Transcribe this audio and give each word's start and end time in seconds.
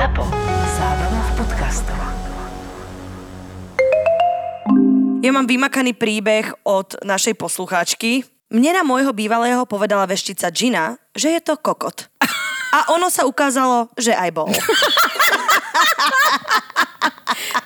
ZAPO. 0.00 0.24
Zábrná 0.80 1.20
v 1.20 1.32
podcastov. 1.36 2.00
Ja 5.20 5.28
mám 5.28 5.44
vymakaný 5.44 5.92
príbeh 5.92 6.56
od 6.64 6.96
našej 7.04 7.36
poslucháčky. 7.36 8.24
Mne 8.48 8.80
na 8.80 8.82
môjho 8.88 9.12
bývalého 9.12 9.60
povedala 9.68 10.08
veštica 10.08 10.48
Gina, 10.56 10.96
že 11.12 11.36
je 11.36 11.40
to 11.44 11.60
kokot. 11.60 12.08
A 12.72 12.96
ono 12.96 13.12
sa 13.12 13.28
ukázalo, 13.28 13.92
že 14.00 14.16
aj 14.16 14.30
bol. 14.32 14.48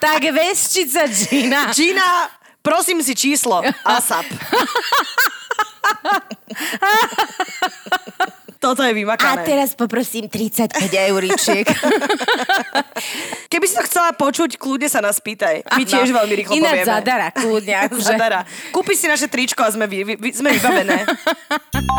Tak 0.02 0.26
vesčica 0.34 1.06
Gina. 1.06 1.70
Gina, 1.70 2.34
prosím 2.66 2.98
si 2.98 3.14
číslo. 3.14 3.62
ASAP. 3.86 4.26
Toto 8.64 8.80
je 8.80 8.96
A 8.96 8.96
vymakané. 8.96 9.44
teraz 9.44 9.76
poprosím 9.76 10.24
35 10.24 10.88
euričiek. 10.88 11.68
Keby 13.52 13.66
si 13.68 13.74
to 13.76 13.84
chcela 13.84 14.16
počuť, 14.16 14.56
kľudne 14.56 14.88
sa 14.88 15.04
nás 15.04 15.20
pýtaj. 15.20 15.68
My 15.76 15.84
tiež 15.84 16.08
veľmi 16.08 16.32
rýchlo 16.32 16.56
Ináč 16.56 16.80
povieme. 16.80 16.88
zadara, 16.88 17.28
kľudne. 17.28 17.74
Akože. 17.84 18.16
Zadara. 18.16 18.40
Kúpi 18.72 18.96
si 18.96 19.04
naše 19.04 19.28
tričko 19.28 19.60
a 19.60 19.68
sme, 19.68 19.84
vy, 19.84 20.16
vy, 20.16 20.32
sme 20.32 20.56
vybavené. 20.56 21.04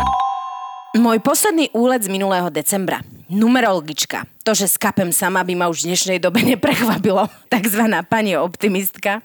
Môj 1.06 1.22
posledný 1.22 1.70
úlet 1.70 2.02
z 2.02 2.10
minulého 2.10 2.50
decembra. 2.50 2.98
Numerologička. 3.30 4.26
To, 4.42 4.50
že 4.50 4.66
skapem 4.66 5.14
sama, 5.14 5.46
by 5.46 5.54
ma 5.54 5.70
už 5.70 5.86
v 5.86 5.94
dnešnej 5.94 6.18
dobe 6.18 6.42
neprekvapilo. 6.42 7.30
Takzvaná 7.46 8.02
pani 8.02 8.34
optimistka. 8.34 9.22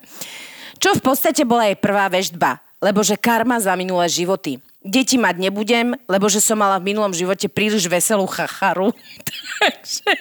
Čo 0.78 0.94
v 0.94 1.02
podstate 1.02 1.42
bola 1.42 1.66
jej 1.66 1.78
prvá 1.80 2.05
veštba. 2.05 2.62
Lebo 2.86 3.02
že 3.02 3.17
karma 3.17 3.58
za 3.58 3.73
minulé 3.73 4.05
životy. 4.09 4.62
Deti 4.81 5.21
mať 5.21 5.38
nebudem, 5.38 5.94
lebo 6.09 6.26
že 6.26 6.41
som 6.41 6.58
mala 6.58 6.81
v 6.81 6.89
minulom 6.94 7.13
živote 7.13 7.45
príliš 7.45 7.85
veselú 7.85 8.26
chacharu. 8.26 8.89
Takže 9.62 10.12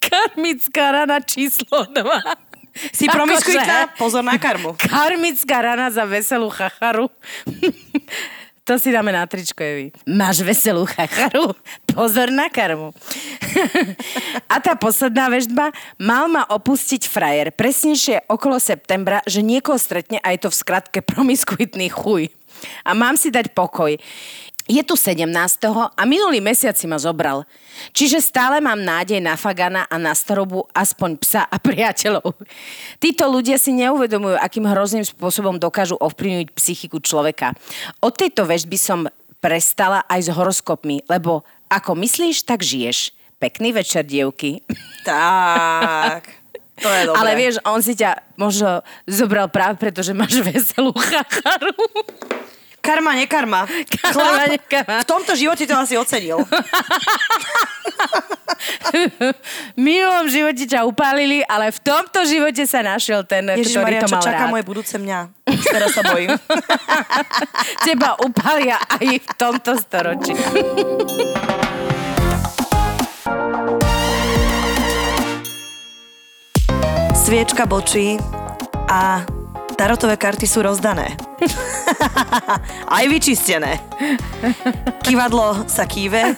karmická 0.00 0.92
rana 0.92 1.20
číslo 1.24 1.88
2. 1.88 1.96
Si 2.92 3.08
promiskuitná? 3.10 3.92
Pozor 3.98 4.22
na 4.24 4.38
karmu. 4.38 4.76
Karmická 4.88 5.58
rana 5.60 5.90
za 5.90 6.06
veselú 6.06 6.48
chacharu. 6.48 7.10
To 8.68 8.78
si 8.78 8.94
dáme 8.94 9.10
na 9.10 9.26
tričko, 9.26 9.66
Evi. 9.66 9.90
Máš 10.06 10.46
veselú 10.46 10.86
chacharu? 10.86 11.58
Pozor 11.90 12.30
na 12.30 12.46
karmu. 12.46 12.94
A 14.46 14.62
tá 14.62 14.78
posledná 14.78 15.26
vežba. 15.26 15.74
Mal 15.98 16.30
ma 16.30 16.46
opustiť 16.46 17.02
frajer. 17.10 17.50
Presnejšie 17.50 18.30
okolo 18.30 18.62
septembra, 18.62 19.26
že 19.26 19.42
niekoho 19.42 19.74
stretne 19.74 20.22
a 20.22 20.30
je 20.30 20.46
to 20.46 20.54
v 20.54 20.60
skratke 20.62 21.02
promiskuitný 21.02 21.90
chuj. 21.90 22.30
A 22.84 22.90
mám 22.92 23.14
si 23.14 23.32
dať 23.32 23.52
pokoj. 23.52 23.96
Je 24.70 24.82
tu 24.86 24.94
17. 24.94 25.26
a 25.98 26.02
minulý 26.06 26.38
mesiac 26.38 26.78
si 26.78 26.86
ma 26.86 26.94
zobral. 26.94 27.42
Čiže 27.90 28.22
stále 28.22 28.62
mám 28.62 28.78
nádej 28.78 29.18
na 29.18 29.34
Fagana 29.34 29.82
a 29.90 29.98
na 29.98 30.14
starobu 30.14 30.62
aspoň 30.70 31.18
psa 31.18 31.42
a 31.42 31.58
priateľov. 31.58 32.38
Títo 33.02 33.26
ľudia 33.26 33.58
si 33.58 33.74
neuvedomujú, 33.74 34.38
akým 34.38 34.70
hrozným 34.70 35.02
spôsobom 35.02 35.58
dokážu 35.58 35.98
ovplyvniť 35.98 36.54
psychiku 36.54 37.02
človeka. 37.02 37.50
Od 37.98 38.14
tejto 38.14 38.46
vežby 38.46 38.78
som 38.78 39.10
prestala 39.42 40.06
aj 40.06 40.28
s 40.28 40.30
horoskopmi, 40.30 41.02
lebo 41.10 41.42
ako 41.66 41.98
myslíš, 41.98 42.46
tak 42.46 42.62
žiješ. 42.62 43.10
Pekný 43.42 43.74
večer, 43.74 44.06
dievky. 44.06 44.62
Tak. 45.02 46.39
To 46.80 46.88
je 46.88 47.02
dobré. 47.06 47.18
Ale 47.20 47.30
vieš, 47.36 47.54
on 47.62 47.80
si 47.84 47.92
ťa 47.92 48.34
možno 48.34 48.80
zobral 49.04 49.52
práve 49.52 49.76
preto, 49.76 50.00
že 50.00 50.16
máš 50.16 50.40
veselú 50.40 50.92
chacharu. 50.96 51.76
Karma, 52.80 53.12
nekarma. 53.12 53.68
Karma, 54.00 54.48
nekarma. 54.48 55.04
v 55.04 55.06
tomto 55.06 55.36
živote 55.36 55.68
to 55.68 55.76
asi 55.76 56.00
ocenil. 56.00 56.40
V 59.76 59.78
minulom 59.80 60.28
živote 60.32 60.64
ťa 60.64 60.88
upálili, 60.88 61.44
ale 61.44 61.72
v 61.72 61.80
tomto 61.80 62.24
živote 62.24 62.64
sa 62.64 62.80
našiel 62.80 63.24
ten, 63.24 63.52
Ježiš 63.52 63.76
ktorý 63.76 63.84
Maria, 63.84 64.00
to 64.00 64.08
čo 64.08 64.16
mal 64.16 64.24
čaká 64.24 64.44
rád. 64.48 64.52
moje 64.52 64.64
budúce 64.64 64.96
mňa. 64.96 65.18
Už 65.44 65.64
teraz 65.64 65.92
sa 65.92 66.02
bojím. 66.04 66.32
Teba 67.86 68.16
upália 68.20 68.80
aj 68.80 69.06
v 69.20 69.28
tomto 69.36 69.76
storočí. 69.76 70.32
Sviečka 77.30 77.62
bočí 77.62 78.18
a 78.90 79.22
tarotové 79.78 80.18
karty 80.18 80.50
sú 80.50 80.66
rozdané. 80.66 81.14
Aj 82.98 83.06
vyčistené. 83.06 83.78
Kývadlo 85.06 85.62
sa 85.70 85.86
kýve 85.86 86.34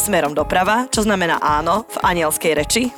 smerom 0.00 0.32
doprava, 0.32 0.88
čo 0.88 1.04
znamená 1.04 1.36
áno 1.44 1.84
v 1.92 1.96
anielskej 2.00 2.52
reči. 2.56 2.88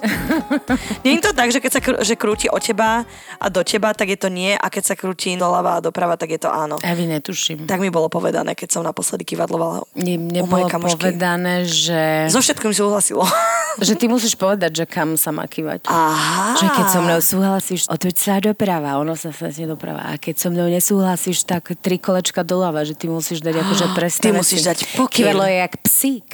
Nie 1.04 1.18
je 1.18 1.22
to 1.26 1.34
tak, 1.34 1.50
že 1.50 1.58
keď 1.58 1.70
sa 1.74 1.80
kr- 1.82 2.00
že 2.06 2.14
krúti 2.14 2.46
od 2.46 2.62
teba 2.62 3.02
a 3.42 3.46
do 3.50 3.66
teba, 3.66 3.90
tak 3.90 4.14
je 4.14 4.18
to 4.18 4.30
nie 4.30 4.54
a 4.54 4.66
keď 4.70 4.82
sa 4.86 4.94
krúti 4.94 5.34
doľava 5.34 5.78
a 5.78 5.80
doprava, 5.82 6.14
tak 6.14 6.30
je 6.30 6.40
to 6.46 6.48
áno. 6.48 6.78
Evi, 6.78 7.10
netuším. 7.10 7.66
Tak 7.66 7.82
mi 7.82 7.90
bolo 7.90 8.06
povedané, 8.06 8.54
keď 8.54 8.78
som 8.78 8.86
naposledy 8.86 9.26
kývadlovala 9.26 9.82
Mne, 9.98 10.14
mne 10.30 10.40
u 10.44 10.46
mojej 10.46 10.70
kamošky. 10.70 11.02
povedané, 11.02 11.66
že, 11.66 12.30
So 12.30 12.38
všetkým 12.38 12.70
súhlasilo. 12.70 13.26
že 13.86 13.98
ty 13.98 14.06
musíš 14.06 14.38
povedať, 14.38 14.70
že 14.70 14.84
kam 14.86 15.19
sa 15.19 15.34
má 15.34 15.48
kývať. 15.50 15.88
Aha. 15.88 16.54
Že 16.60 16.66
keď 16.70 16.86
so 16.86 17.00
mnou 17.02 17.20
súhlasíš, 17.20 17.80
otoč 17.88 18.16
sa 18.20 18.38
doprava, 18.38 19.00
ono 19.00 19.19
sa 19.19 19.32
sa 19.32 19.48
doprava. 19.50 20.12
A 20.12 20.20
keď 20.20 20.34
so 20.38 20.48
mnou 20.52 20.69
nesúhlasíš, 20.69 21.48
tak 21.48 21.72
tri 21.80 21.96
kolečka 21.96 22.44
doľava, 22.44 22.84
že 22.84 22.94
ty 22.94 23.08
musíš 23.08 23.40
dať 23.40 23.54
akože 23.64 23.86
presné 23.96 24.22
Ty 24.28 24.30
musíš 24.36 24.62
dať 24.62 24.78
pokyn. 24.94 25.26
Kývadlo 25.26 25.44
je 25.48 25.56
jak 25.64 25.74
psík. 25.82 26.30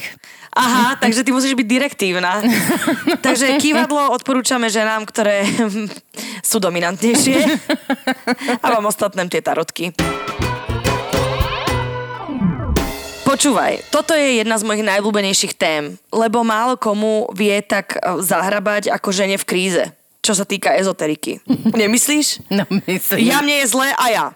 Aha, 0.59 0.99
takže 0.99 1.23
ty 1.23 1.31
musíš 1.31 1.55
byť 1.55 1.67
direktívna. 1.71 2.43
takže 3.27 3.63
kývadlo 3.63 4.11
odporúčame 4.11 4.67
ženám, 4.67 5.07
ktoré 5.07 5.47
sú 6.51 6.59
dominantnejšie. 6.59 7.39
A 8.59 8.67
vám 8.67 8.91
ostatném 8.91 9.31
tie 9.31 9.39
tarotky. 9.39 9.95
Počúvaj, 13.29 13.93
toto 13.93 14.17
je 14.17 14.41
jedna 14.41 14.57
z 14.57 14.65
mojich 14.65 14.89
najblúbenejších 14.89 15.53
tém, 15.53 16.01
lebo 16.09 16.41
málo 16.41 16.81
komu 16.81 17.29
vie 17.37 17.61
tak 17.61 17.95
eh, 17.95 18.19
zahrabať 18.19 18.89
ako 18.89 19.13
žene 19.13 19.37
v 19.37 19.45
kríze, 19.45 19.85
čo 20.25 20.33
sa 20.33 20.49
týka 20.49 20.75
ezoteriky. 20.75 21.45
Nemyslíš? 21.79 22.49
No 22.49 22.65
myslím. 22.89 23.29
Ja 23.29 23.45
mne 23.45 23.63
je 23.63 23.67
zle 23.69 23.93
a 23.95 24.05
ja. 24.11 24.27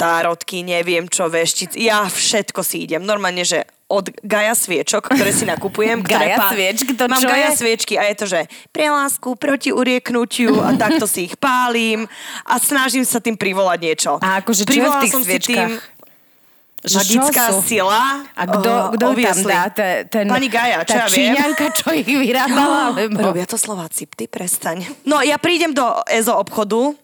Tárotky, 0.00 0.64
neviem 0.64 1.06
čo, 1.06 1.28
veštic. 1.28 1.76
Ja 1.76 2.08
všetko 2.08 2.64
si 2.64 2.88
idem. 2.88 3.04
Normálne, 3.04 3.44
že 3.44 3.68
od 3.92 4.08
Gaja 4.24 4.56
sviečok, 4.56 5.12
ktoré 5.12 5.28
si 5.36 5.44
nakupujem. 5.44 6.00
ktoré 6.06 6.32
Gaja 6.32 6.48
sviečky, 6.48 6.90
to 6.96 7.04
Mám 7.12 7.20
čo 7.20 7.28
Gaja 7.28 7.52
je? 7.52 7.58
sviečky 7.60 7.94
a 8.00 8.08
je 8.08 8.14
to, 8.16 8.24
že 8.24 8.40
pre 8.72 8.88
lásku, 8.88 9.28
proti 9.36 9.68
urieknutiu 9.68 10.64
a 10.64 10.72
takto 10.80 11.04
si 11.04 11.28
ich 11.28 11.36
pálim 11.36 12.08
a 12.48 12.56
snažím 12.56 13.04
sa 13.04 13.20
tým 13.20 13.36
privolať 13.36 13.78
niečo. 13.84 14.12
A 14.24 14.40
akože 14.40 14.64
čo 14.64 14.80
je 14.80 14.88
v 14.88 14.96
tých 15.04 15.12
som 15.12 15.20
si 15.20 15.36
tým 15.36 15.76
Že 16.82 16.98
magická 16.98 17.42
čo 17.46 17.62
sú? 17.62 17.78
sila. 17.78 18.26
A 18.34 18.42
kto, 18.42 18.70
eh, 18.74 18.90
kto 18.98 19.06
tam 19.14 19.38
dá? 19.46 19.62
Te, 19.70 19.88
ten, 20.10 20.26
Pani 20.26 20.48
Gaja, 20.50 20.82
čo 20.82 20.98
ja 20.98 21.06
viem. 21.06 21.30
Číňanka, 21.30 21.66
čo 21.78 21.94
ich 21.94 22.08
vyrábala? 22.26 22.90
Alebo... 22.90 23.22
Robia 23.22 23.46
to 23.46 23.54
Slováci, 23.54 24.10
ty 24.10 24.26
prestaň. 24.26 24.90
No 25.06 25.22
ja 25.22 25.38
prídem 25.38 25.70
do 25.70 25.84
EZO 26.10 26.34
obchodu 26.42 26.96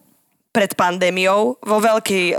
pred 0.50 0.74
pandémiou 0.74 1.60
vo 1.62 1.76
veľkej 1.78 2.34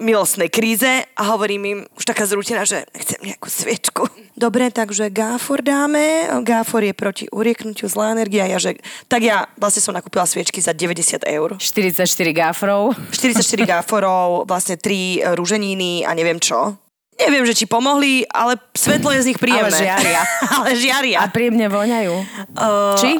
milostnej 0.00 0.52
kríze 0.52 1.04
a 1.04 1.22
hovorím 1.34 1.62
im 1.64 1.80
už 1.96 2.04
taká 2.04 2.28
zrútená, 2.28 2.64
že 2.64 2.84
chcem 2.92 3.20
nejakú 3.32 3.48
sviečku. 3.48 4.04
Dobre, 4.36 4.68
takže 4.68 5.08
gáfor 5.08 5.64
dáme. 5.64 6.28
Gáfor 6.44 6.84
je 6.84 6.92
proti 6.92 7.24
urieknutiu 7.32 7.88
zlá 7.88 8.12
energia. 8.12 8.44
Ja, 8.44 8.60
že, 8.60 8.76
tak 9.08 9.24
ja 9.24 9.48
vlastne 9.56 9.80
som 9.80 9.96
nakúpila 9.96 10.28
sviečky 10.28 10.60
za 10.60 10.76
90 10.76 11.24
eur. 11.24 11.56
44 11.56 12.04
gáfrov. 12.36 12.92
44 13.16 13.40
gáforov, 13.64 14.44
vlastne 14.44 14.76
3 14.76 15.32
rúženiny 15.32 16.04
a 16.04 16.12
neviem 16.12 16.36
čo. 16.36 16.76
Neviem, 17.16 17.48
že 17.48 17.56
či 17.56 17.64
pomohli, 17.64 18.28
ale 18.28 18.60
svetlo 18.76 19.08
je 19.16 19.24
z 19.24 19.28
nich 19.32 19.40
príjemné. 19.40 19.72
Ale 19.72 19.88
žiaria. 19.88 20.20
ale 20.60 20.68
žiaria. 20.76 21.18
A 21.24 21.32
príjemne 21.32 21.66
voňajú. 21.72 22.14
Uh, 22.52 22.92
Či? 23.00 23.10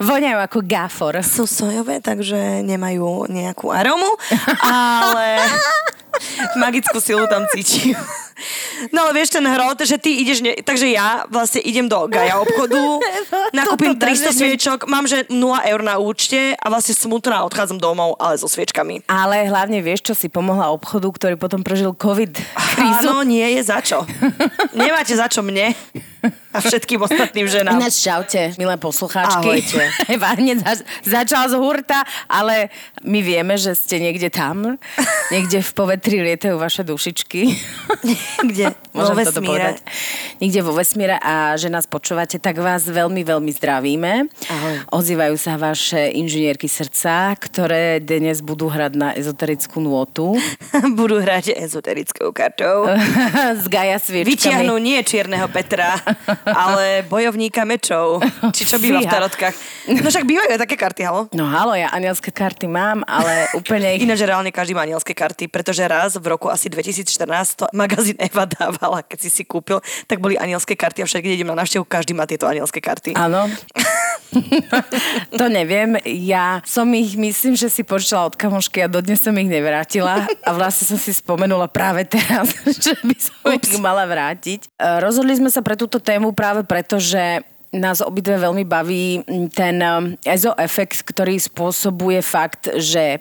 Voňajú 0.00 0.38
ako 0.42 0.58
gáfor. 0.64 1.14
sú 1.22 1.44
sojové, 1.48 2.00
takže 2.02 2.62
nemajú 2.62 3.30
nejakú 3.30 3.72
aromu, 3.72 4.08
ale 4.62 5.42
magickú 6.56 7.00
silu 7.00 7.24
tam 7.28 7.44
cítim. 7.52 7.96
No 8.92 9.08
ale 9.08 9.16
vieš 9.16 9.32
ten 9.32 9.44
hrot, 9.48 9.80
že 9.80 9.96
ty 9.96 10.20
ideš, 10.20 10.44
ne... 10.44 10.60
takže 10.60 10.92
ja 10.92 11.24
vlastne 11.32 11.64
idem 11.64 11.88
do 11.88 11.96
Gaja 12.04 12.36
obchodu, 12.36 13.00
nakúpim 13.56 13.96
Toto 13.96 14.04
300 14.04 14.12
dáže 14.12 14.28
mi- 14.28 14.36
sviečok, 14.36 14.78
mám 14.84 15.08
že 15.08 15.24
0 15.32 15.40
eur 15.64 15.80
na 15.80 15.96
účte 15.96 16.52
a 16.52 16.66
vlastne 16.68 16.92
smutná 16.92 17.40
odchádzam 17.48 17.80
domov, 17.80 18.20
ale 18.20 18.36
so 18.36 18.44
sviečkami. 18.44 19.08
Ale 19.08 19.48
hlavne 19.48 19.80
vieš, 19.80 20.12
čo 20.12 20.14
si 20.16 20.28
pomohla 20.28 20.68
obchodu, 20.68 21.08
ktorý 21.08 21.34
potom 21.40 21.64
prežil 21.64 21.96
COVID 21.96 22.32
krízu. 22.76 23.08
Áno, 23.08 23.24
nie 23.24 23.56
je 23.56 23.62
za 23.64 23.80
čo. 23.80 24.04
Nemáte 24.76 25.16
za 25.16 25.32
čo 25.32 25.40
mne. 25.40 25.72
A 26.56 26.58
všetkým 26.64 27.02
ostatným 27.04 27.46
ženám. 27.46 27.76
Ináč 27.76 28.00
čaute, 28.00 28.56
milé 28.56 28.76
poslucháčky. 28.80 29.44
Ahojte. 29.44 29.82
Za, 30.66 30.72
začal 31.04 31.52
z 31.52 31.54
hurta, 31.60 32.00
ale 32.26 32.72
my 33.04 33.20
vieme, 33.20 33.60
že 33.60 33.76
ste 33.76 34.00
niekde 34.00 34.32
tam. 34.32 34.80
Niekde 35.28 35.60
v 35.60 35.72
povetri 35.76 36.22
lietajú 36.24 36.56
vaše 36.56 36.80
dušičky. 36.86 37.42
Kde? 38.50 38.72
Vo 38.96 39.12
Môžem 39.12 39.28
vesmíre. 39.28 39.76
Niekde 40.40 40.60
vo 40.64 40.72
vesmíre 40.72 41.20
a 41.20 41.52
že 41.60 41.68
nás 41.68 41.84
počúvate, 41.84 42.40
tak 42.40 42.56
vás 42.56 42.88
veľmi, 42.88 43.20
veľmi 43.28 43.52
zdravíme. 43.52 44.12
Ahoj. 44.48 44.74
Ozývajú 44.88 45.36
sa 45.36 45.60
vaše 45.60 46.16
inžinierky 46.16 46.64
srdca, 46.64 47.36
ktoré 47.36 48.00
dnes 48.00 48.40
budú 48.40 48.72
hrať 48.72 48.92
na 48.96 49.12
ezoterickú 49.12 49.84
nôtu 49.84 50.40
Budú 50.98 51.20
hrať 51.20 51.56
ezoterickou 51.56 52.32
kartou. 52.32 52.88
s 53.56 53.64
Gaja 53.68 54.00
sviečkami. 54.00 54.32
Vytiahnu 54.32 54.76
nie 54.80 55.00
čierneho 55.04 55.48
Petra, 55.48 55.96
ale 56.44 57.04
bojovníka 57.06 57.62
mečov. 57.68 58.22
Či 58.54 58.62
čo 58.66 58.76
býva 58.80 59.00
v 59.00 59.06
Fíha. 59.06 59.14
tarotkách. 59.16 59.54
No 59.86 60.08
však 60.10 60.26
bývajú 60.26 60.48
aj 60.50 60.60
také 60.66 60.76
karty, 60.76 61.00
halo? 61.06 61.30
No 61.30 61.46
halo, 61.46 61.78
ja 61.78 61.90
anielské 61.94 62.34
karty 62.34 62.66
mám, 62.66 63.06
ale 63.06 63.46
úplne 63.54 63.94
ich... 63.94 64.02
Ináč 64.02 64.26
reálne 64.26 64.50
každý 64.50 64.74
má 64.74 64.82
anielské 64.82 65.14
karty, 65.14 65.46
pretože 65.46 65.86
raz 65.86 66.18
v 66.18 66.26
roku 66.26 66.50
asi 66.50 66.66
2014 66.66 67.06
to 67.54 67.64
magazín 67.70 68.18
Eva 68.18 68.44
dávala, 68.46 69.06
keď 69.06 69.18
si 69.22 69.30
si 69.30 69.42
kúpil, 69.46 69.78
tak 70.10 70.18
boli 70.18 70.34
anielské 70.34 70.74
karty 70.74 71.02
a 71.02 71.06
však 71.06 71.22
keď 71.22 71.32
idem 71.38 71.48
na 71.50 71.62
návštevu, 71.62 71.86
každý 71.86 72.12
má 72.14 72.26
tieto 72.26 72.50
anielské 72.50 72.82
karty. 72.82 73.14
Áno. 73.14 73.46
to 75.40 75.46
neviem. 75.50 75.96
Ja 76.06 76.60
som 76.66 76.90
ich, 76.94 77.14
myslím, 77.14 77.54
že 77.54 77.70
si 77.70 77.82
požičala 77.86 78.30
od 78.32 78.36
kamošky 78.38 78.84
a 78.84 78.90
dodnes 78.90 79.22
som 79.22 79.34
ich 79.38 79.48
nevrátila. 79.48 80.26
A 80.42 80.50
vlastne 80.54 80.86
som 80.88 80.98
si 80.98 81.12
spomenula 81.14 81.70
práve 81.70 82.06
teraz, 82.06 82.52
že 82.84 82.94
by 83.02 83.16
som 83.16 83.36
ich 83.54 83.78
mala 83.80 84.04
vrátiť. 84.06 84.66
E, 84.66 85.00
Rozhodli 85.02 85.36
sme 85.36 85.50
sa 85.50 85.62
pre 85.62 85.78
túto 85.78 86.02
tému 86.02 86.32
práve 86.34 86.66
preto, 86.66 86.98
že 86.98 87.44
nás 87.74 88.00
obidve 88.00 88.40
veľmi 88.40 88.64
baví 88.64 89.20
ten 89.52 89.76
um, 89.82 90.14
EZO 90.24 90.56
efekt, 90.56 91.04
ktorý 91.04 91.36
spôsobuje 91.36 92.24
fakt, 92.24 92.72
že 92.78 93.20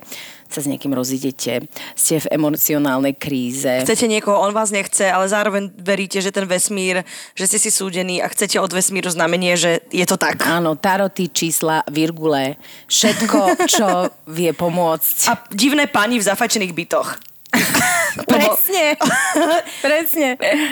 sa 0.56 0.64
s 0.64 0.72
niekým 0.72 0.96
rozidete, 0.96 1.68
ste 2.00 2.16
v 2.24 2.32
emocionálnej 2.32 3.20
kríze. 3.20 3.84
Chcete 3.84 4.08
niekoho, 4.08 4.40
on 4.40 4.56
vás 4.56 4.72
nechce, 4.72 5.04
ale 5.04 5.28
zároveň 5.28 5.68
veríte, 5.76 6.24
že 6.24 6.32
ten 6.32 6.48
vesmír, 6.48 7.04
že 7.36 7.52
ste 7.52 7.60
si 7.60 7.68
súdení 7.68 8.24
a 8.24 8.32
chcete 8.32 8.56
od 8.64 8.72
vesmíru 8.72 9.12
znamenie, 9.12 9.60
že 9.60 9.84
je 9.92 10.08
to 10.08 10.16
tak. 10.16 10.40
Áno, 10.48 10.80
taroty, 10.80 11.28
čísla, 11.28 11.84
virgule, 11.92 12.56
všetko, 12.88 13.68
čo 13.68 13.88
vie 14.32 14.56
pomôcť. 14.56 15.18
A 15.28 15.34
divné 15.52 15.92
pani 15.92 16.24
v 16.24 16.28
zafajčených 16.32 16.72
bytoch. 16.72 17.35
Presne. 18.32 18.86
Presne. 19.86 20.28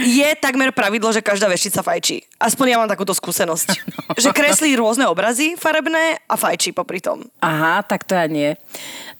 Je 0.08 0.30
takmer 0.40 0.72
pravidlo, 0.72 1.12
že 1.12 1.20
každá 1.20 1.52
veštica 1.52 1.84
fajčí. 1.84 2.24
Aspoň 2.40 2.66
ja 2.72 2.78
mám 2.80 2.90
takúto 2.90 3.12
skúsenosť. 3.12 3.68
Že 4.24 4.30
kreslí 4.30 4.78
rôzne 4.78 5.10
obrazy 5.10 5.58
farebné 5.58 6.22
a 6.30 6.38
fajčí 6.38 6.70
popri 6.70 7.02
tom. 7.02 7.26
Aha, 7.42 7.82
tak 7.82 8.06
to 8.06 8.14
ja 8.14 8.30
nie. 8.30 8.54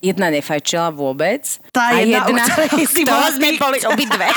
Jedna 0.06 0.30
nefajčila 0.30 0.94
vôbec. 0.94 1.42
Tá 1.74 1.98
a 1.98 2.06
jedna, 2.06 2.24
o 2.24 2.30
jedna, 2.30 2.46
ktorej 2.46 2.86
si 2.86 3.02
bola 3.02 3.34
sme 3.34 3.58
boli 3.58 3.82
obidve. 3.82 4.28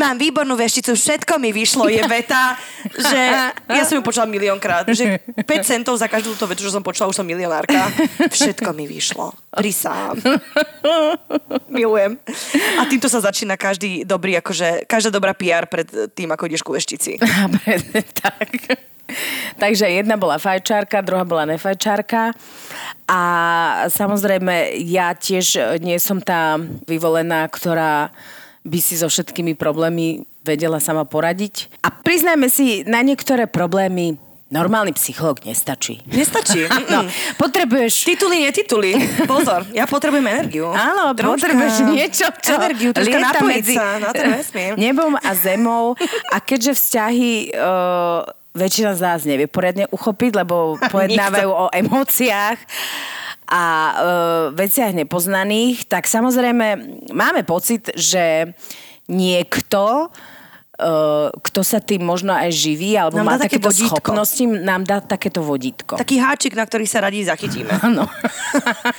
Mám 0.00 0.16
výbornú 0.16 0.56
vešticu, 0.56 0.96
všetko 0.96 1.36
mi 1.36 1.52
vyšlo, 1.52 1.84
je 1.92 2.00
veta, 2.08 2.56
že 2.96 3.20
ja 3.68 3.82
som 3.84 4.00
ju 4.00 4.02
počula 4.02 4.24
miliónkrát, 4.24 4.88
že 4.88 5.20
5 5.20 5.44
centov 5.68 6.00
za 6.00 6.08
každú 6.08 6.32
túto 6.32 6.48
vetu, 6.48 6.64
čo 6.64 6.72
som 6.72 6.80
počula, 6.80 7.12
už 7.12 7.20
som 7.20 7.28
milionárka. 7.28 7.92
Všetko 8.32 8.72
mi 8.72 8.88
vyšlo. 8.88 9.36
Prisám. 9.52 10.16
Milujem. 11.68 12.11
A 12.80 12.82
týmto 12.88 13.06
sa 13.10 13.22
začína 13.22 13.54
každý 13.60 14.02
dobrý, 14.02 14.38
akože, 14.38 14.88
každá 14.88 15.10
dobrá 15.12 15.32
PR 15.36 15.68
pred 15.68 15.86
tým, 16.16 16.30
ako 16.32 16.46
ideš 16.48 16.62
ku 16.64 16.72
veštici. 16.74 17.18
Tak. 18.22 18.78
Takže 19.60 19.84
jedna 19.92 20.16
bola 20.16 20.40
fajčárka, 20.40 21.04
druhá 21.04 21.26
bola 21.28 21.44
nefajčárka. 21.44 22.32
A 23.04 23.22
samozrejme, 23.92 24.72
ja 24.88 25.12
tiež 25.12 25.76
nie 25.84 26.00
som 26.00 26.16
tá 26.22 26.56
vyvolená, 26.88 27.44
ktorá 27.52 28.08
by 28.62 28.78
si 28.80 28.96
so 28.96 29.10
všetkými 29.10 29.58
problémy 29.58 30.24
vedela 30.46 30.80
sama 30.80 31.04
poradiť. 31.04 31.68
A 31.82 31.90
priznajme 31.90 32.48
si, 32.48 32.86
na 32.88 33.02
niektoré 33.04 33.44
problémy 33.50 34.16
normálny 34.52 34.92
psychológ 34.92 35.40
nestačí. 35.48 36.04
Nestačí. 36.06 36.68
No, 36.92 37.08
potrebuješ 37.40 38.04
Tituly, 38.04 38.44
netituly. 38.44 38.92
Pozor, 39.24 39.64
ja 39.72 39.88
potrebujem 39.88 40.28
energiu. 40.28 40.68
Áno, 40.68 41.16
Troška 41.16 41.48
potrebuješ 41.48 41.74
niečo, 41.88 42.26
čo 42.44 42.60
Energiu, 42.60 42.92
troška 42.92 43.16
lieta 43.16 43.40
medzi 43.40 43.74
na 43.80 44.12
ten 44.12 44.28
vesmír. 44.28 44.76
nebom 44.76 45.16
a 45.16 45.30
zemou. 45.32 45.96
A 46.28 46.36
keďže 46.42 46.76
vzťahy 46.76 47.56
uh, 47.56 48.28
väčšina 48.52 48.92
z 48.92 49.00
nás 49.00 49.20
nevie 49.24 49.48
poriadne 49.48 49.88
uchopiť, 49.88 50.44
lebo 50.44 50.76
pojednávajú 50.94 51.48
o 51.48 51.66
emóciách 51.72 52.58
a 53.48 53.64
uh, 53.64 53.94
veciach 54.52 54.92
nepoznaných, 54.92 55.88
tak 55.88 56.04
samozrejme 56.04 56.66
máme 57.16 57.40
pocit, 57.48 57.88
že 57.96 58.52
niekto 59.08 60.12
kto 61.32 61.60
sa 61.60 61.78
tým 61.84 62.00
možno 62.00 62.32
aj 62.32 62.48
živí, 62.48 62.96
alebo 62.96 63.20
Nám 63.20 63.26
má 63.28 63.36
takéto 63.36 63.68
vodítko. 63.68 63.92
schopnosti, 64.00 64.44
nám 64.48 64.82
dá 64.88 65.04
takéto 65.04 65.44
vodítko. 65.44 66.00
Taký 66.00 66.16
háčik, 66.16 66.56
na 66.56 66.64
ktorý 66.64 66.88
sa 66.88 67.04
radí 67.04 67.22
zachytíme. 67.22 67.70
Áno. 67.84 68.08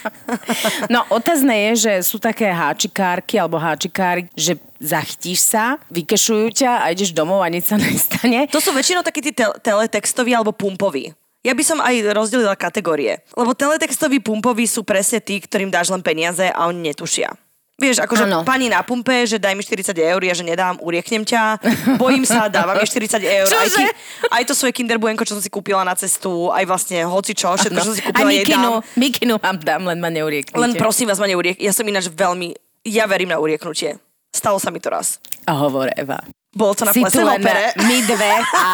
no, 0.94 1.00
otázne 1.10 1.74
je, 1.74 1.90
že 1.90 1.94
sú 2.06 2.22
také 2.22 2.48
háčikárky 2.54 3.42
alebo 3.42 3.58
háčikári, 3.58 4.30
že 4.38 4.62
zachytíš 4.78 5.50
sa, 5.50 5.82
vykešujú 5.90 6.64
ťa 6.64 6.86
a 6.86 6.94
ideš 6.94 7.12
domov 7.12 7.42
a 7.42 7.50
nič 7.50 7.68
sa 7.74 7.76
nestane. 7.80 8.46
To 8.54 8.62
sú 8.62 8.70
väčšinou 8.72 9.02
takí 9.02 9.26
tí 9.26 9.34
tel- 9.34 9.58
teletextoví 9.58 10.32
alebo 10.32 10.54
pumpoví. 10.54 11.12
Ja 11.44 11.52
by 11.52 11.64
som 11.66 11.84
aj 11.84 12.16
rozdelila 12.16 12.56
kategórie. 12.56 13.20
Lebo 13.36 13.52
teletextoví 13.52 14.24
pumpoví 14.24 14.64
sú 14.64 14.88
presne 14.88 15.20
tí, 15.20 15.44
ktorým 15.44 15.68
dáš 15.68 15.92
len 15.92 16.00
peniaze 16.00 16.48
a 16.48 16.72
oni 16.72 16.96
netušia. 16.96 17.36
Vieš, 17.84 18.00
akože 18.00 18.24
Áno. 18.24 18.48
pani 18.48 18.72
na 18.72 18.80
pumpe, 18.80 19.28
že 19.28 19.36
daj 19.36 19.52
mi 19.52 19.60
40 19.60 19.92
eur, 19.92 20.22
ja 20.24 20.32
že 20.32 20.48
nedám, 20.48 20.80
urieknem 20.80 21.28
ťa, 21.28 21.60
bojím 22.00 22.24
sa, 22.24 22.48
dávam 22.48 22.80
mi 22.80 22.88
40 22.88 23.20
eur. 23.20 23.44
Aj, 23.52 23.68
Čože? 23.68 23.76
ti, 23.76 23.86
aj 24.32 24.44
to 24.48 24.56
svoje 24.56 24.72
kinderbuenko, 24.72 25.28
čo 25.28 25.36
som 25.36 25.44
si 25.44 25.52
kúpila 25.52 25.84
na 25.84 25.92
cestu, 25.92 26.48
aj 26.48 26.64
vlastne 26.64 27.04
hoci 27.04 27.36
čo, 27.36 27.52
všetko, 27.52 27.76
čo 27.76 27.88
som 27.92 27.96
si 27.96 28.00
kúpila, 28.00 28.32
jej 28.32 28.48
dám. 28.48 28.80
mikinu 28.96 29.36
vám 29.36 29.60
dám, 29.60 29.84
len 29.84 30.00
ma 30.00 30.08
neurieknite. 30.08 30.56
Len 30.56 30.80
prosím 30.80 31.12
vás 31.12 31.20
ma 31.20 31.28
neuriek. 31.28 31.60
Ja 31.60 31.76
som 31.76 31.84
ináč 31.84 32.08
veľmi, 32.08 32.56
ja 32.88 33.04
verím 33.04 33.36
na 33.36 33.44
urieknutie. 33.44 34.00
Stalo 34.32 34.64
sa 34.64 34.72
mi 34.72 34.80
to 34.80 34.88
raz. 34.88 35.20
A 35.44 35.52
hovor, 35.54 35.92
Eva. 35.94 36.24
Bolo 36.54 36.78
to 36.78 36.86
na 36.86 36.94
plese 36.94 37.18
opere. 37.20 37.74
my 37.76 37.98
dve 38.06 38.34
a 38.54 38.66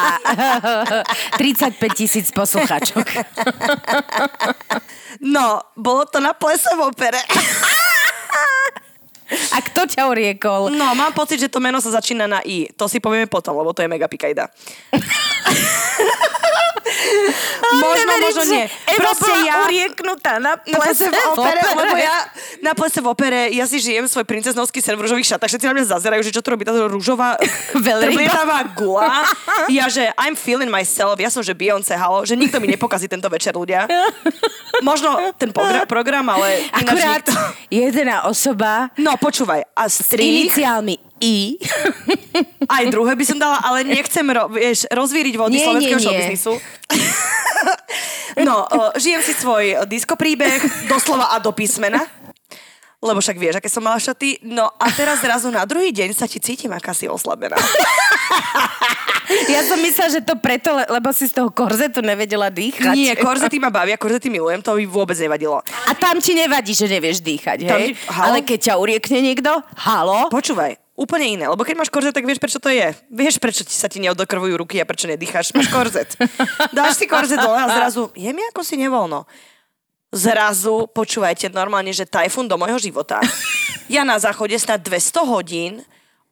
35 1.40 1.80
tisíc 1.96 2.28
poslucháčok. 2.30 3.08
No, 5.20 5.60
bolo 5.76 6.08
to 6.08 6.24
na 6.24 6.32
plese 6.32 6.72
v 6.72 6.82
opere. 6.86 7.20
A 9.30 9.58
kto 9.62 9.86
ťa 9.86 10.08
uriekol? 10.08 10.70
No, 10.70 10.94
mám 10.94 11.14
pocit, 11.14 11.38
že 11.38 11.50
to 11.50 11.60
meno 11.60 11.78
sa 11.78 11.94
začína 11.94 12.26
na 12.26 12.42
I. 12.42 12.70
To 12.74 12.90
si 12.90 12.98
povieme 12.98 13.26
potom, 13.26 13.54
lebo 13.56 13.72
to 13.72 13.82
je 13.82 13.90
mega 13.90 14.10
pikajda. 14.10 14.50
možno, 17.70 18.12
možno 18.20 18.44
nie. 18.50 18.66
Eva 18.66 18.98
Proste 19.14 19.30
bola 19.30 19.46
ja... 19.46 19.56
urieknutá 19.64 20.34
na 20.42 20.58
plese 20.58 21.08
v 21.08 21.16
opere, 21.34 21.62
lebo 21.62 21.96
ja 21.96 22.18
na 22.60 22.72
plese 22.74 23.00
v 23.00 23.08
opere, 23.08 23.40
ja 23.54 23.66
si 23.66 23.78
žijem 23.80 24.10
svoj 24.10 24.26
princeznovský 24.26 24.82
sen 24.82 24.98
v 24.98 25.06
rúžových 25.06 25.36
šatách, 25.36 25.50
všetci 25.50 25.68
na 25.70 25.74
mňa 25.78 25.86
zazerajú, 25.96 26.22
že 26.26 26.34
čo 26.34 26.42
tu 26.42 26.50
robí 26.50 26.66
táto 26.66 26.90
rúžová 26.90 27.38
Veľryba. 27.78 28.10
trblietavá 28.10 28.60
gula. 28.74 29.24
Ja, 29.70 29.86
že 29.86 30.10
I'm 30.18 30.34
feeling 30.34 30.72
myself, 30.72 31.20
ja 31.22 31.30
som, 31.30 31.46
že 31.46 31.54
Beyoncé, 31.54 31.94
halo, 31.94 32.26
že 32.26 32.34
nikto 32.34 32.58
mi 32.58 32.66
nepokazí 32.66 33.06
tento 33.06 33.30
večer, 33.30 33.54
ľudia. 33.54 33.86
Možno 34.82 35.14
ten 35.38 35.54
pogra- 35.54 35.86
program, 35.86 36.26
ale 36.26 36.66
Akurát 36.74 37.22
nikto. 37.22 37.34
jedna 37.70 38.26
osoba 38.26 38.90
No, 38.98 39.19
počúvaj, 39.20 39.62
a 39.76 39.84
s 39.86 40.02
strých, 40.04 40.50
iniciálmi 40.50 40.96
I. 41.20 41.60
aj 42.80 42.84
druhé 42.90 43.14
by 43.14 43.26
som 43.28 43.38
dala, 43.38 43.60
ale 43.60 43.84
nechcem 43.84 44.24
ro- 44.26 44.48
vieš, 44.48 44.88
rozvíriť 44.90 45.36
vody 45.36 45.60
Nie, 45.60 45.66
slovenského 45.68 46.00
showbiznisu. 46.00 46.54
no, 48.48 48.56
o, 48.64 48.80
žijem 48.96 49.22
si 49.22 49.36
svoj 49.36 49.84
disko 49.86 50.16
príbeh, 50.16 50.64
doslova 50.88 51.36
a 51.36 51.44
do 51.44 51.52
písmena. 51.52 52.02
Lebo 53.00 53.24
však 53.24 53.40
vieš, 53.40 53.56
aké 53.64 53.72
som 53.72 53.80
mala 53.80 53.96
šaty. 53.96 54.44
No 54.44 54.68
a 54.76 54.86
teraz 54.92 55.24
zrazu 55.24 55.48
na 55.48 55.64
druhý 55.64 55.96
deň 55.96 56.12
sa 56.12 56.28
ti 56.28 56.36
cítim 56.44 56.68
aká 56.76 56.92
si 56.92 57.08
oslabená. 57.08 57.56
Ja 59.46 59.62
som 59.62 59.78
myslela, 59.78 60.10
že 60.10 60.22
to 60.22 60.34
preto, 60.36 60.70
le- 60.72 60.90
lebo 60.90 61.10
si 61.10 61.26
z 61.26 61.34
toho 61.36 61.50
korzetu 61.50 62.02
nevedela 62.02 62.50
dýchať. 62.50 62.92
Nie, 62.92 63.14
korzety 63.14 63.58
ma 63.58 63.70
bavia, 63.70 63.94
korzety 63.94 64.28
milujem, 64.28 64.60
to 64.60 64.74
by 64.74 64.84
vôbec 64.84 65.14
nevadilo. 65.16 65.62
A 65.86 65.92
tam 65.94 66.18
ti 66.18 66.34
nevadí, 66.34 66.72
že 66.72 66.86
nevieš 66.86 67.22
dýchať, 67.22 67.58
Tam 67.64 67.78
hej? 67.78 67.94
halo? 68.08 68.26
Ale 68.26 68.38
keď 68.42 68.60
ťa 68.60 68.74
uriekne 68.76 69.20
niekto, 69.22 69.52
halo? 69.78 70.28
Počúvaj, 70.28 70.78
úplne 70.94 71.30
iné, 71.30 71.46
lebo 71.46 71.62
keď 71.62 71.76
máš 71.78 71.88
korzet, 71.88 72.12
tak 72.12 72.26
vieš, 72.26 72.38
prečo 72.38 72.58
to 72.58 72.68
je. 72.68 72.90
Vieš, 73.08 73.38
prečo 73.38 73.62
ti 73.62 73.72
sa 73.72 73.86
ti 73.86 74.02
neodokrvujú 74.02 74.58
ruky 74.58 74.82
a 74.82 74.86
prečo 74.86 75.06
nedýcháš. 75.06 75.54
Máš 75.54 75.70
korzet. 75.70 76.10
Dáš 76.76 76.98
si 76.98 77.06
korzet 77.06 77.38
dole 77.38 77.56
a 77.56 77.70
zrazu, 77.70 78.10
je 78.14 78.30
mi 78.30 78.42
ako 78.50 78.66
si 78.66 78.76
nevoľno. 78.76 79.30
Zrazu, 80.10 80.90
počúvajte, 80.90 81.54
normálne, 81.54 81.94
že 81.94 82.02
tajfún 82.02 82.50
do 82.50 82.58
môjho 82.58 82.82
života. 82.82 83.22
Ja 83.86 84.02
na 84.02 84.18
záchode 84.18 84.58
snad 84.58 84.82
200 84.82 85.22
hodín 85.22 85.86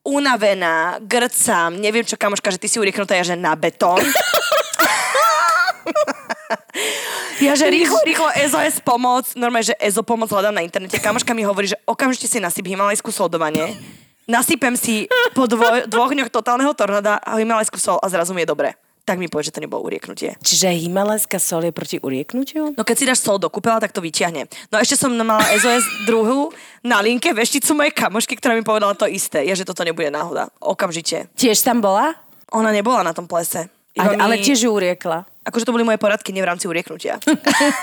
unavená, 0.07 1.03
grcam, 1.03 1.75
neviem 1.75 2.07
čo, 2.07 2.15
kamoška, 2.15 2.55
že 2.55 2.61
ty 2.63 2.71
si 2.71 2.79
urieknutá, 2.79 3.19
ja 3.19 3.27
že 3.27 3.35
na 3.35 3.51
betón. 3.59 3.99
Ja, 7.37 7.53
že 7.53 7.69
rýchlo, 7.69 8.01
rýchlo 8.01 8.33
SOS 8.33 8.81
pomoc, 8.81 9.29
normálne, 9.37 9.69
že 9.69 9.77
EZO 9.77 10.01
pomoc 10.01 10.33
hľadám 10.33 10.57
na 10.57 10.65
internete. 10.65 10.97
Kamoška 10.97 11.37
mi 11.37 11.45
hovorí, 11.45 11.69
že 11.69 11.77
okamžite 11.85 12.25
si 12.25 12.41
nasyp 12.41 12.65
himalajskú 12.65 13.13
soldovanie, 13.13 13.77
nasypem 14.25 14.73
si 14.73 15.05
po 15.37 15.45
dvoj, 15.45 15.85
dvoch 15.85 16.09
dňoch 16.17 16.33
totálneho 16.33 16.73
tornáda 16.73 17.21
himalajskú 17.21 17.77
sol 17.77 18.01
a 18.01 18.09
zrazu 18.09 18.33
mi 18.33 18.41
je 18.41 18.49
dobre. 18.49 18.73
Tak 19.07 19.23
mi 19.23 19.31
povie, 19.31 19.47
že 19.47 19.55
to 19.55 19.63
nebolo 19.63 19.87
urieknutie. 19.87 20.35
Čiže 20.43 20.67
himalajská 20.83 21.39
sol 21.39 21.63
je 21.63 21.71
proti 21.71 21.95
urieknutiu? 21.95 22.75
No 22.75 22.83
keď 22.83 22.95
si 22.99 23.07
dáš 23.07 23.23
sol 23.23 23.39
do 23.39 23.47
kúpela, 23.47 23.79
tak 23.79 23.95
to 23.95 24.03
vyťahne. 24.03 24.51
No 24.67 24.83
ešte 24.83 24.99
som 24.99 25.15
mala 25.15 25.47
SOS 25.55 25.87
druhú 26.03 26.51
na 26.83 26.99
linke 26.99 27.31
vešticu 27.31 27.71
mojej 27.71 27.95
kamošky, 27.95 28.35
ktorá 28.35 28.51
mi 28.51 28.67
povedala 28.67 28.99
to 28.99 29.07
isté. 29.07 29.47
Je, 29.47 29.55
že 29.55 29.63
toto 29.63 29.87
nebude 29.87 30.11
náhoda. 30.11 30.51
Okamžite. 30.59 31.31
Tiež 31.39 31.63
tam 31.63 31.79
bola? 31.79 32.19
Ona 32.51 32.75
nebola 32.75 32.99
na 32.99 33.15
tom 33.15 33.31
plese. 33.31 33.71
Iba 33.95 34.19
ale 34.19 34.37
mi- 34.37 34.43
tiež 34.43 34.67
ju 34.67 34.75
uriekla. 34.75 35.23
Akože 35.47 35.63
to 35.63 35.71
boli 35.71 35.87
moje 35.87 35.95
poradky, 35.95 36.35
nie 36.35 36.43
v 36.43 36.51
rámci 36.51 36.67
urieknutia. 36.67 37.15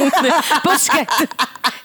Počkaj, 0.68 1.04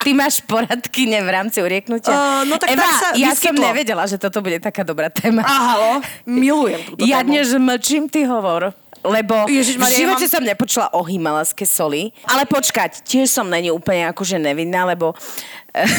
ty 0.03 0.12
máš 0.12 0.43
poradky 0.43 1.08
ne 1.08 1.24
v 1.24 1.29
rámci 1.31 1.63
urieknutia? 1.63 2.12
Uh, 2.12 2.43
no 2.43 2.60
tak 2.60 2.75
Eva, 2.75 2.84
tak 2.84 2.91
sa 3.00 3.08
ja 3.15 3.31
som 3.31 3.55
vyskytlo. 3.55 3.63
nevedela, 3.72 4.03
že 4.03 4.19
toto 4.19 4.43
bude 4.43 4.60
taká 4.60 4.84
dobrá 4.84 5.08
téma. 5.08 5.48
A 5.48 5.55
halo, 5.74 5.91
milujem 6.27 6.84
túto 6.84 7.08
ja 7.08 7.24
tému. 7.24 7.31
dnes 7.31 7.48
mlčím, 7.55 8.12
ty 8.12 8.27
hovor. 8.27 8.75
Lebo 9.00 9.48
v 9.48 9.63
Ježišmaria, 9.63 9.96
živote 9.96 10.27
ja 10.27 10.32
som 10.32 10.44
nepočula 10.44 10.91
o 10.91 11.01
himalajské 11.08 11.63
soli. 11.63 12.12
Ale 12.27 12.44
počkať, 12.44 13.03
tiež 13.08 13.32
som 13.32 13.48
není 13.48 13.72
úplne 13.72 14.12
akože 14.12 14.36
nevinná, 14.36 14.84
lebo... 14.84 15.15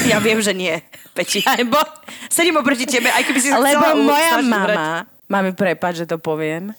Ja 0.05 0.21
viem, 0.21 0.37
že 0.43 0.53
nie, 0.53 0.83
Peti. 1.15 1.41
Lebo, 1.57 1.79
Sedím 2.27 2.59
oproti 2.59 2.83
tebe, 2.83 3.07
aj 3.07 3.23
keby 3.23 3.39
si 3.39 3.49
lebo 3.49 4.03
moja 4.03 4.43
mama, 4.43 5.07
mami 5.31 5.55
prepáč, 5.55 6.03
že 6.03 6.07
to 6.11 6.19
poviem, 6.19 6.75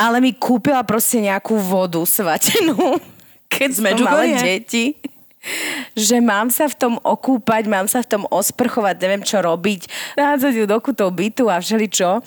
ale 0.00 0.16
mi 0.24 0.32
kúpila 0.32 0.80
proste 0.80 1.20
nejakú 1.20 1.60
vodu 1.60 2.00
svatenú, 2.00 2.96
keď 3.52 3.68
sme 3.68 3.90
mali 4.00 4.32
deti 4.40 4.96
že 5.98 6.22
mám 6.22 6.48
sa 6.48 6.70
v 6.70 6.78
tom 6.78 6.94
okúpať, 7.02 7.66
mám 7.66 7.86
sa 7.90 8.02
v 8.02 8.10
tom 8.18 8.22
osprchovať, 8.30 8.96
neviem 9.02 9.22
čo 9.26 9.42
robiť, 9.42 10.14
nádzať 10.16 10.52
ju 10.62 10.64
do 10.66 10.78
kutov 10.78 11.12
bytu 11.14 11.50
a 11.50 11.58
všeličo, 11.58 12.22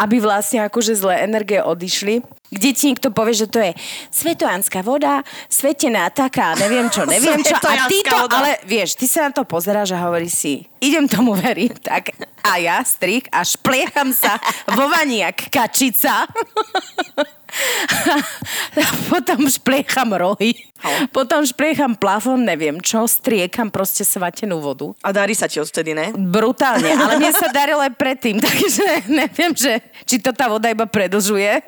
aby 0.00 0.16
vlastne 0.20 0.64
akože 0.66 0.96
zlé 0.96 1.24
energie 1.24 1.60
odišli. 1.60 2.24
Kde 2.54 2.70
ti 2.70 2.86
niekto 2.86 3.10
povie, 3.10 3.34
že 3.34 3.50
to 3.50 3.58
je 3.58 3.74
svetojanská 4.14 4.86
voda, 4.86 5.26
svetená 5.50 6.06
taká, 6.14 6.54
neviem 6.54 6.86
čo, 6.86 7.02
neviem 7.14 7.42
čo. 7.42 7.56
A 7.58 7.90
ty 7.90 7.98
to, 8.04 8.18
ale 8.30 8.62
vieš, 8.62 8.94
ty 8.94 9.10
sa 9.10 9.26
na 9.26 9.32
to 9.34 9.42
pozeráš 9.42 9.96
a 9.96 10.06
hovoríš 10.06 10.34
si, 10.34 10.54
idem 10.78 11.10
tomu 11.10 11.34
veriť, 11.34 11.72
tak 11.82 12.14
a 12.44 12.60
ja 12.62 12.78
strik 12.84 13.26
a 13.34 13.42
špliecham 13.42 14.14
sa 14.14 14.38
vo 14.70 14.86
vani 14.86 15.24
jak 15.24 15.50
kačica. 15.50 16.28
Potom 19.12 19.46
špliecham 19.46 20.10
rohy. 20.14 20.68
Potom 21.16 21.48
špliecham 21.48 21.96
plafón, 21.96 22.44
neviem 22.44 22.76
čo, 22.76 23.08
striekam 23.08 23.72
proste 23.72 24.04
svatenú 24.04 24.60
vodu. 24.60 24.92
A 25.00 25.16
darí 25.16 25.32
sa 25.32 25.48
ti 25.48 25.56
odtedy, 25.56 25.96
ne? 25.96 26.12
Brutálne, 26.12 26.92
ale 27.00 27.16
mne 27.16 27.32
sa 27.32 27.48
darilo 27.48 27.80
aj 27.80 27.96
predtým, 27.96 28.36
takže 28.44 29.08
neviem, 29.08 29.56
že, 29.56 29.80
či 30.04 30.20
to 30.20 30.36
tá 30.36 30.44
voda 30.52 30.68
iba 30.68 30.84
predlžuje 30.84 31.64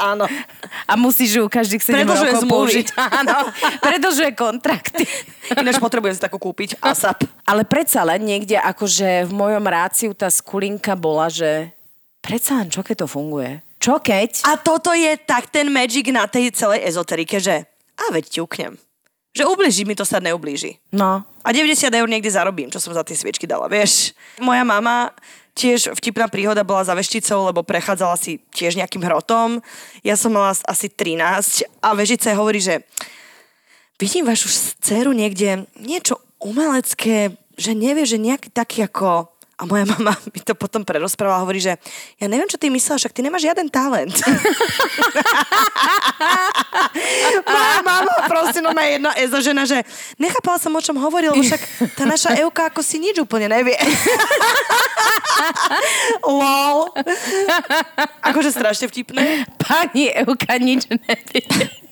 Áno. 0.00 0.24
a 0.88 0.92
musíš 0.96 1.36
ju 1.36 1.44
každých 1.52 1.84
7 1.84 2.00
Predlžuje 2.00 2.30
rokov 2.32 2.42
zmluvy. 2.48 2.54
použiť. 2.56 2.86
Áno, 2.96 3.36
predlžuje 3.84 4.30
kontrakty. 4.32 5.04
Ináč 5.52 5.76
potrebujem 5.76 6.16
si 6.16 6.22
takú 6.24 6.40
kúpiť. 6.40 6.80
ASAP. 6.80 7.28
Ale 7.44 7.68
predsa 7.68 8.08
len 8.08 8.24
niekde 8.24 8.56
akože 8.56 9.28
v 9.28 9.32
mojom 9.36 9.64
ráciu 9.68 10.16
tá 10.16 10.32
skulinka 10.32 10.96
bola, 10.96 11.28
že 11.28 11.76
predsa 12.24 12.56
len 12.64 12.72
čo 12.72 12.80
keď 12.80 13.04
to 13.04 13.06
funguje? 13.10 13.65
Čo 13.80 14.00
keď? 14.00 14.42
A 14.48 14.56
toto 14.56 14.92
je 14.96 15.14
tak 15.20 15.52
ten 15.52 15.68
magic 15.68 16.08
na 16.10 16.26
tej 16.26 16.50
celej 16.52 16.84
ezoterike, 16.88 17.38
že 17.38 17.68
a 17.96 18.04
veď 18.12 18.40
ťuknem. 18.40 18.76
Že 19.36 19.52
ubliží 19.52 19.84
mi 19.84 19.92
to 19.92 20.04
sa 20.08 20.16
neublíži. 20.16 20.80
No, 20.96 21.28
A 21.44 21.48
90 21.52 21.92
eur 21.92 22.08
niekde 22.08 22.32
zarobím, 22.32 22.72
čo 22.72 22.80
som 22.80 22.96
za 22.96 23.04
tie 23.04 23.14
sviečky 23.14 23.44
dala, 23.44 23.68
vieš. 23.68 24.16
Moja 24.40 24.64
mama 24.64 25.12
tiež 25.56 25.96
vtipná 25.96 26.28
príhoda 26.28 26.60
bola 26.64 26.84
za 26.84 26.92
vešticou, 26.92 27.48
lebo 27.48 27.64
prechádzala 27.64 28.16
si 28.20 28.42
tiež 28.52 28.76
nejakým 28.76 29.00
hrotom. 29.00 29.64
Ja 30.04 30.18
som 30.18 30.36
mala 30.36 30.52
asi 30.52 30.92
13 30.92 31.64
a 31.80 31.96
vežice 31.96 32.36
hovorí, 32.36 32.60
že 32.60 32.84
vidím 33.96 34.28
vašu 34.28 34.52
dceru 34.84 35.16
niekde 35.16 35.64
niečo 35.80 36.20
umelecké, 36.44 37.32
že 37.56 37.72
nevie, 37.72 38.04
že 38.04 38.20
nejaký 38.20 38.52
taký 38.52 38.84
ako... 38.84 39.32
A 39.56 39.64
moja 39.64 39.88
mama 39.88 40.12
mi 40.34 40.40
to 40.44 40.52
potom 40.52 40.84
prerozprávala 40.84 41.40
a 41.40 41.44
hovorí, 41.44 41.64
že 41.64 41.80
ja 42.20 42.26
neviem, 42.28 42.44
čo 42.44 42.60
ty 42.60 42.68
myslela, 42.68 43.00
však 43.00 43.14
ty 43.16 43.24
nemáš 43.24 43.48
žiaden 43.48 43.72
talent. 43.72 44.12
moja 47.56 47.80
mama 47.80 48.12
proste 48.28 48.60
no 48.60 48.76
má 48.76 48.84
jedna 48.84 49.16
ezo 49.16 49.40
žena, 49.40 49.64
že 49.64 49.80
nechápala 50.20 50.60
som, 50.60 50.76
o 50.76 50.80
čom 50.84 51.00
hovoril, 51.00 51.32
však 51.32 51.60
tá 51.96 52.04
naša 52.04 52.36
Euka 52.44 52.68
ako 52.68 52.84
si 52.84 53.00
nič 53.00 53.16
úplne 53.16 53.48
nevie. 53.48 53.80
Lol. 56.28 56.92
Akože 58.20 58.52
strašne 58.52 58.92
vtipné. 58.92 59.48
pani 59.56 60.12
Euka 60.12 60.60
nič 60.60 60.84
nevie. 60.92 61.85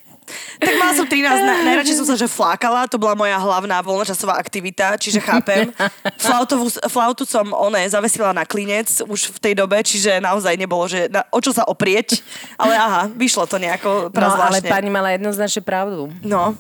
Tak 0.58 0.74
mala 0.76 0.92
som 0.94 1.06
13, 1.06 1.20
na, 1.20 1.54
najradšej 1.72 1.96
som 2.00 2.06
sa, 2.06 2.14
že 2.14 2.26
flákala, 2.26 2.86
to 2.86 2.96
bola 2.96 3.14
moja 3.14 3.36
hlavná 3.36 3.80
voľnočasová 3.82 4.36
aktivita, 4.36 4.96
čiže 4.98 5.20
chápem. 5.20 5.70
Flautovú, 6.18 6.70
flautu 6.86 7.24
som 7.24 7.52
one 7.52 7.82
zavesila 7.86 8.32
na 8.32 8.46
klinec 8.46 9.02
už 9.04 9.34
v 9.34 9.38
tej 9.38 9.54
dobe, 9.56 9.82
čiže 9.82 10.18
naozaj 10.18 10.56
nebolo, 10.56 10.86
že 10.86 11.10
na, 11.10 11.26
o 11.30 11.38
čo 11.42 11.52
sa 11.52 11.66
oprieť, 11.66 12.22
ale 12.56 12.74
aha, 12.74 13.02
vyšlo 13.12 13.46
to 13.46 13.58
nejako 13.58 13.86
No, 13.94 14.10
ale 14.10 14.10
prazvláštne. 14.10 14.70
pani 14.70 14.90
mala 14.90 15.14
jednoznačne 15.14 15.62
pravdu. 15.62 16.10
No. 16.22 16.54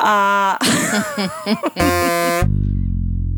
A 0.00 0.12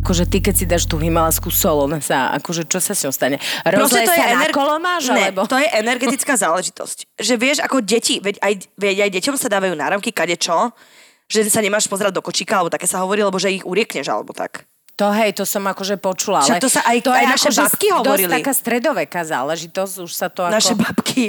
Akože 0.04 0.28
ty, 0.28 0.44
keď 0.44 0.54
si 0.54 0.64
dáš 0.68 0.84
tú 0.84 1.00
himalajskú 1.00 1.49
sol, 1.49 1.88
ona 1.88 1.96
sa, 1.96 2.28
akože 2.37 2.68
čo 2.68 2.76
sa 2.76 2.92
s 2.92 3.08
ňou 3.08 3.12
stane? 3.16 3.40
Rozleje 3.64 4.04
sa 4.04 4.37
na 4.37 4.44
ener- 4.44 4.52
kolo 4.52 4.76
máš, 4.76 5.08
ne, 5.08 5.32
alebo? 5.32 5.49
to 5.49 5.56
je 5.56 5.64
energetická 5.80 6.37
záležitosť. 6.37 7.16
Že 7.16 7.34
vieš, 7.40 7.58
ako 7.64 7.80
deti, 7.80 8.20
veď 8.20 8.37
aj, 8.44 8.52
veď 8.76 8.96
aj 9.08 9.11
deťom 9.16 9.37
sa 9.40 9.49
dávajú 9.49 9.73
náramky 9.73 10.12
kadečo, 10.12 10.76
že 11.25 11.49
sa 11.49 11.64
nemáš 11.64 11.88
pozerať 11.88 12.12
do 12.12 12.20
kočíka, 12.20 12.61
alebo 12.61 12.68
také 12.68 12.84
sa 12.84 13.00
hovorí, 13.00 13.25
lebo 13.25 13.40
že 13.40 13.56
ich 13.56 13.64
uriekneš, 13.64 14.12
alebo 14.12 14.37
tak. 14.37 14.68
To 14.94 15.10
hej, 15.10 15.34
to 15.34 15.42
som 15.42 15.66
akože 15.66 15.98
počula. 15.98 16.38
Však 16.46 16.54
ale 16.54 16.62
to 16.62 16.70
sa 16.70 16.86
aj- 16.86 17.02
to 17.02 17.10
aj 17.10 17.18
je 17.18 17.26
naše 17.26 17.48
akože 17.50 17.60
babky 17.66 17.86
hovorili. 17.90 18.30
taká 18.30 18.52
stredoveká 18.54 19.20
záležitosť, 19.26 19.94
už 20.06 20.12
sa 20.14 20.30
to 20.30 20.46
ako... 20.46 20.54
Naše 20.54 20.74
babky. 20.78 21.24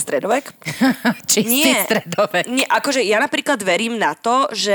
Stredovek? 0.00 0.56
Čistý 1.30 1.68
Nie. 1.68 1.84
stredovek. 1.84 2.48
Nie, 2.48 2.64
akože 2.64 3.04
ja 3.04 3.20
napríklad 3.20 3.60
verím 3.60 4.00
na 4.00 4.16
to, 4.16 4.48
že 4.56 4.72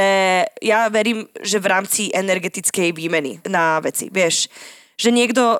ja 0.61 0.85
verím, 0.93 1.25
že 1.41 1.57
v 1.57 1.67
rámci 1.73 2.13
energetickej 2.13 2.93
výmeny 2.93 3.41
na 3.49 3.81
veci, 3.81 4.13
vieš, 4.13 4.45
že 4.93 5.09
niekto, 5.09 5.57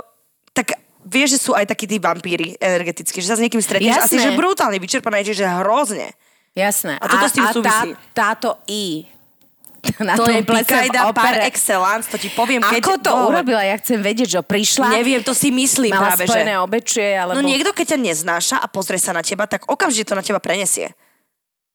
tak 0.53 0.77
vieš, 1.01 1.37
že 1.37 1.39
sú 1.41 1.51
aj 1.57 1.65
takí 1.65 1.89
tí 1.89 1.97
vampíry 1.97 2.53
energetickí, 2.61 3.17
že 3.17 3.33
sa 3.33 3.37
s 3.37 3.41
niekým 3.41 3.65
stretneš 3.65 3.97
asi, 3.97 4.21
Jasné. 4.21 4.29
že 4.29 4.37
brutálne 4.37 4.77
vyčerpané, 4.77 5.25
že 5.25 5.41
hrozne. 5.41 6.13
Jasné. 6.53 7.01
A 7.01 7.05
toto 7.09 7.25
s 7.25 7.33
tým 7.33 7.49
súvisí. 7.49 7.89
Tá, 8.13 8.37
táto 8.37 8.61
I 8.69 9.09
na 10.01 10.13
to 10.13 10.23
tom 10.23 10.33
je 10.33 10.41
plese 10.41 10.63
v 10.63 10.67
Pikajda 10.67 10.99
par 11.11 11.35
opere. 11.35 11.45
excellence, 11.45 12.05
to 12.07 12.17
ti 12.17 12.29
poviem, 12.29 12.61
keď... 12.61 12.81
Ako 12.81 12.93
to 12.97 13.11
no, 13.11 13.29
urobila? 13.29 13.61
Ja 13.61 13.75
chcem 13.75 13.99
vedieť, 13.99 14.27
že 14.29 14.39
prišla, 14.41 14.91
Neviem, 14.93 15.21
to 15.21 15.31
si 15.31 15.49
myslím 15.49 15.91
mala 15.91 16.13
práve, 16.13 16.25
spojené 16.25 16.53
že... 16.53 16.61
obečie, 16.61 17.07
alebo... 17.13 17.35
No 17.35 17.41
niekto, 17.41 17.69
keď 17.69 17.93
ťa 17.93 17.99
neznáša 18.01 18.57
a 18.57 18.65
pozrie 18.65 18.97
sa 18.97 19.11
na 19.11 19.21
teba, 19.21 19.45
tak 19.45 19.65
okamžite 19.65 20.05
to 20.05 20.15
na 20.15 20.21
teba 20.21 20.37
prenesie. 20.37 20.91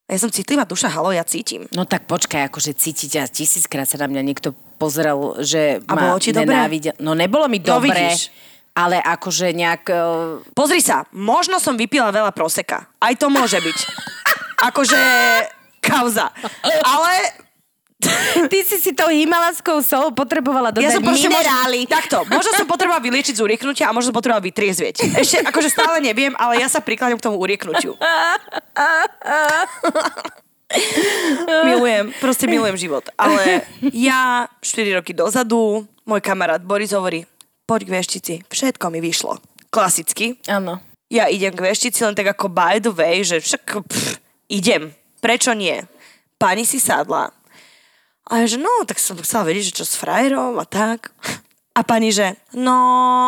A 0.05 0.15
ja 0.15 0.19
som 0.19 0.29
citlivá 0.29 0.67
duša, 0.67 0.91
halo, 0.91 1.11
ja 1.11 1.23
cítim. 1.23 1.71
No 1.71 1.87
tak 1.87 2.05
počkaj, 2.05 2.51
akože 2.51 2.75
cítiť 2.75 3.13
a 3.17 3.25
tisíckrát 3.25 3.87
sa 3.87 3.95
na 3.97 4.11
mňa 4.11 4.23
niekto 4.25 4.51
pozrel, 4.75 5.39
že 5.39 5.79
A 5.87 5.95
ma 5.95 6.01
bolo 6.09 6.19
ti 6.19 6.35
dobre? 6.35 6.51
nenávidel. 6.51 6.99
No 6.99 7.15
nebolo 7.15 7.47
mi 7.47 7.63
No 7.63 7.79
dobre, 7.79 7.95
vidíš. 7.95 8.35
ale 8.75 8.99
akože 8.99 9.55
nejak... 9.55 9.83
eh, 9.87 10.51
Pozri 10.51 10.83
sa, 10.83 11.07
možno 11.15 11.63
som 11.63 11.79
vypila 11.79 12.11
veľa 12.11 12.35
proseka. 12.35 12.91
Aj 12.99 13.15
to 13.15 13.31
môže 13.31 13.63
byť. 13.63 13.79
akože 14.69 14.99
kauza. 15.79 16.35
Ale 16.83 17.13
Ty 18.51 18.59
si 18.65 18.81
si 18.81 18.97
tou 18.97 19.13
himalaskou 19.13 19.85
solou 19.85 20.09
potrebovala 20.17 20.73
dodať 20.73 20.89
ja 20.89 20.97
som 20.97 21.05
minerály. 21.05 21.85
Možno, 21.85 21.93
takto, 21.93 22.17
možno 22.33 22.51
som 22.57 22.65
potrebovala 22.65 23.05
vyliečiť 23.05 23.37
z 23.37 23.45
urieknutia 23.45 23.85
a 23.89 23.93
možno 23.93 24.11
som 24.11 24.17
potrebovala 24.17 24.41
vytriezvieť. 24.41 25.21
Ešte 25.21 25.45
akože 25.45 25.69
stále 25.69 26.01
neviem, 26.01 26.33
ale 26.41 26.65
ja 26.65 26.69
sa 26.73 26.81
prikladám 26.81 27.21
k 27.21 27.25
tomu 27.29 27.37
urieknutiu. 27.37 28.01
milujem, 31.69 32.15
proste 32.23 32.49
milujem 32.49 32.77
život. 32.79 33.05
Ale 33.21 33.69
ja 33.93 34.49
4 34.65 35.03
roky 35.03 35.13
dozadu, 35.13 35.85
môj 36.09 36.21
kamarát 36.25 36.63
Boris 36.63 36.97
hovorí, 36.97 37.29
poď 37.69 37.85
k 37.85 37.91
veštici, 38.01 38.35
všetko 38.49 38.89
mi 38.89 39.05
vyšlo. 39.05 39.37
Klasicky. 39.69 40.41
Áno. 40.49 40.81
Ja 41.11 41.27
idem 41.27 41.53
k 41.53 41.75
veštici 41.75 42.07
len 42.07 42.15
tak 42.15 42.33
ako 42.33 42.49
by 42.49 42.79
the 42.79 42.95
way, 42.95 43.27
že 43.27 43.43
však 43.43 43.83
pff, 43.83 44.23
idem. 44.47 44.95
Prečo 45.21 45.53
nie? 45.53 45.85
Pani 46.41 46.65
si 46.65 46.81
sadla. 46.81 47.29
A 48.31 48.39
ja, 48.39 48.47
že 48.47 48.63
no, 48.63 48.71
tak 48.87 49.03
som 49.03 49.19
chcela 49.19 49.43
vedieť, 49.43 49.75
že 49.75 49.77
čo 49.83 49.85
s 49.85 49.99
frajerom 49.99 50.55
a 50.63 50.65
tak. 50.65 51.11
A 51.75 51.83
pani, 51.83 52.15
že 52.15 52.39
no, 52.55 52.75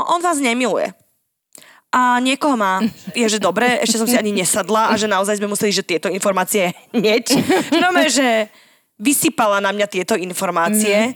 on 0.06 0.22
vás 0.22 0.38
nemiluje. 0.38 0.94
a 1.92 2.16
niekoho 2.24 2.56
má. 2.56 2.80
Je, 3.12 3.28
že 3.28 3.36
dobre, 3.36 3.84
ešte 3.84 4.00
som 4.00 4.08
si 4.08 4.16
ani 4.16 4.32
nesadla 4.32 4.88
a 4.88 4.96
že 4.96 5.04
naozaj 5.04 5.36
sme 5.36 5.52
museli, 5.52 5.76
že 5.76 5.84
tieto 5.84 6.08
informácie 6.08 6.72
hneď. 6.96 7.36
No, 7.76 7.92
že 8.08 8.48
vysypala 8.96 9.60
na 9.60 9.76
mňa 9.76 9.86
tieto 9.92 10.16
informácie. 10.16 11.12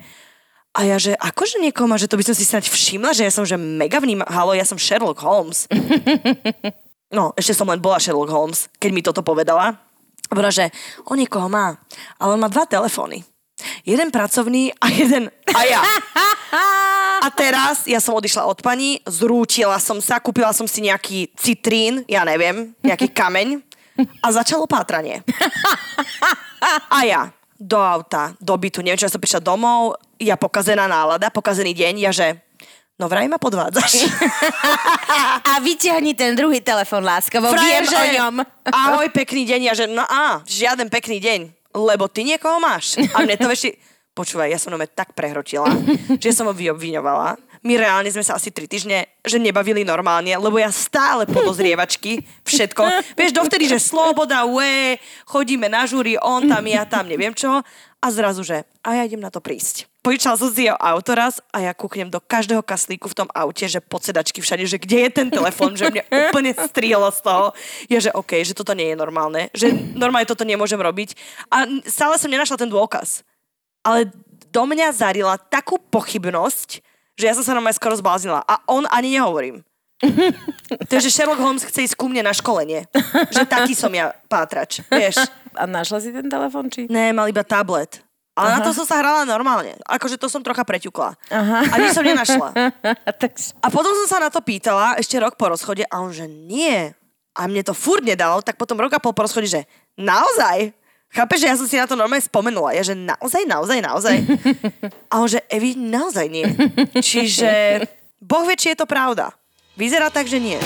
A 0.76 0.84
ja, 0.84 1.00
že 1.00 1.16
akože 1.16 1.56
niekoho 1.64 1.88
má, 1.88 1.96
že 1.96 2.04
to 2.04 2.20
by 2.20 2.24
som 2.28 2.36
si 2.36 2.44
snať 2.44 2.68
všimla, 2.68 3.16
že 3.16 3.24
ja 3.24 3.32
som 3.32 3.48
že 3.48 3.56
mega 3.56 3.96
vníma. 3.96 4.28
Halo, 4.28 4.52
ja 4.52 4.68
som 4.68 4.76
Sherlock 4.76 5.24
Holmes. 5.24 5.64
No, 7.06 7.30
ešte 7.38 7.54
som 7.54 7.70
len 7.70 7.78
bola 7.78 8.02
Sherlock 8.02 8.28
Holmes, 8.28 8.66
keď 8.82 8.90
mi 8.90 8.98
toto 8.98 9.22
povedala. 9.22 9.78
Bola, 10.26 10.50
že 10.50 10.74
o 11.06 11.14
niekoho 11.14 11.46
má, 11.46 11.78
ale 12.18 12.34
on 12.34 12.42
má 12.42 12.50
dva 12.50 12.66
telefóny. 12.66 13.22
Jeden 13.86 14.10
pracovný 14.10 14.74
a 14.82 14.90
jeden 14.90 15.30
a 15.30 15.60
ja. 15.62 15.80
A 17.26 17.32
teraz 17.32 17.86
ja 17.90 17.98
som 17.98 18.14
odišla 18.14 18.46
od 18.46 18.60
pani, 18.62 19.02
zrútila 19.02 19.78
som 19.82 19.98
sa, 19.98 20.22
kúpila 20.22 20.54
som 20.54 20.68
si 20.68 20.84
nejaký 20.84 21.34
citrín, 21.34 22.06
ja 22.06 22.22
neviem, 22.22 22.74
nejaký 22.82 23.10
kameň 23.18 23.62
a 24.20 24.26
začalo 24.30 24.68
pátranie. 24.68 25.24
A 26.92 26.98
ja 27.02 27.30
do 27.56 27.80
auta, 27.80 28.36
do 28.36 28.54
bytu, 28.54 28.84
neviem, 28.84 29.00
čo 29.00 29.08
ja 29.08 29.14
som 29.14 29.22
prišla 29.22 29.40
domov, 29.40 29.96
ja 30.20 30.36
pokazená 30.36 30.84
nálada, 30.84 31.32
pokazený 31.32 31.72
deň, 31.72 31.94
ja 32.04 32.12
že 32.12 32.28
No 32.96 33.12
vraj 33.12 33.28
ma 33.28 33.36
podvádzaš. 33.36 34.08
A 35.52 35.60
vyťahni 35.60 36.16
ten 36.16 36.32
druhý 36.32 36.64
telefon, 36.64 37.04
láskavo. 37.04 37.52
Frajer, 37.52 37.84
Viem 37.84 37.92
že 37.92 37.96
o 38.00 38.06
ňom. 38.16 38.34
Ahoj, 38.72 39.12
pekný 39.12 39.44
deň. 39.44 39.60
Ja 39.68 39.74
že, 39.76 39.84
no 39.84 40.00
a, 40.00 40.40
žiaden 40.48 40.88
pekný 40.88 41.20
deň. 41.20 41.52
Lebo 41.76 42.08
ty 42.08 42.24
niekoho 42.24 42.56
máš. 42.56 42.96
A 43.12 43.20
mne 43.20 43.36
to 43.36 43.52
ešte... 43.52 43.76
Počúvaj, 44.16 44.48
ja 44.48 44.56
som 44.56 44.72
nome 44.72 44.88
tak 44.88 45.12
prehrotila, 45.12 45.68
že 46.16 46.32
som 46.32 46.48
ho 46.48 46.56
vyobviňovala. 46.56 47.36
My 47.60 47.76
reálne 47.76 48.08
sme 48.08 48.24
sa 48.24 48.40
asi 48.40 48.48
tri 48.48 48.64
týždne, 48.64 49.04
že 49.20 49.36
nebavili 49.36 49.84
normálne, 49.84 50.32
lebo 50.32 50.56
ja 50.56 50.72
stále 50.72 51.28
podozrievačky, 51.28 52.24
všetko. 52.48 53.12
Vieš, 53.12 53.36
dovtedy, 53.36 53.68
že 53.68 53.76
sloboda, 53.76 54.48
ue, 54.48 54.96
chodíme 55.28 55.68
na 55.68 55.84
žúry, 55.84 56.16
on 56.16 56.48
tam, 56.48 56.64
ja 56.64 56.88
tam, 56.88 57.04
neviem 57.12 57.36
čo. 57.36 57.60
A 58.00 58.06
zrazu, 58.08 58.40
že 58.40 58.64
a 58.80 58.96
ja 58.96 59.04
idem 59.04 59.20
na 59.20 59.28
to 59.28 59.44
prísť. 59.44 59.84
Požičal 60.06 60.38
som 60.38 60.54
si 60.54 60.70
jeho 60.70 60.78
auto 60.78 61.18
raz 61.18 61.42
a 61.50 61.66
ja 61.66 61.74
kúknem 61.74 62.06
do 62.06 62.22
každého 62.22 62.62
kaslíku 62.62 63.10
v 63.10 63.26
tom 63.26 63.28
aute, 63.34 63.66
že 63.66 63.82
pod 63.82 64.06
sedačky 64.06 64.38
všade, 64.38 64.62
že 64.62 64.78
kde 64.78 65.02
je 65.02 65.10
ten 65.10 65.26
telefon, 65.26 65.74
že 65.74 65.90
mne 65.90 66.06
úplne 66.30 66.54
strihlo 66.54 67.10
z 67.10 67.26
toho. 67.26 67.50
Je, 67.90 67.98
že 67.98 68.14
OK, 68.14 68.38
že 68.46 68.54
toto 68.54 68.70
nie 68.70 68.94
je 68.94 68.96
normálne, 68.96 69.50
že 69.50 69.66
normálne 69.98 70.30
toto 70.30 70.46
nemôžem 70.46 70.78
robiť. 70.78 71.18
A 71.50 71.66
stále 71.90 72.14
som 72.22 72.30
nenašla 72.30 72.54
ten 72.54 72.70
dôkaz. 72.70 73.26
Ale 73.82 74.06
do 74.54 74.62
mňa 74.62 74.94
zarila 74.94 75.34
takú 75.42 75.74
pochybnosť, 75.90 76.86
že 77.18 77.24
ja 77.26 77.34
som 77.34 77.42
sa 77.42 77.58
na 77.58 77.74
skoro 77.74 77.98
zbláznila. 77.98 78.46
A 78.46 78.62
on 78.70 78.86
ani 78.94 79.18
nehovorím. 79.18 79.66
Takže 80.92 81.10
Sherlock 81.10 81.42
Holmes 81.42 81.66
chce 81.66 81.82
ísť 81.82 81.98
ku 81.98 82.06
mne 82.06 82.22
na 82.22 82.30
školenie. 82.30 82.86
Že 83.34 83.42
taký 83.42 83.74
som 83.74 83.90
ja 83.90 84.14
pátrač, 84.30 84.86
vieš. 84.86 85.18
A 85.58 85.64
našla 85.64 85.98
si 86.04 86.12
ten 86.12 86.28
telefon, 86.28 86.68
či? 86.70 86.84
Ne, 86.92 87.10
mal 87.16 87.32
iba 87.32 87.40
tablet. 87.40 88.05
Ale 88.36 88.52
Aha. 88.52 88.56
na 88.60 88.66
to 88.68 88.76
som 88.76 88.84
sa 88.84 89.00
hrala 89.00 89.24
normálne. 89.24 89.80
Akože 89.88 90.20
to 90.20 90.28
som 90.28 90.44
trocha 90.44 90.60
preťukla. 90.60 91.16
Aha. 91.32 91.58
A 91.72 91.74
nič 91.80 91.96
som 91.96 92.04
nenašla. 92.04 92.52
A 93.64 93.66
potom 93.72 93.92
som 94.04 94.06
sa 94.06 94.20
na 94.20 94.28
to 94.28 94.44
pýtala 94.44 95.00
ešte 95.00 95.16
rok 95.16 95.40
po 95.40 95.48
rozchode 95.48 95.88
a 95.88 96.04
on, 96.04 96.12
že 96.12 96.28
nie. 96.28 96.92
A 97.32 97.48
mne 97.48 97.64
to 97.64 97.72
furt 97.72 98.04
nedalo, 98.04 98.44
tak 98.44 98.60
potom 98.60 98.76
rok 98.76 98.92
a 98.92 99.00
pol 99.00 99.16
po 99.16 99.24
rozchode, 99.24 99.48
že 99.48 99.64
naozaj? 99.96 100.76
Chápeš, 101.16 101.38
že 101.40 101.48
ja 101.48 101.56
som 101.56 101.64
si 101.64 101.80
na 101.80 101.88
to 101.88 101.96
normálne 101.96 102.20
spomenula. 102.20 102.76
Ja, 102.76 102.84
že 102.84 102.92
naozaj, 102.92 103.48
naozaj, 103.48 103.78
naozaj. 103.80 104.16
A 105.12 105.24
on, 105.24 105.28
že 105.30 105.40
Evi, 105.48 105.72
naozaj 105.72 106.26
nie. 106.28 106.44
Čiže 106.92 107.80
Boh 108.28 108.44
vie, 108.44 108.58
či 108.58 108.76
je 108.76 108.84
to 108.84 108.90
pravda. 108.90 109.32
Vyzerá 109.80 110.12
tak, 110.12 110.28
že 110.28 110.36
nie. 110.36 110.60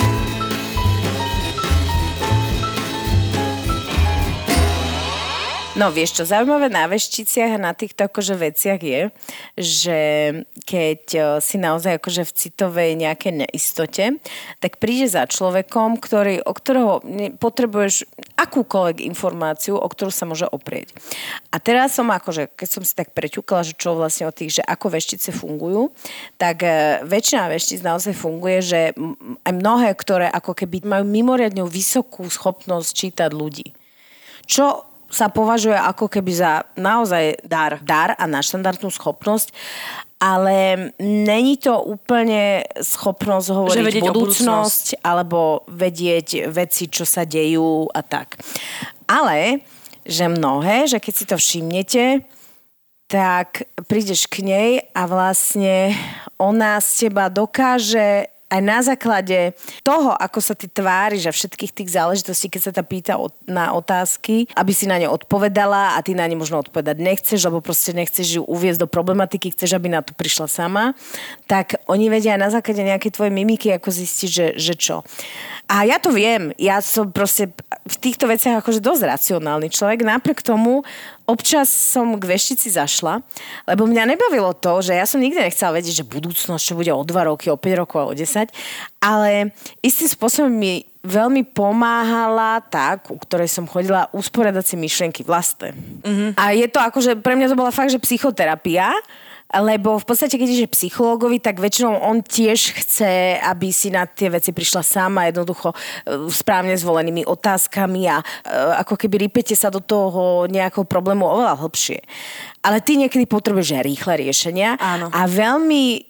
No 5.80 5.88
vieš 5.88 6.20
čo, 6.20 6.28
zaujímavé 6.28 6.68
na 6.68 6.84
vešticiach 6.84 7.56
a 7.56 7.64
na 7.64 7.72
týchto 7.72 8.04
akože 8.04 8.36
veciach 8.36 8.80
je, 8.84 9.08
že 9.56 10.00
keď 10.68 11.02
e, 11.16 11.20
si 11.40 11.56
naozaj 11.56 11.96
akože 11.96 12.28
v 12.28 12.36
citovej 12.36 12.90
nejakej 13.00 13.48
neistote, 13.48 14.20
tak 14.60 14.76
príde 14.76 15.08
za 15.08 15.24
človekom, 15.24 15.96
ktorý, 15.96 16.44
o 16.44 16.52
ktorého 16.52 17.00
potrebuješ 17.40 18.04
akúkoľvek 18.36 19.08
informáciu, 19.08 19.80
o 19.80 19.88
ktorú 19.88 20.12
sa 20.12 20.28
môže 20.28 20.44
oprieť. 20.52 20.92
A 21.48 21.56
teraz 21.56 21.96
som 21.96 22.12
akože, 22.12 22.52
keď 22.52 22.68
som 22.68 22.84
si 22.84 22.92
tak 22.92 23.16
preťukla, 23.16 23.64
že 23.64 23.72
čo 23.72 23.96
vlastne 23.96 24.28
o 24.28 24.36
tých, 24.36 24.60
že 24.60 24.62
ako 24.68 25.00
veštice 25.00 25.32
fungujú, 25.32 25.96
tak 26.36 26.60
e, 26.60 27.00
väčšina 27.08 27.48
veštic 27.48 27.80
naozaj 27.80 28.12
funguje, 28.20 28.60
že 28.60 28.80
aj 29.48 29.52
mnohé, 29.56 29.96
ktoré 29.96 30.28
ako 30.28 30.52
keby 30.52 30.84
majú 30.84 31.08
mimoriadne 31.08 31.64
vysokú 31.64 32.28
schopnosť 32.28 32.88
čítať 32.92 33.32
ľudí. 33.32 33.72
Čo 34.44 34.89
sa 35.10 35.26
považuje 35.28 35.74
ako 35.74 36.06
keby 36.06 36.32
za 36.32 36.52
naozaj 36.78 37.42
dar, 37.42 37.82
dar 37.82 38.14
a 38.14 38.24
naštandardnú 38.30 38.88
schopnosť, 38.88 39.50
ale 40.20 40.92
není 41.00 41.56
to 41.56 41.80
úplne 41.80 42.62
schopnosť 42.78 43.46
hovoriť 43.50 43.84
budúcnosť, 43.98 44.12
budúcnosť 44.12 44.84
alebo 45.02 45.64
vedieť 45.66 46.52
veci, 46.52 46.86
čo 46.92 47.08
sa 47.08 47.24
dejú 47.26 47.88
a 47.90 48.00
tak. 48.04 48.38
Ale, 49.10 49.64
že 50.06 50.30
mnohé, 50.30 50.86
že 50.86 51.02
keď 51.02 51.12
si 51.16 51.24
to 51.26 51.36
všimnete, 51.40 52.04
tak 53.10 53.66
prídeš 53.90 54.30
k 54.30 54.46
nej 54.46 54.70
a 54.94 55.02
vlastne 55.10 55.98
ona 56.38 56.78
z 56.78 57.10
teba 57.10 57.26
dokáže 57.26 58.30
aj 58.50 58.60
na 58.60 58.78
základe 58.82 59.54
toho, 59.86 60.10
ako 60.10 60.42
sa 60.42 60.58
ty 60.58 60.66
tváriš 60.66 61.30
a 61.30 61.32
všetkých 61.32 61.72
tých 61.72 61.90
záležitostí, 61.94 62.50
keď 62.50 62.62
sa 62.66 62.72
ta 62.74 62.82
pýta 62.82 63.14
na 63.46 63.70
otázky, 63.72 64.50
aby 64.58 64.72
si 64.74 64.90
na 64.90 64.98
ne 64.98 65.06
odpovedala 65.06 65.94
a 65.94 65.98
ty 66.02 66.18
na 66.18 66.26
ne 66.26 66.34
možno 66.34 66.58
odpovedať 66.58 66.98
nechceš, 66.98 67.46
lebo 67.46 67.62
proste 67.62 67.94
nechceš 67.94 68.40
ju 68.40 68.42
uviezť 68.42 68.82
do 68.82 68.88
problematiky, 68.90 69.54
chceš, 69.54 69.78
aby 69.78 69.88
na 69.94 70.02
to 70.02 70.12
prišla 70.18 70.50
sama, 70.50 70.98
tak 71.46 71.78
oni 71.86 72.10
vedia 72.10 72.34
aj 72.34 72.40
na 72.42 72.50
základe 72.50 72.82
nejakej 72.82 73.14
tvojej 73.14 73.32
mimiky, 73.32 73.70
ako 73.70 73.88
zistiť, 73.94 74.28
že, 74.28 74.46
že 74.58 74.74
čo. 74.74 75.06
A 75.70 75.86
ja 75.86 76.02
to 76.02 76.10
viem, 76.10 76.50
ja 76.58 76.82
som 76.82 77.14
proste 77.14 77.54
v 77.86 77.96
týchto 78.02 78.26
veciach 78.26 78.58
akože 78.58 78.82
dosť 78.82 79.06
racionálny 79.06 79.70
človek, 79.70 80.02
napriek 80.02 80.42
tomu 80.42 80.82
občas 81.30 81.70
som 81.70 82.18
k 82.18 82.26
veštici 82.26 82.74
zašla, 82.74 83.22
lebo 83.70 83.86
mňa 83.86 84.10
nebavilo 84.10 84.50
to, 84.58 84.82
že 84.82 84.98
ja 84.98 85.06
som 85.06 85.22
nikdy 85.22 85.38
nechcela 85.38 85.78
vedieť, 85.78 86.02
že 86.02 86.10
budúcnosť, 86.10 86.58
čo 86.58 86.74
bude 86.74 86.90
o 86.90 87.06
2 87.06 87.30
roky, 87.30 87.54
o 87.54 87.56
5 87.56 87.82
rokov 87.86 87.98
a 88.02 88.10
o 88.10 88.14
10, 88.18 88.50
ale 88.98 89.54
istým 89.78 90.10
spôsobom 90.10 90.50
mi 90.50 90.90
veľmi 91.06 91.46
pomáhala 91.54 92.60
tak, 92.66 93.08
u 93.08 93.16
ktorej 93.16 93.46
som 93.46 93.64
chodila, 93.64 94.10
usporiadať 94.10 94.64
si 94.66 94.76
myšlienky 94.76 95.22
vlastné. 95.22 95.72
Mm-hmm. 96.02 96.30
A 96.34 96.50
je 96.52 96.66
to 96.66 96.82
akože, 96.82 97.22
pre 97.22 97.38
mňa 97.38 97.54
to 97.54 97.56
bola 97.56 97.70
fakt, 97.70 97.94
že 97.94 98.02
psychoterapia, 98.02 98.90
lebo 99.58 99.98
v 99.98 100.06
podstate, 100.06 100.38
keď 100.38 100.48
ide 100.48 100.68
psychológovi, 100.70 101.42
tak 101.42 101.58
väčšinou 101.58 101.98
on 102.06 102.22
tiež 102.22 102.78
chce, 102.78 103.42
aby 103.42 103.74
si 103.74 103.90
na 103.90 104.06
tie 104.06 104.30
veci 104.30 104.54
prišla 104.54 104.86
sama 104.86 105.26
jednoducho 105.26 105.74
e, 105.74 105.76
správne 106.30 106.78
zvolenými 106.78 107.26
otázkami 107.26 108.06
a 108.06 108.22
e, 108.22 108.24
ako 108.78 108.94
keby 108.94 109.26
rypete 109.26 109.58
sa 109.58 109.66
do 109.66 109.82
toho 109.82 110.46
nejakého 110.46 110.86
problému 110.86 111.26
oveľa 111.26 111.58
hlbšie. 111.66 111.98
Ale 112.62 112.78
ty 112.78 112.94
niekedy 112.94 113.26
potrebuješ 113.26 113.82
rýchle 113.82 114.22
riešenia 114.22 114.78
Áno. 114.78 115.10
a 115.10 115.26
veľmi 115.26 115.84
e, 115.98 116.00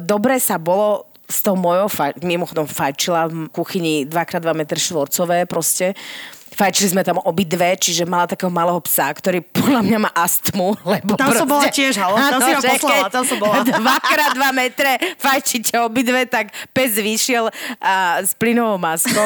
dobre 0.00 0.40
sa 0.40 0.56
bolo 0.56 1.10
s 1.30 1.46
tou 1.46 1.54
mojou, 1.54 1.86
mimochodom 2.26 2.66
fajčila 2.66 3.30
v 3.30 3.46
kuchyni 3.54 4.02
2x2 4.02 4.50
m 4.50 4.62
štvorcové 4.66 5.46
proste, 5.46 5.94
Fajčili 6.60 6.92
sme 6.92 7.00
tam 7.00 7.16
obidve, 7.24 7.72
čiže 7.80 8.04
mala 8.04 8.28
takého 8.28 8.52
malého 8.52 8.76
psa, 8.84 9.08
ktorý 9.08 9.40
podľa 9.40 9.80
mňa 9.80 9.98
má 10.04 10.10
astmu. 10.12 10.76
Lebo 10.92 11.16
tam 11.16 11.32
proste, 11.32 11.40
som 11.40 11.48
bola 11.48 11.64
tiež, 11.72 11.92
halo? 11.96 12.16
Tam 12.20 12.40
si 12.44 12.52
ma 12.52 12.60
poslala, 12.60 13.06
tam 13.08 13.24
som 13.24 13.38
bola. 13.40 13.64
Dvakrát 13.80 14.30
dva 14.36 14.50
metre 14.52 15.00
fajčíte 15.16 15.80
obidve, 15.80 16.28
tak 16.28 16.52
pes 16.76 17.00
vyšiel 17.00 17.48
a, 17.80 18.20
s 18.20 18.36
plynovou 18.36 18.76
maskou. 18.76 19.24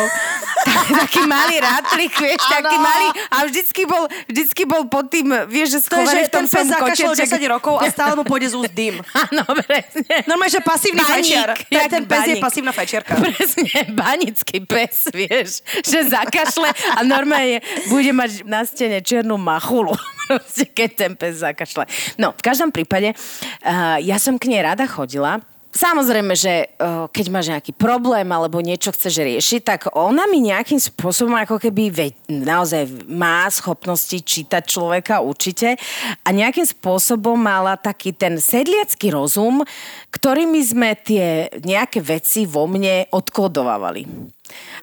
taký 1.02 1.26
malý 1.26 1.58
rátlik, 1.58 2.14
vieš, 2.14 2.38
ano. 2.38 2.54
taký 2.54 2.76
malý. 2.78 3.06
A 3.34 3.36
vždycky 3.50 3.82
bol, 3.82 4.06
vždycky 4.30 4.62
bol 4.62 4.86
pod 4.86 5.10
tým, 5.10 5.34
vieš, 5.50 5.82
že 5.82 5.90
schovaný 5.90 6.30
v 6.30 6.32
tom 6.32 6.46
ten 6.46 6.54
pes 6.54 6.66
zakašľal 6.70 7.14
10 7.18 7.34
rokov 7.50 7.74
a 7.82 7.84
stále 7.90 8.14
mu 8.14 8.22
pôjde 8.22 8.54
z 8.54 8.62
úst 8.62 8.70
dým. 8.78 9.02
Áno, 9.10 9.42
presne. 9.66 10.22
Normálne, 10.30 10.54
že 10.54 10.62
pasívny 10.62 11.02
fajčiar. 11.02 11.58
Ten 11.66 12.06
pes 12.06 12.22
je 12.30 12.36
pasívna 12.38 12.70
fajčiarka. 12.70 13.18
Presne, 13.18 13.90
banický 13.90 14.62
pes, 14.62 15.10
vieš, 15.10 15.66
že 15.82 16.06
zakašle 16.06 16.70
a 16.94 17.02
normálne 17.02 17.23
normálne 17.24 17.64
bude 17.88 18.12
mať 18.12 18.44
na 18.44 18.68
stene 18.68 19.00
čiernu 19.00 19.40
machulu, 19.40 19.96
keď 20.76 20.90
ten 20.92 21.12
pes 21.16 21.40
zakašle. 21.40 21.88
No, 22.20 22.36
v 22.36 22.42
každom 22.44 22.68
prípade, 22.68 23.16
uh, 23.16 23.96
ja 24.04 24.20
som 24.20 24.36
k 24.36 24.52
nej 24.52 24.60
rada 24.60 24.84
chodila, 24.84 25.40
Samozrejme, 25.74 26.38
že 26.38 26.70
uh, 26.78 27.10
keď 27.10 27.26
máš 27.34 27.50
nejaký 27.50 27.74
problém 27.74 28.30
alebo 28.30 28.62
niečo 28.62 28.94
chceš 28.94 29.26
riešiť, 29.26 29.60
tak 29.66 29.80
ona 29.90 30.22
mi 30.30 30.38
nejakým 30.38 30.78
spôsobom 30.78 31.34
ako 31.34 31.58
keby 31.58 31.90
ve, 31.90 32.06
naozaj 32.30 32.86
má 33.10 33.42
schopnosti 33.50 34.14
čítať 34.14 34.62
človeka 34.70 35.18
určite 35.18 35.74
a 36.22 36.28
nejakým 36.30 36.62
spôsobom 36.62 37.34
mala 37.34 37.74
taký 37.74 38.14
ten 38.14 38.38
sedliacký 38.38 39.10
rozum, 39.10 39.66
ktorými 40.14 40.62
sme 40.62 40.94
tie 40.94 41.50
nejaké 41.66 41.98
veci 42.06 42.46
vo 42.46 42.70
mne 42.70 43.10
odkodovávali. 43.10 44.06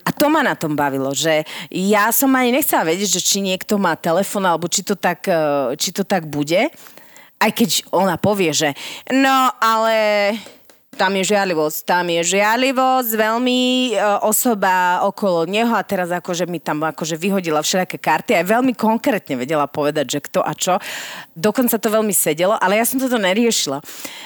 A 0.05 0.10
to 0.10 0.27
ma 0.31 0.41
na 0.41 0.57
tom 0.57 0.73
bavilo, 0.73 1.13
že 1.13 1.45
ja 1.69 2.10
som 2.10 2.34
ani 2.34 2.55
nechcela 2.55 2.88
vedieť, 2.88 3.19
že 3.19 3.21
či 3.21 3.38
niekto 3.43 3.77
má 3.77 3.93
telefon 3.93 4.45
alebo 4.45 4.65
či 4.65 4.81
to 4.81 4.97
tak, 4.97 5.25
eh, 5.29 5.73
či 5.77 5.93
to 5.93 6.01
tak 6.07 6.25
bude. 6.25 6.71
Aj 7.41 7.49
keď 7.49 7.89
ona 7.89 8.21
povie, 8.21 8.53
že 8.53 8.77
no 9.10 9.49
ale 9.57 10.38
tam 10.91 11.15
je 11.15 11.23
žiarlivosť, 11.23 11.88
tam 11.88 12.12
je 12.12 12.21
žiarlivosť, 12.36 13.12
veľmi 13.15 13.60
e, 13.95 14.04
osoba 14.27 14.99
okolo 15.08 15.47
neho 15.47 15.71
a 15.71 15.88
teraz 15.88 16.12
akože 16.12 16.43
mi 16.51 16.60
tam 16.60 16.84
akože 16.84 17.15
vyhodila 17.15 17.63
všelijaké 17.63 17.95
karty 17.95 18.36
a 18.36 18.43
veľmi 18.43 18.75
konkrétne 18.75 19.39
vedela 19.39 19.71
povedať, 19.71 20.19
že 20.19 20.19
kto 20.19 20.43
a 20.43 20.51
čo. 20.51 20.75
Dokonca 21.32 21.80
to 21.80 21.88
veľmi 21.88 22.12
sedelo, 22.12 22.60
ale 22.60 22.75
ja 22.75 22.84
som 22.84 22.99
toto 22.99 23.15
neriešila. 23.15 23.80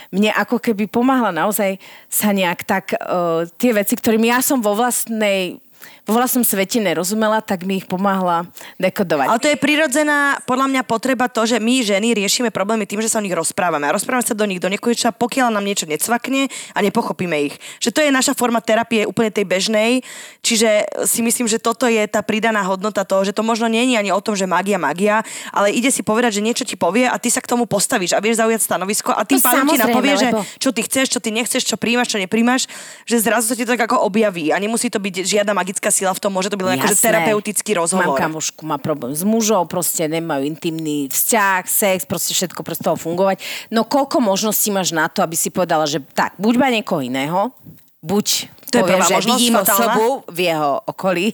Mne 0.09 0.33
ako 0.33 0.57
keby 0.57 0.89
pomáhla 0.89 1.29
naozaj 1.29 1.77
sa 2.09 2.33
nejak 2.33 2.65
tak 2.65 2.97
uh, 2.97 3.45
tie 3.61 3.69
veci, 3.69 3.93
ktorým 3.93 4.25
ja 4.25 4.41
som 4.41 4.57
vo 4.57 4.73
vlastnej 4.73 5.61
vo 6.05 6.13
vlastnom 6.13 6.45
svete 6.45 6.77
nerozumela, 6.77 7.41
tak 7.41 7.65
mi 7.65 7.81
ich 7.81 7.89
pomáhla 7.89 8.45
dekodovať. 8.77 9.25
Ale 9.25 9.41
to 9.41 9.49
je 9.49 9.57
prirodzená, 9.57 10.37
podľa 10.45 10.69
mňa, 10.69 10.81
potreba 10.85 11.25
to, 11.25 11.49
že 11.49 11.57
my 11.57 11.81
ženy 11.81 12.13
riešime 12.13 12.53
problémy 12.53 12.85
tým, 12.85 13.01
že 13.01 13.09
sa 13.09 13.17
o 13.17 13.25
nich 13.25 13.33
rozprávame. 13.33 13.89
A 13.89 13.95
rozprávame 13.97 14.21
sa 14.21 14.37
do 14.37 14.45
nich 14.45 14.61
do 14.61 14.69
nekonečna, 14.69 15.17
pokiaľ 15.17 15.49
nám 15.49 15.65
niečo 15.65 15.89
necvakne 15.89 16.45
a 16.77 16.79
nepochopíme 16.85 17.49
ich. 17.49 17.57
Že 17.81 17.89
to 17.89 17.99
je 18.05 18.09
naša 18.13 18.37
forma 18.37 18.61
terapie 18.61 19.09
úplne 19.09 19.33
tej 19.33 19.49
bežnej. 19.49 20.05
Čiže 20.45 20.85
si 21.09 21.25
myslím, 21.25 21.49
že 21.49 21.57
toto 21.57 21.89
je 21.89 22.05
tá 22.05 22.21
pridaná 22.21 22.61
hodnota 22.61 23.01
toho, 23.01 23.25
že 23.25 23.33
to 23.33 23.41
možno 23.41 23.65
nie 23.65 23.81
je 23.89 23.97
ani 23.97 24.13
o 24.13 24.21
tom, 24.21 24.37
že 24.37 24.45
magia, 24.45 24.77
magia, 24.77 25.25
ale 25.49 25.73
ide 25.73 25.89
si 25.89 26.05
povedať, 26.05 26.37
že 26.37 26.45
niečo 26.45 26.69
ti 26.69 26.77
povie 26.77 27.09
a 27.09 27.17
ty 27.17 27.33
sa 27.33 27.41
k 27.41 27.49
tomu 27.49 27.65
postavíš 27.65 28.13
a 28.13 28.21
vieš 28.21 28.45
zaujať 28.45 28.61
stanovisko 28.61 29.09
a 29.09 29.25
tým 29.25 29.41
To 29.41 29.47
pádom 29.49 29.65
ti 29.73 29.81
napovie, 29.81 30.13
že 30.21 30.29
čo 30.61 30.69
ty 30.69 30.85
chceš, 30.85 31.17
čo 31.17 31.19
ty 31.23 31.33
nechceš, 31.33 31.65
čo 31.65 31.81
príjmaš, 31.81 32.13
čo 32.13 32.21
nepríjmaš, 32.21 32.69
že 33.09 33.17
zrazu 33.17 33.49
sa 33.49 33.57
ti 33.57 33.65
to 33.65 33.73
tak 33.73 33.89
ako 33.89 34.05
objaví 34.05 34.53
a 34.53 34.61
nemusí 34.61 34.93
to 34.93 35.01
byť 35.01 35.25
žiadna 35.25 35.57
magická 35.57 35.94
sila 35.95 36.11
v 36.11 36.19
tom, 36.19 36.35
môže 36.35 36.51
to 36.51 36.59
byť 36.59 36.65
len 36.67 36.75
akože 36.83 36.99
terapeutický 36.99 37.71
rozhovor. 37.79 38.19
Mám 38.19 38.27
kamošku, 38.27 38.67
má 38.67 38.75
problém 38.75 39.15
s 39.15 39.23
mužom, 39.23 39.63
proste 39.71 40.11
nemajú 40.11 40.43
intimný 40.43 41.07
vzťah, 41.07 41.63
sex, 41.63 42.03
proste 42.03 42.35
všetko 42.35 42.59
pre 42.67 42.75
toho 42.75 42.99
fungovať. 42.99 43.39
No 43.71 43.87
koľko 43.87 44.19
možností 44.19 44.75
máš 44.75 44.91
na 44.91 45.07
to, 45.07 45.23
aby 45.23 45.39
si 45.39 45.47
povedala, 45.47 45.87
že 45.87 46.03
tak, 46.11 46.35
buď 46.35 46.53
má 46.59 46.67
niekoho 46.67 46.99
iného, 46.99 47.55
buď 48.03 48.51
To 48.69 48.75
je 48.77 48.83
povie, 48.83 48.99
prvá 48.99 49.07
že 49.07 49.15
vidím 49.23 49.55
osobu 49.55 50.27
v 50.27 50.51
jeho 50.51 50.83
okolí, 50.83 51.25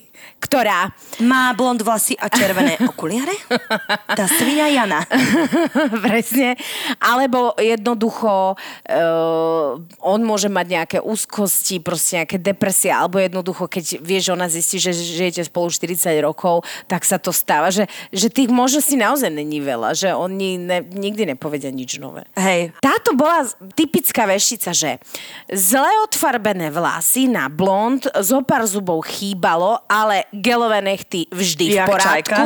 ktorá 0.52 0.92
Má 1.22 1.54
blond 1.54 1.78
vlasy 1.86 2.18
a 2.18 2.32
červené 2.32 2.82
okuliare? 2.90 3.36
Tá 4.18 4.26
svinia 4.26 4.72
Jana. 4.74 5.06
Presne. 6.06 6.58
Alebo 6.98 7.54
jednoducho 7.62 8.58
uh, 8.58 9.70
on 10.02 10.20
môže 10.26 10.50
mať 10.50 10.66
nejaké 10.66 10.98
úzkosti, 10.98 11.78
proste 11.84 12.24
nejaké 12.24 12.42
depresie, 12.42 12.90
alebo 12.90 13.22
jednoducho, 13.22 13.70
keď 13.70 14.02
vieš, 14.02 14.34
ona 14.34 14.50
zistí, 14.50 14.82
že 14.82 14.98
žijete 14.98 15.46
spolu 15.46 15.70
40 15.70 16.10
rokov, 16.26 16.66
tak 16.90 17.06
sa 17.06 17.22
to 17.22 17.30
stáva, 17.30 17.70
že, 17.70 17.86
že 18.10 18.34
tých 18.34 18.50
možností 18.50 18.98
naozaj 18.98 19.30
není 19.30 19.62
veľa, 19.62 19.94
že 19.94 20.10
oni 20.16 20.58
ne, 20.58 20.80
nikdy 20.82 21.38
nepovedia 21.38 21.70
nič 21.70 22.02
nové. 22.02 22.26
Hej. 22.34 22.74
Táto 22.82 23.14
bola 23.14 23.46
typická 23.78 24.26
veštica, 24.26 24.74
že 24.74 24.98
zle 25.54 25.92
odfarbené 26.08 26.74
vlasy 26.74 27.30
na 27.30 27.46
blond, 27.46 28.02
zo 28.26 28.42
pár 28.42 28.66
zubov 28.66 29.06
chýbalo, 29.06 29.78
ale 29.86 30.26
gelové 30.42 30.82
nechty 30.82 31.30
vždy 31.30 31.66
Jak 31.72 31.86
v 31.86 31.88
poradku. 31.88 32.10
čajka. 32.10 32.38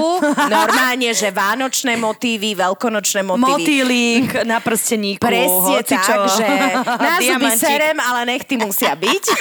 Normálne, 0.45 1.10
že 1.10 1.31
vánočné 1.31 1.95
motívy, 1.95 2.53
veľkonočné 2.53 3.23
motívy. 3.23 3.47
Motýlík 3.47 4.43
na 4.43 4.60
prsteníku. 4.60 5.23
Presne 5.23 5.79
hocičo. 5.79 5.95
tak, 6.12 6.21
že 6.36 6.47
na 7.08 7.13
zuby 7.17 7.49
serem, 7.55 7.97
ale 7.97 8.27
nechty 8.27 8.55
musia 8.55 8.91
byť. 8.93 9.23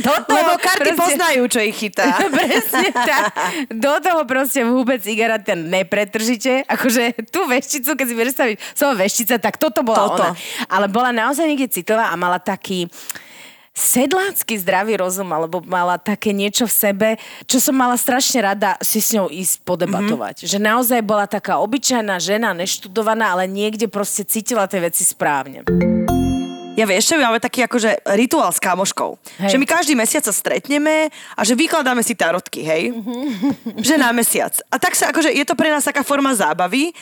Do 0.00 0.14
toho 0.24 0.36
Lebo 0.36 0.52
karty 0.56 0.90
proste- 0.90 0.98
poznajú, 0.98 1.42
čo 1.46 1.60
ich 1.60 1.76
chytá. 1.76 2.18
Presne 2.34 2.88
tak. 2.90 3.22
Do 3.70 3.94
toho 4.00 4.22
proste 4.24 4.60
vôbec 4.62 5.00
Igara 5.02 5.38
ten 5.38 5.68
nepretržite. 5.68 6.66
Akože 6.66 7.14
tú 7.28 7.46
vešticu, 7.46 7.94
keď 7.94 8.06
si 8.06 8.14
predstavíš 8.16 8.56
slovo 8.72 8.94
veštica, 8.96 9.38
tak 9.38 9.56
toto 9.56 9.80
bola 9.80 9.98
Toto. 10.08 10.24
ona. 10.24 10.30
Ale 10.66 10.86
bola 10.86 11.10
naozaj 11.10 11.46
niekde 11.46 11.70
citová 11.70 12.08
a 12.08 12.16
mala 12.16 12.36
taký 12.36 12.90
sedlácky 13.70 14.58
zdravý 14.58 14.98
rozum, 14.98 15.30
alebo 15.30 15.62
mala 15.62 15.96
také 15.96 16.34
niečo 16.34 16.66
v 16.66 16.74
sebe, 16.74 17.08
čo 17.46 17.62
som 17.62 17.74
mala 17.74 17.94
strašne 17.94 18.42
rada 18.42 18.74
si 18.82 18.98
s 18.98 19.14
ňou 19.14 19.30
ísť 19.30 19.62
podebatovať. 19.62 20.42
Mm-hmm. 20.42 20.50
Že 20.50 20.58
naozaj 20.58 21.00
bola 21.06 21.30
taká 21.30 21.62
obyčajná 21.62 22.18
žena, 22.18 22.50
neštudovaná, 22.52 23.38
ale 23.38 23.46
niekde 23.46 23.86
proste 23.86 24.26
cítila 24.26 24.66
tie 24.66 24.82
veci 24.82 25.06
správne. 25.06 25.62
Ja 26.78 26.88
vieš, 26.88 27.12
my 27.12 27.28
máme 27.28 27.42
taký 27.42 27.66
akože 27.68 28.08
rituál 28.16 28.48
s 28.48 28.62
kamoškou. 28.62 29.18
Hej. 29.44 29.52
Že 29.52 29.60
my 29.60 29.66
každý 29.68 29.92
mesiac 29.92 30.24
sa 30.24 30.32
stretneme 30.32 31.12
a 31.36 31.40
že 31.44 31.52
vykladáme 31.52 32.00
si 32.00 32.16
tarotky, 32.16 32.64
hej? 32.64 32.96
že 33.86 34.00
na 34.00 34.14
mesiac. 34.16 34.54
A 34.72 34.80
tak 34.80 34.96
sa 34.96 35.12
akože, 35.12 35.28
je 35.28 35.44
to 35.44 35.58
pre 35.58 35.68
nás 35.68 35.84
taká 35.84 36.00
forma 36.00 36.32
zábavy, 36.32 36.94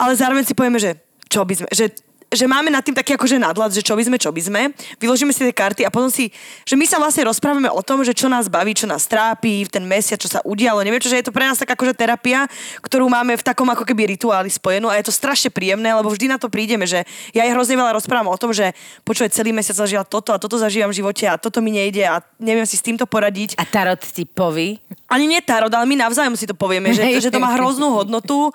ale 0.00 0.18
zároveň 0.18 0.42
si 0.48 0.56
povieme, 0.56 0.82
že 0.82 0.98
čo 1.30 1.46
by 1.46 1.54
sme, 1.62 1.68
že 1.70 1.94
že 2.30 2.46
máme 2.46 2.70
nad 2.70 2.86
tým 2.86 2.94
taký 2.94 3.18
akože 3.18 3.42
nadhľad, 3.42 3.74
že 3.74 3.82
čo 3.82 3.98
by 3.98 4.06
sme, 4.06 4.16
čo 4.16 4.30
by 4.30 4.38
sme. 4.38 4.62
Vyložíme 5.02 5.34
si 5.34 5.42
tie 5.42 5.50
karty 5.50 5.82
a 5.82 5.90
potom 5.90 6.06
si, 6.06 6.30
že 6.62 6.78
my 6.78 6.86
sa 6.86 7.02
vlastne 7.02 7.26
rozprávame 7.26 7.66
o 7.66 7.82
tom, 7.82 8.06
že 8.06 8.14
čo 8.14 8.30
nás 8.30 8.46
baví, 8.46 8.70
čo 8.70 8.86
nás 8.86 9.10
trápi, 9.10 9.66
v 9.66 9.70
ten 9.70 9.82
mesiac, 9.82 10.14
čo 10.14 10.30
sa 10.30 10.38
udialo. 10.46 10.86
Neviem, 10.86 11.02
čo, 11.02 11.10
že 11.10 11.18
je 11.18 11.26
to 11.26 11.34
pre 11.34 11.42
nás 11.42 11.58
taká 11.58 11.74
akože 11.74 11.98
terapia, 11.98 12.46
ktorú 12.86 13.10
máme 13.10 13.34
v 13.34 13.42
takom 13.42 13.66
ako 13.66 13.82
keby 13.82 14.14
rituáli 14.14 14.46
spojenú 14.46 14.86
a 14.86 14.94
je 15.02 15.10
to 15.10 15.14
strašne 15.14 15.50
príjemné, 15.50 15.90
lebo 15.90 16.06
vždy 16.06 16.30
na 16.30 16.38
to 16.38 16.46
prídeme, 16.46 16.86
že 16.86 17.02
ja 17.34 17.42
aj 17.42 17.50
hrozne 17.58 17.74
veľa 17.74 17.98
rozprávam 17.98 18.30
o 18.30 18.38
tom, 18.38 18.54
že 18.54 18.78
počuje 19.02 19.26
celý 19.34 19.50
mesiac 19.50 19.74
zažila 19.74 20.06
toto 20.06 20.30
a 20.30 20.38
toto 20.38 20.54
zažívam 20.54 20.94
v 20.94 21.02
živote 21.02 21.26
a 21.26 21.34
toto 21.34 21.58
mi 21.58 21.74
nejde 21.74 22.06
a 22.06 22.22
neviem 22.38 22.64
si 22.64 22.78
s 22.78 22.86
týmto 22.86 23.10
poradiť. 23.10 23.58
A 23.58 23.66
tarot 23.66 23.98
ti 23.98 24.22
poví, 24.22 24.78
Ani 25.10 25.26
nie 25.26 25.42
tarot, 25.42 25.74
ale 25.74 25.90
my 25.90 26.06
navzájom 26.06 26.38
si 26.38 26.46
to 26.46 26.54
povieme, 26.54 26.94
že, 26.94 27.02
že 27.24 27.34
to 27.34 27.42
má 27.42 27.58
hroznú 27.58 27.90
hodnotu. 27.90 28.54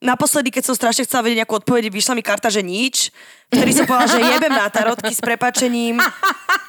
Naposledy, 0.00 0.48
keď 0.48 0.64
som 0.64 0.74
strašne 0.76 1.04
chcela 1.04 1.20
vedieť 1.20 1.44
nejakú 1.44 1.60
odpoveď, 1.60 1.92
vyšla 1.92 2.16
mi 2.16 2.24
karta, 2.24 2.48
že 2.48 2.64
nič. 2.64 3.12
Vtedy 3.52 3.76
som 3.76 3.84
povedala, 3.84 4.08
že 4.08 4.20
jebem 4.24 4.48
na 4.48 4.72
tarotky 4.72 5.12
s 5.12 5.20
prepačením. 5.20 6.00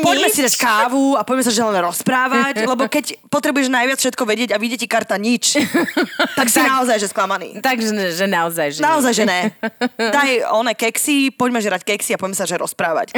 Poďme 0.00 0.28
si 0.28 0.44
dať 0.44 0.54
kávu 0.60 1.16
a 1.16 1.24
poďme 1.24 1.44
sa 1.46 1.52
že 1.54 1.64
len 1.64 1.80
rozprávať, 1.80 2.62
lebo 2.68 2.84
keď 2.86 3.16
potrebuješ 3.32 3.72
najviac 3.72 3.98
všetko 3.98 4.22
vedieť 4.28 4.50
a 4.52 4.60
vyjde 4.60 4.76
ti 4.84 4.86
karta 4.86 5.16
nič, 5.16 5.56
tak 6.38 6.46
si 6.52 6.60
naozaj, 6.60 7.00
že 7.00 7.08
sklamaný. 7.08 7.58
Takže 7.64 8.12
že 8.12 8.26
naozaj, 8.28 8.76
že 8.76 8.80
Naozaj, 8.84 9.12
že 9.16 9.24
ne. 9.24 9.50
Daj 10.16 10.52
one 10.52 10.76
keksy, 10.76 11.32
poďme 11.32 11.64
žrať 11.64 11.82
keksy 11.82 12.14
a 12.14 12.20
poďme 12.20 12.36
sa 12.36 12.44
že 12.44 12.60
rozprávať. 12.60 13.16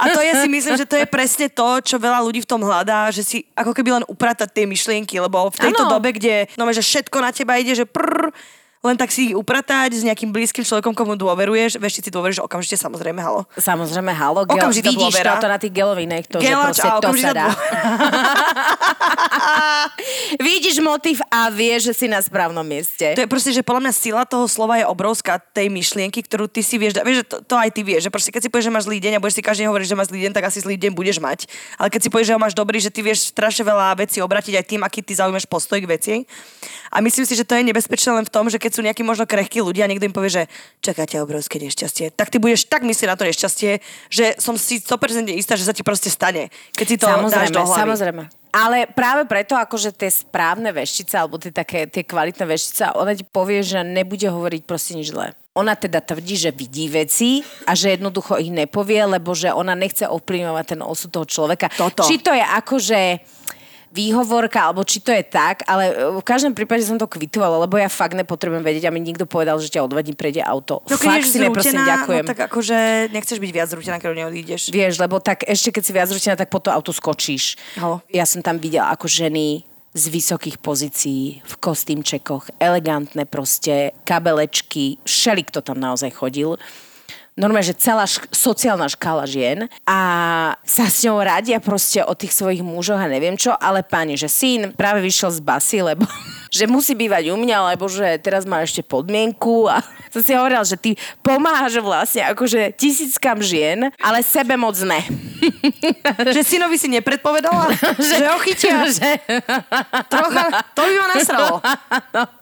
A 0.00 0.04
to 0.10 0.20
je 0.20 0.32
si 0.42 0.48
myslím, 0.50 0.74
že 0.74 0.88
to 0.88 0.98
je 0.98 1.06
presne 1.06 1.48
to, 1.48 1.80
čo 1.80 1.96
veľa 2.02 2.18
ľudí 2.24 2.42
v 2.42 2.50
tom 2.50 2.60
hľadá, 2.60 3.08
že 3.14 3.22
si 3.22 3.46
ako 3.54 3.72
keby 3.72 4.02
len 4.02 4.04
upratať 4.10 4.52
tie 4.52 4.64
myšlienky, 4.66 5.16
lebo 5.22 5.48
v 5.54 5.58
tejto 5.70 5.86
Áno. 5.86 5.92
dobe, 5.96 6.12
kde 6.12 6.50
no, 6.58 6.66
že 6.74 6.82
všetko 6.82 7.16
na 7.22 7.30
teba 7.30 7.56
ide, 7.56 7.78
že 7.78 7.86
prr, 7.86 8.34
len 8.82 8.98
tak 8.98 9.14
si 9.14 9.30
ich 9.30 9.38
upratať 9.38 9.94
s 9.94 10.02
nejakým 10.02 10.34
blízkym 10.34 10.66
človekom, 10.66 10.90
komu 10.90 11.14
dôveruješ, 11.14 11.78
vieš, 11.78 12.02
si 12.02 12.10
dôveruješ 12.10 12.42
okamžite, 12.42 12.74
samozrejme, 12.74 13.22
halo. 13.22 13.46
Samozrejme, 13.54 14.10
halo, 14.10 14.42
gel, 14.42 14.58
Okamžitá 14.58 14.90
vidíš 14.90 15.14
dôvera. 15.14 15.38
to, 15.38 15.46
na 15.46 15.58
tých 15.62 15.70
gelovinách, 15.70 16.26
to, 16.26 16.42
že 16.42 16.50
Gelač 16.50 16.82
a 16.82 16.98
to 16.98 17.14
sa 17.14 17.30
dá. 17.30 17.46
vidíš 20.50 20.82
motiv 20.82 21.22
a 21.30 21.46
vieš, 21.54 21.94
že 21.94 21.96
si 22.04 22.06
na 22.10 22.18
správnom 22.18 22.66
mieste. 22.66 23.14
To 23.14 23.22
je 23.22 23.30
proste, 23.30 23.54
že 23.54 23.62
podľa 23.62 23.86
mňa 23.86 23.94
sila 23.94 24.26
toho 24.26 24.50
slova 24.50 24.82
je 24.82 24.86
obrovská, 24.90 25.38
tej 25.38 25.70
myšlienky, 25.70 26.18
ktorú 26.26 26.50
ty 26.50 26.66
si 26.66 26.74
vieš, 26.74 26.98
vieš, 27.06 27.22
že 27.22 27.26
to, 27.30 27.36
to 27.46 27.54
aj 27.54 27.70
ty 27.70 27.86
vieš, 27.86 28.08
že 28.08 28.10
proste 28.10 28.34
keď 28.34 28.42
si 28.42 28.48
povieš, 28.50 28.66
že 28.66 28.74
máš 28.74 28.84
zlý 28.90 28.98
deň 28.98 29.12
a 29.14 29.22
budeš 29.22 29.38
si 29.38 29.42
každý 29.46 29.62
hovoriť, 29.70 29.86
že 29.86 29.94
máš 29.94 30.10
zlý 30.10 30.26
deň, 30.26 30.32
tak 30.34 30.44
asi 30.50 30.58
zlý 30.58 30.74
deň 30.74 30.90
budeš 30.90 31.22
mať. 31.22 31.46
Ale 31.78 31.86
keď 31.86 32.00
si 32.02 32.08
povieš, 32.10 32.26
že 32.30 32.34
ho 32.34 32.40
máš 32.42 32.54
dobrý, 32.58 32.82
že 32.82 32.90
ty 32.90 33.06
vieš 33.06 33.30
strašne 33.30 33.62
veľa 33.62 33.94
vecí 33.94 34.18
obratiť 34.18 34.58
aj 34.58 34.64
tým, 34.66 34.82
aký 34.82 35.06
ty 35.06 35.14
zaujímaš 35.14 35.46
postoj 35.46 35.78
k 35.78 35.86
veci. 35.86 36.14
A 36.90 36.98
myslím 36.98 37.24
si, 37.24 37.38
že 37.38 37.46
to 37.46 37.54
je 37.54 37.62
nebezpečné 37.62 38.10
len 38.10 38.26
v 38.26 38.32
tom, 38.32 38.50
že 38.50 38.58
keď 38.58 38.71
sú 38.72 38.80
nejakí 38.82 39.04
možno 39.04 39.28
krehkí 39.28 39.60
ľudia 39.60 39.86
a 39.86 39.90
niekto 39.90 40.08
im 40.08 40.16
povie, 40.16 40.42
že 40.42 40.42
čakáte 40.80 41.20
obrovské 41.20 41.60
nešťastie, 41.60 42.16
tak 42.16 42.32
ty 42.32 42.40
budeš 42.40 42.66
tak 42.66 42.82
myslieť 42.82 43.08
na 43.08 43.16
to 43.16 43.28
nešťastie, 43.28 43.70
že 44.08 44.24
som 44.40 44.56
si 44.56 44.80
100% 44.80 45.28
istá, 45.36 45.54
že 45.54 45.68
sa 45.68 45.76
ti 45.76 45.84
proste 45.84 46.08
stane, 46.08 46.48
keď 46.74 46.86
si 46.88 46.96
to 46.96 47.06
dáš 47.06 47.52
do 47.52 47.62
hlavy. 47.62 47.80
samozrejme. 47.86 48.22
Ale 48.52 48.84
práve 48.84 49.24
preto, 49.24 49.56
akože 49.56 49.96
tie 49.96 50.12
správne 50.12 50.76
veštice, 50.76 51.16
alebo 51.16 51.40
tie 51.40 51.48
také, 51.48 51.88
tie 51.88 52.04
kvalitné 52.04 52.44
veštice, 52.44 52.92
ona 53.00 53.16
ti 53.16 53.24
povie, 53.24 53.64
že 53.64 53.80
nebude 53.80 54.28
hovoriť 54.28 54.62
proste 54.68 54.92
nič 54.92 55.08
zlé. 55.08 55.32
Ona 55.56 55.72
teda 55.76 56.04
tvrdí, 56.04 56.36
že 56.36 56.52
vidí 56.52 56.88
veci 56.88 57.40
a 57.64 57.72
že 57.72 57.96
jednoducho 57.96 58.40
ich 58.40 58.52
nepovie, 58.52 59.04
lebo 59.04 59.32
že 59.32 59.52
ona 59.52 59.72
nechce 59.72 60.04
ovplyvňovať 60.04 60.64
ten 60.68 60.80
osud 60.84 61.12
toho 61.12 61.24
človeka. 61.28 61.72
Toto. 61.72 62.04
Či 62.04 62.20
to 62.20 62.32
je 62.32 62.44
akože 62.44 63.00
výhovorka, 63.92 64.72
alebo 64.72 64.82
či 64.82 65.04
to 65.04 65.12
je 65.12 65.20
tak, 65.20 65.62
ale 65.68 65.92
e, 65.92 66.16
v 66.18 66.24
každom 66.24 66.56
prípade 66.56 66.80
som 66.82 66.96
to 66.96 67.04
kvitovala, 67.04 67.68
lebo 67.68 67.76
ja 67.76 67.92
fakt 67.92 68.16
nepotrebujem 68.16 68.64
vedieť, 68.64 68.88
a 68.88 68.94
mi 68.94 69.04
niekto 69.04 69.28
povedal, 69.28 69.60
že 69.60 69.68
ťa 69.68 69.84
odvedí 69.84 70.16
prejde 70.16 70.40
auto. 70.40 70.80
No, 70.88 70.96
fakt 70.96 71.28
si 71.28 71.38
neprosím, 71.38 71.76
zrútená, 71.76 72.00
ďakujem. 72.00 72.24
No 72.24 72.30
tak 72.32 72.40
akože 72.48 72.76
nechceš 73.12 73.38
byť 73.38 73.50
viac 73.52 73.68
zrútená, 73.68 73.96
keď 74.00 74.26
neodídeš. 74.26 74.72
Vieš, 74.72 74.96
lebo 74.96 75.20
tak 75.20 75.44
ešte 75.44 75.68
keď 75.76 75.82
si 75.84 75.92
viac 75.92 76.08
rutina, 76.08 76.34
tak 76.34 76.48
po 76.48 76.58
to 76.58 76.72
auto 76.72 76.90
skočíš. 76.90 77.60
Halo. 77.76 78.00
Ja 78.08 78.24
som 78.24 78.40
tam 78.40 78.56
videla 78.56 78.88
ako 78.90 79.06
ženy 79.06 79.68
z 79.92 80.04
vysokých 80.08 80.56
pozícií, 80.56 81.44
v 81.44 81.54
kostýmčekoch, 81.60 82.56
elegantné 82.56 83.28
proste, 83.28 83.92
kabelečky, 84.08 84.96
všelik 85.04 85.52
to 85.52 85.60
tam 85.60 85.76
naozaj 85.76 86.08
chodil. 86.16 86.56
Normálne, 87.32 87.64
že 87.64 87.72
celá 87.80 88.04
šk- 88.04 88.28
sociálna 88.28 88.92
škála 88.92 89.24
žien 89.24 89.64
a 89.88 89.98
sa 90.68 90.84
s 90.84 91.00
ňou 91.00 91.16
radia 91.16 91.64
proste 91.64 92.04
o 92.04 92.12
tých 92.12 92.36
svojich 92.36 92.60
mužoch 92.60 93.00
a 93.00 93.08
neviem 93.08 93.40
čo, 93.40 93.56
ale 93.56 93.80
pani, 93.80 94.20
že 94.20 94.28
syn 94.28 94.76
práve 94.76 95.00
vyšiel 95.00 95.32
z 95.32 95.40
basy, 95.40 95.80
lebo 95.80 96.04
že 96.52 96.68
musí 96.68 96.92
bývať 96.92 97.32
u 97.32 97.40
mňa, 97.40 97.72
lebo 97.72 97.88
že 97.88 98.20
teraz 98.20 98.44
má 98.44 98.60
ešte 98.60 98.84
podmienku 98.84 99.64
a 99.64 99.80
som 100.12 100.20
si 100.20 100.36
hovorila, 100.36 100.60
že 100.60 100.76
ty 100.76 100.92
pomáhaš 101.24 101.80
vlastne 101.80 102.20
akože 102.36 102.76
tisíckam 102.76 103.40
žien, 103.40 103.88
ale 103.96 104.20
sebe 104.20 104.52
moc 104.60 104.76
ne. 104.84 105.00
Že 106.22 106.46
synovi 106.46 106.78
si 106.78 106.86
nepredpovedala, 106.86 107.74
že 107.98 108.22
ho 108.30 108.38
chytia. 108.46 108.86
že, 108.86 109.18
Trocha, 110.06 110.44
to 110.70 110.80
by 110.86 110.92
ma 110.94 111.06
nasralo. 111.18 111.58
no. 112.14 112.41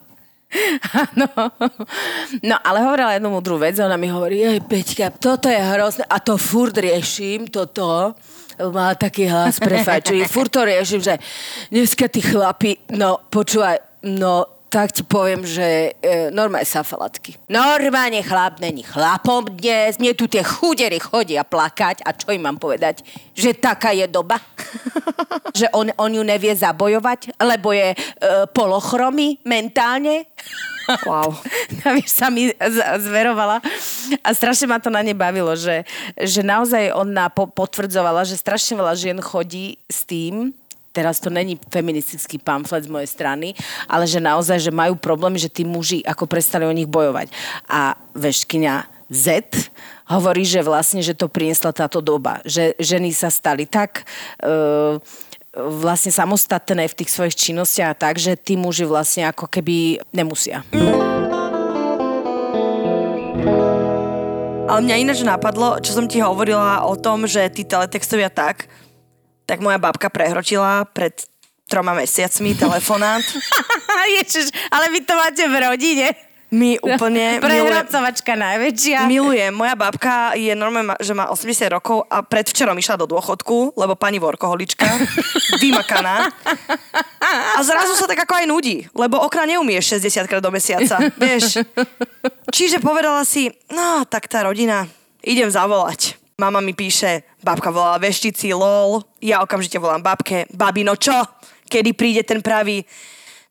No, 2.43 2.57
ale 2.65 2.79
hovorila 2.83 3.13
jednu 3.15 3.31
múdru 3.31 3.59
vec, 3.59 3.79
ona 3.79 3.97
mi 3.97 4.11
hovorí, 4.11 4.43
jej 4.43 4.61
Peťka, 4.61 5.15
toto 5.15 5.47
je 5.47 5.59
hrozné. 5.59 6.05
A 6.11 6.19
to 6.19 6.35
furt 6.37 6.75
riešim, 6.75 7.47
toto. 7.47 8.15
Má 8.61 8.93
taký 8.93 9.25
hlas 9.25 9.57
prefajčujú. 9.57 10.29
Furt 10.29 10.53
to 10.53 10.69
riešim, 10.69 11.01
že 11.01 11.17
dneska 11.73 12.13
tí 12.13 12.21
chlapi, 12.21 12.77
no 12.93 13.25
počúvaj, 13.33 14.05
no 14.05 14.60
tak 14.71 14.95
ti 14.95 15.03
poviem, 15.03 15.43
že 15.43 15.99
e, 15.99 16.31
normálne 16.31 16.63
safalatky. 16.63 17.35
Normálne 17.51 18.23
chlap 18.23 18.63
není 18.63 18.87
chlapom 18.87 19.51
dnes. 19.51 19.99
Mne 19.99 20.15
tu 20.15 20.31
tie 20.31 20.47
chudery 20.47 21.03
chodia 21.03 21.43
plakať. 21.43 22.07
A 22.07 22.15
čo 22.15 22.31
im 22.31 22.47
mám 22.47 22.63
povedať? 22.63 23.03
Že 23.35 23.59
taká 23.59 23.91
je 23.91 24.07
doba? 24.07 24.39
že 25.59 25.67
on, 25.75 25.91
on 25.99 26.15
ju 26.15 26.23
nevie 26.23 26.55
zabojovať, 26.55 27.35
lebo 27.43 27.75
je 27.75 27.93
e, 27.93 27.97
polochromy 28.55 29.43
mentálne? 29.43 30.31
Wow. 31.07 31.39
A 31.87 31.95
vieš, 31.95 32.19
sa 32.19 32.35
mi 32.35 32.51
zverovala 32.99 33.63
a 34.27 34.29
strašne 34.35 34.67
ma 34.67 34.83
to 34.83 34.91
na 34.91 35.07
ne 35.07 35.15
bavilo, 35.15 35.55
že, 35.55 35.87
že 36.19 36.43
naozaj 36.43 36.91
ona 36.91 37.31
po- 37.31 37.47
potvrdzovala, 37.47 38.27
že 38.27 38.35
strašne 38.35 38.75
veľa 38.75 38.99
žien 38.99 39.23
chodí 39.23 39.79
s 39.87 40.03
tým, 40.03 40.51
teraz 40.91 41.23
to 41.23 41.31
není 41.31 41.59
feministický 41.71 42.39
pamflet 42.39 42.87
z 42.87 42.93
mojej 42.93 43.11
strany, 43.11 43.55
ale 43.87 44.07
že 44.07 44.19
naozaj, 44.19 44.59
že 44.59 44.73
majú 44.75 44.99
problémy, 44.99 45.39
že 45.39 45.51
tí 45.51 45.63
muži 45.63 46.03
ako 46.03 46.27
prestali 46.27 46.67
o 46.67 46.75
nich 46.75 46.91
bojovať. 46.91 47.31
A 47.71 47.95
veškyňa 48.15 49.01
Z 49.11 49.43
hovorí, 50.07 50.47
že 50.47 50.63
vlastne, 50.63 51.03
že 51.03 51.19
to 51.19 51.27
priniesla 51.27 51.75
táto 51.75 51.99
doba. 51.99 52.39
Že 52.47 52.79
ženy 52.79 53.11
sa 53.15 53.31
stali 53.31 53.67
tak... 53.67 54.07
Uh, 54.43 55.03
vlastne 55.51 56.15
samostatné 56.15 56.87
v 56.87 56.95
tých 56.95 57.11
svojich 57.11 57.35
činnostiach 57.35 57.99
tak, 57.99 58.23
že 58.23 58.39
tí 58.39 58.55
muži 58.55 58.87
vlastne 58.87 59.27
ako 59.27 59.51
keby 59.51 59.99
nemusia. 60.15 60.63
Ale 64.71 64.87
mňa 64.87 65.03
ináč 65.03 65.27
napadlo, 65.27 65.83
čo 65.83 65.91
som 65.91 66.07
ti 66.07 66.23
hovorila 66.23 66.87
o 66.87 66.95
tom, 66.95 67.27
že 67.27 67.51
tí 67.51 67.67
teletextovia 67.67 68.31
tak, 68.31 68.71
tak 69.51 69.59
moja 69.59 69.83
babka 69.83 70.07
prehročila 70.07 70.87
pred 70.95 71.11
troma 71.67 71.91
mesiacmi 71.99 72.55
telefonát. 72.55 73.27
Ježiš, 74.23 74.55
ale 74.71 74.95
vy 74.95 75.03
to 75.03 75.19
máte 75.19 75.43
v 75.43 75.55
rodine. 75.59 76.07
My 76.51 76.79
úplne 76.83 77.39
Prehracovačka 77.43 78.39
najväčšia. 78.39 79.11
milujem. 79.11 79.51
Moja 79.51 79.75
babka 79.75 80.35
je 80.39 80.55
normálne, 80.55 80.95
že 81.03 81.15
má 81.15 81.31
80 81.35 81.67
rokov 81.71 82.07
a 82.07 82.23
predvčerom 82.23 82.79
išla 82.79 82.99
do 82.99 83.11
dôchodku, 83.11 83.75
lebo 83.75 83.99
pani 83.99 84.23
workoholička, 84.23 84.87
vymakaná. 85.63 86.31
A 87.55 87.59
zrazu 87.63 87.99
sa 87.99 88.07
tak 88.07 88.23
ako 88.23 88.35
aj 88.39 88.47
nudí, 88.47 88.87
lebo 88.95 89.19
okna 89.19 89.51
neumieš 89.51 89.99
60 89.99 90.31
krát 90.31 90.43
do 90.43 90.51
mesiaca, 90.55 90.99
vieš. 91.19 91.63
Čiže 92.55 92.83
povedala 92.83 93.27
si, 93.27 93.51
no 93.71 94.07
tak 94.07 94.31
tá 94.31 94.47
rodina, 94.47 94.87
idem 95.23 95.51
zavolať. 95.51 96.20
Mama 96.41 96.65
mi 96.65 96.73
píše, 96.73 97.21
babka 97.45 97.69
volá 97.69 98.01
veštici, 98.01 98.57
lol. 98.57 99.05
Ja 99.21 99.45
okamžite 99.45 99.77
volám 99.77 100.01
babke, 100.01 100.49
babino 100.49 100.97
čo? 100.97 101.13
Kedy 101.69 101.93
príde 101.93 102.25
ten 102.25 102.41
pravý? 102.41 102.81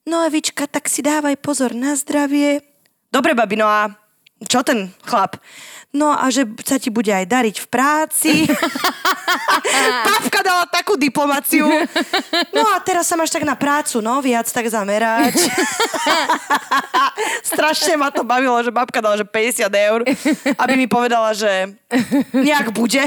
No 0.09 0.25
Evička, 0.25 0.65
tak 0.65 0.89
si 0.89 1.05
dávaj 1.05 1.37
pozor 1.37 1.77
na 1.77 1.93
zdravie. 1.93 2.65
Dobre, 3.13 3.37
babino, 3.37 3.69
a 3.69 3.93
čo 4.47 4.63
ten 4.63 4.95
chlap? 5.03 5.35
No 5.89 6.13
a 6.13 6.29
že 6.29 6.45
sa 6.61 6.77
ti 6.77 6.93
bude 6.93 7.09
aj 7.09 7.25
dariť 7.25 7.65
v 7.65 7.67
práci. 7.67 8.45
Babka 10.05 10.45
dala 10.45 10.69
takú 10.69 10.93
diplomáciu. 10.93 11.65
No 12.53 12.61
a 12.61 12.77
teraz 12.77 13.09
sa 13.09 13.17
máš 13.17 13.33
tak 13.33 13.41
na 13.41 13.57
prácu, 13.57 13.97
no, 13.97 14.21
viac 14.21 14.45
tak 14.45 14.69
zamerať. 14.69 15.33
Strašne 17.49 17.97
ma 17.97 18.13
to 18.13 18.21
bavilo, 18.21 18.61
že 18.61 18.69
babka 18.69 19.01
dala, 19.01 19.17
že 19.17 19.25
50 19.25 19.65
eur, 19.65 19.99
aby 20.61 20.73
mi 20.77 20.85
povedala, 20.85 21.33
že 21.33 21.73
nejak 22.37 22.69
bude. 22.69 23.01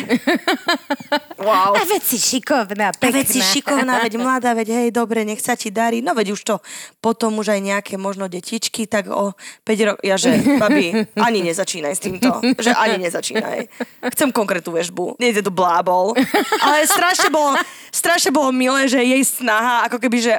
Wow. 1.38 1.78
A 1.78 1.86
veď 1.86 2.02
si 2.02 2.18
šikovná, 2.18 2.90
A 2.90 2.94
pekná. 2.98 3.14
veď 3.14 3.26
si 3.30 3.40
šikovná, 3.40 4.02
veď 4.02 4.18
mladá, 4.18 4.50
veď 4.58 4.82
hej, 4.82 4.88
dobre, 4.90 5.22
nech 5.22 5.38
sa 5.38 5.54
ti 5.54 5.70
darí. 5.70 6.02
No 6.02 6.18
veď 6.18 6.34
už 6.34 6.42
to 6.42 6.58
potom 6.98 7.38
už 7.38 7.54
aj 7.54 7.60
nejaké 7.62 7.94
možno 7.94 8.26
detičky, 8.26 8.90
tak 8.90 9.06
o 9.06 9.38
5 9.66 9.86
rokov, 9.86 10.02
ja 10.02 10.18
že, 10.18 10.34
babi, 10.58 11.06
ani 11.22 11.40
nezačínaj 11.46 11.94
s 11.94 12.02
týmto, 12.02 12.30
že 12.58 12.74
ani 12.74 12.98
nezačínaj. 12.98 13.70
Chcem 14.12 14.28
konkrétnu 14.34 14.74
väžbu, 14.74 15.16
nejde 15.22 15.40
tu 15.40 15.54
blábol. 15.54 16.18
Ale 16.60 16.84
strašne 16.84 17.30
bolo, 17.30 17.54
strašne 17.94 18.34
bolo 18.34 18.50
milé, 18.50 18.90
že 18.90 18.98
jej 18.98 19.22
snaha, 19.22 19.86
ako 19.86 20.02
keby, 20.02 20.18
že 20.20 20.36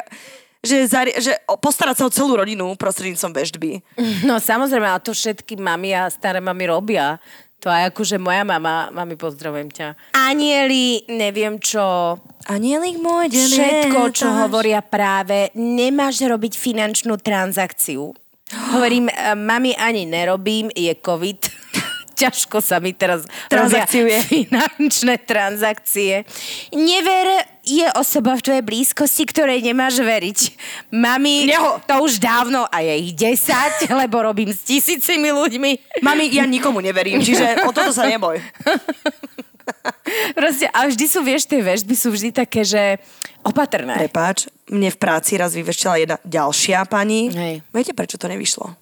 že, 0.63 0.87
zari- 0.87 1.19
že 1.19 1.35
postarať 1.59 1.95
sa 1.99 2.07
o 2.07 2.13
celú 2.15 2.39
rodinu 2.39 2.71
prostredníctvom 2.79 3.35
vežby. 3.35 3.71
No 4.23 4.39
samozrejme, 4.39 4.87
ale 4.87 5.03
to 5.03 5.11
všetky 5.11 5.59
mami 5.59 5.91
a 5.91 6.07
staré 6.07 6.39
mami 6.39 6.71
robia. 6.71 7.19
To 7.59 7.67
aj 7.67 7.91
akože 7.91 8.15
moja 8.15 8.47
mama, 8.47 8.87
mami, 8.91 9.19
pozdravujem 9.19 9.67
ťa. 9.71 10.15
Anieli, 10.15 11.03
neviem 11.11 11.59
čo, 11.59 12.15
Anielik 12.43 12.99
môj, 12.99 13.31
všetko, 13.31 14.11
čo 14.11 14.27
hovoria 14.27 14.83
práve, 14.83 15.47
nemáš 15.55 16.19
robiť 16.27 16.59
finančnú 16.59 17.15
transakciu. 17.15 18.11
Hovorím, 18.51 19.07
e, 19.07 19.35
mami, 19.35 19.71
ani 19.75 20.03
nerobím, 20.05 20.67
je 20.75 20.91
COVID. 20.99 21.41
Ťažko 22.19 22.61
sa 22.61 22.77
mi 22.77 22.93
teraz 22.93 23.25
Transakciuje. 23.49 24.21
finančné 24.29 25.17
transakcie. 25.25 26.21
Never 26.69 27.25
je 27.65 27.89
osoba 27.97 28.37
v 28.37 28.45
tvojej 28.45 28.63
blízkosti, 28.63 29.25
ktorej 29.25 29.65
nemáš 29.65 29.97
veriť. 29.97 30.39
Mami, 30.93 31.49
Neho. 31.49 31.81
to 31.89 32.05
už 32.05 32.21
dávno 32.21 32.69
a 32.69 32.85
je 32.85 32.93
ich 33.09 33.13
10, 33.17 33.89
lebo 34.05 34.21
robím 34.21 34.53
s 34.53 34.61
tisícimi 34.61 35.33
ľuďmi. 35.33 36.03
Mami, 36.05 36.29
ja 36.37 36.45
nikomu 36.45 36.85
neverím, 36.85 37.17
čiže 37.25 37.65
o 37.65 37.73
toto 37.73 37.89
sa 37.89 38.05
neboj. 38.05 38.37
Proste, 40.37 40.69
a 40.69 40.85
vždy 40.85 41.05
sú, 41.09 41.23
vieš, 41.25 41.49
tie 41.49 41.63
väžby 41.63 41.95
sú 41.97 42.13
vždy 42.13 42.29
také, 42.29 42.61
že 42.61 42.99
opatrné. 43.41 43.95
Prepáč, 43.95 44.51
mne 44.73 44.89
v 44.89 44.97
práci 44.97 45.37
raz 45.37 45.53
vyveštila 45.53 45.95
jedna 46.01 46.17
ďalšia 46.25 46.89
pani. 46.89 47.29
Hej. 47.29 47.61
Viete, 47.69 47.93
prečo 47.93 48.17
to 48.17 48.25
nevyšlo? 48.25 48.73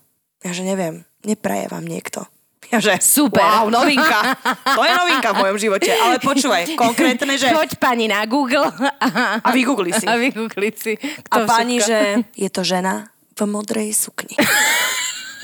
Ja 0.42 0.56
že 0.56 0.64
neviem, 0.64 1.04
nepraje 1.22 1.68
vám 1.70 1.86
niekto. 1.86 2.26
Ja 2.72 2.80
že, 2.80 2.96
Super. 3.04 3.44
wow, 3.44 3.68
novinka. 3.68 4.32
To 4.80 4.82
je 4.88 4.94
novinka 4.96 5.36
v 5.36 5.38
mojom 5.44 5.58
živote. 5.60 5.92
Ale 5.92 6.24
počúvaj, 6.24 6.72
konkrétne, 6.80 7.36
že... 7.36 7.52
Choď 7.52 7.76
pani 7.76 8.08
na 8.08 8.24
Google 8.24 8.64
a, 8.64 9.44
A 9.44 9.50
vygoogli 9.52 9.92
si. 9.92 10.08
a 10.08 10.16
vygoogli 10.16 10.72
si. 10.72 10.96
A 11.28 11.44
kto 11.44 11.52
pani, 11.52 11.84
všetko. 11.84 11.92
že 11.92 11.98
je 12.40 12.50
to 12.50 12.62
žena 12.64 13.12
v 13.36 13.44
modrej 13.44 13.92
sukni. 13.92 14.40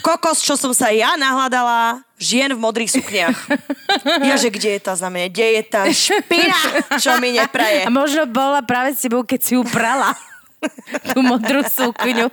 Kokos, 0.07 0.39
čo 0.39 0.55
som 0.55 0.71
sa 0.71 0.87
ja 0.95 1.19
nahľadala, 1.19 1.99
žien 2.15 2.47
v 2.55 2.59
modrých 2.63 2.95
sukniach. 2.95 3.35
Ja, 4.23 4.39
že 4.39 4.47
kde 4.47 4.79
je 4.79 4.81
tá 4.81 4.95
znamenie? 4.95 5.27
Kde 5.27 5.47
je 5.59 5.63
tá 5.67 5.83
špina, 5.91 6.55
čo 6.95 7.19
mi 7.19 7.35
nepraje? 7.35 7.83
A 7.83 7.91
možno 7.91 8.23
bola 8.23 8.63
práve 8.63 8.95
s 8.95 9.03
tebou, 9.03 9.27
keď 9.27 9.39
si 9.43 9.59
ju 9.59 9.67
prala. 9.67 10.15
Tú 11.13 11.19
modrú 11.23 11.61
sukňu. 11.63 12.27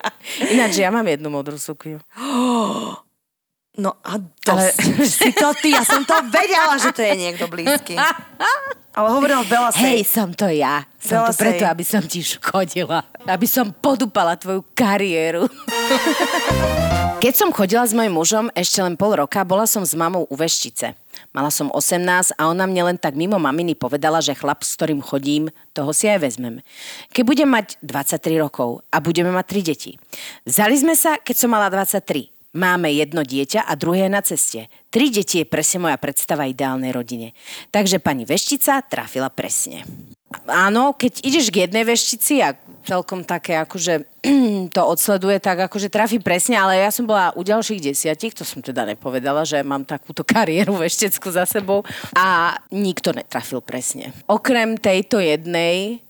Ináč, 0.50 0.80
ja 0.80 0.88
mám 0.88 1.06
jednu 1.06 1.28
modrú 1.30 1.56
sukňu. 1.58 2.00
No 3.74 3.98
a 4.06 4.22
dosť. 4.22 4.78
Ale... 4.86 5.02
Si 5.18 5.34
to 5.34 5.50
ty, 5.58 5.74
ja 5.74 5.82
som 5.82 6.06
to 6.06 6.14
vedela, 6.30 6.78
že 6.78 6.94
to 6.94 7.02
je 7.02 7.14
niekto 7.18 7.50
blízky. 7.50 7.98
Ale 8.94 9.10
hovoril 9.10 9.42
veľa 9.42 9.74
Hej, 9.74 10.06
som 10.06 10.30
to 10.30 10.46
ja. 10.46 10.86
Som 11.02 11.26
Veľa 11.26 11.26
to 11.26 11.32
preto, 11.42 11.64
sej. 11.66 11.72
aby 11.74 11.82
som 11.82 12.02
ti 12.06 12.22
škodila. 12.22 13.02
Aby 13.26 13.50
som 13.50 13.74
podúpala 13.74 14.38
tvoju 14.38 14.62
kariéru. 14.78 15.50
Keď 17.18 17.34
som 17.34 17.50
chodila 17.50 17.82
s 17.82 17.90
mojim 17.90 18.14
mužom 18.14 18.46
ešte 18.54 18.78
len 18.78 18.94
pol 18.94 19.18
roka, 19.18 19.42
bola 19.42 19.66
som 19.66 19.82
s 19.82 19.98
mamou 19.98 20.30
u 20.30 20.38
veštice. 20.38 20.94
Mala 21.34 21.50
som 21.50 21.72
18 21.72 22.36
a 22.36 22.42
ona 22.48 22.64
mne 22.64 22.94
len 22.94 22.98
tak 22.98 23.18
mimo 23.18 23.38
maminy 23.40 23.74
povedala, 23.74 24.22
že 24.22 24.36
chlap, 24.38 24.62
s 24.62 24.78
ktorým 24.78 25.02
chodím, 25.02 25.50
toho 25.74 25.90
si 25.90 26.06
aj 26.06 26.22
vezmem. 26.22 26.62
Keď 27.10 27.22
budem 27.26 27.48
mať 27.50 27.78
23 27.82 28.38
rokov 28.38 28.86
a 28.92 29.02
budeme 29.02 29.34
mať 29.34 29.46
3 29.50 29.70
deti. 29.70 29.92
Vzali 30.46 30.76
sme 30.78 30.94
sa, 30.94 31.18
keď 31.18 31.36
som 31.36 31.50
mala 31.50 31.68
23. 31.70 32.30
Máme 32.54 32.86
jedno 32.94 33.26
dieťa 33.26 33.66
a 33.66 33.74
druhé 33.74 34.06
na 34.06 34.22
ceste. 34.22 34.70
Tri 34.86 35.10
deti 35.10 35.42
je 35.42 35.50
presne 35.50 35.90
moja 35.90 35.98
predstava 35.98 36.46
ideálnej 36.46 36.94
rodine. 36.94 37.34
Takže 37.74 37.98
pani 37.98 38.22
Veštica 38.22 38.78
trafila 38.86 39.26
presne. 39.26 39.82
Áno, 40.46 40.94
keď 40.94 41.22
ideš 41.26 41.50
k 41.50 41.66
jednej 41.66 41.82
veštici 41.82 42.42
a 42.42 42.54
celkom 42.84 43.24
také 43.24 43.56
akože 43.58 44.04
to 44.76 44.80
odsleduje, 44.84 45.40
tak 45.40 45.66
akože 45.66 45.88
trafi 45.88 46.20
presne, 46.20 46.60
ale 46.60 46.84
ja 46.84 46.92
som 46.92 47.08
bola 47.08 47.32
u 47.34 47.42
ďalších 47.42 47.80
desiatich, 47.80 48.36
to 48.36 48.44
som 48.44 48.60
teda 48.60 48.84
nepovedala, 48.84 49.42
že 49.48 49.64
mám 49.64 49.88
takúto 49.88 50.22
kariéru 50.36 50.76
veštecku 50.76 51.32
za 51.32 51.48
sebou 51.48 51.82
a 52.12 52.56
nikto 52.68 53.16
netrafil 53.16 53.64
presne. 53.64 54.12
Okrem 54.28 54.76
tejto 54.76 55.18
jednej, 55.18 56.04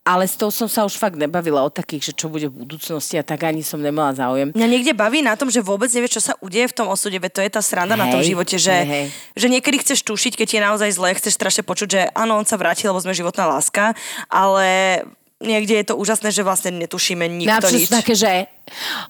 ale 0.00 0.24
s 0.24 0.34
tou 0.34 0.48
som 0.48 0.64
sa 0.64 0.88
už 0.88 0.96
fakt 0.96 1.20
nebavila 1.20 1.60
o 1.60 1.70
takých, 1.70 2.10
že 2.10 2.16
čo 2.16 2.32
bude 2.32 2.48
v 2.48 2.64
budúcnosti 2.64 3.20
a 3.20 3.22
tak 3.22 3.44
ani 3.44 3.60
som 3.60 3.78
nemala 3.78 4.16
záujem. 4.16 4.50
Mňa 4.56 4.68
niekde 4.68 4.92
baví 4.96 5.20
na 5.20 5.36
tom, 5.36 5.52
že 5.52 5.60
vôbec 5.60 5.92
nevieš, 5.92 6.18
čo 6.18 6.32
sa 6.32 6.34
udeje 6.40 6.72
v 6.72 6.76
tom 6.76 6.88
osude, 6.88 7.20
veď 7.20 7.32
to 7.36 7.40
je 7.44 7.50
tá 7.52 7.62
sranda 7.62 8.00
na 8.00 8.08
tom 8.08 8.24
Hej, 8.24 8.32
živote, 8.32 8.56
že, 8.56 8.72
hej, 8.72 8.88
hej. 8.88 9.06
že 9.36 9.46
niekedy 9.52 9.76
chceš 9.84 10.00
tušiť, 10.02 10.40
keď 10.40 10.48
je 10.56 10.60
naozaj 10.64 10.90
zle, 10.96 11.14
chceš 11.14 11.36
strašne 11.36 11.62
počuť, 11.62 11.88
že 11.88 12.00
áno, 12.16 12.40
on 12.40 12.48
sa 12.48 12.56
vrátil, 12.56 12.90
lebo 12.90 12.98
sme 12.98 13.12
životná 13.12 13.44
láska, 13.44 13.92
ale 14.32 15.04
niekde 15.40 15.74
je 15.80 15.84
to 15.90 15.94
úžasné, 15.96 16.30
že 16.30 16.44
vlastne 16.44 16.70
netušíme 16.76 17.24
nikto 17.26 17.50
Najlepšie 17.68 17.88
nič. 17.88 17.90
také, 17.90 18.12
že 18.14 18.46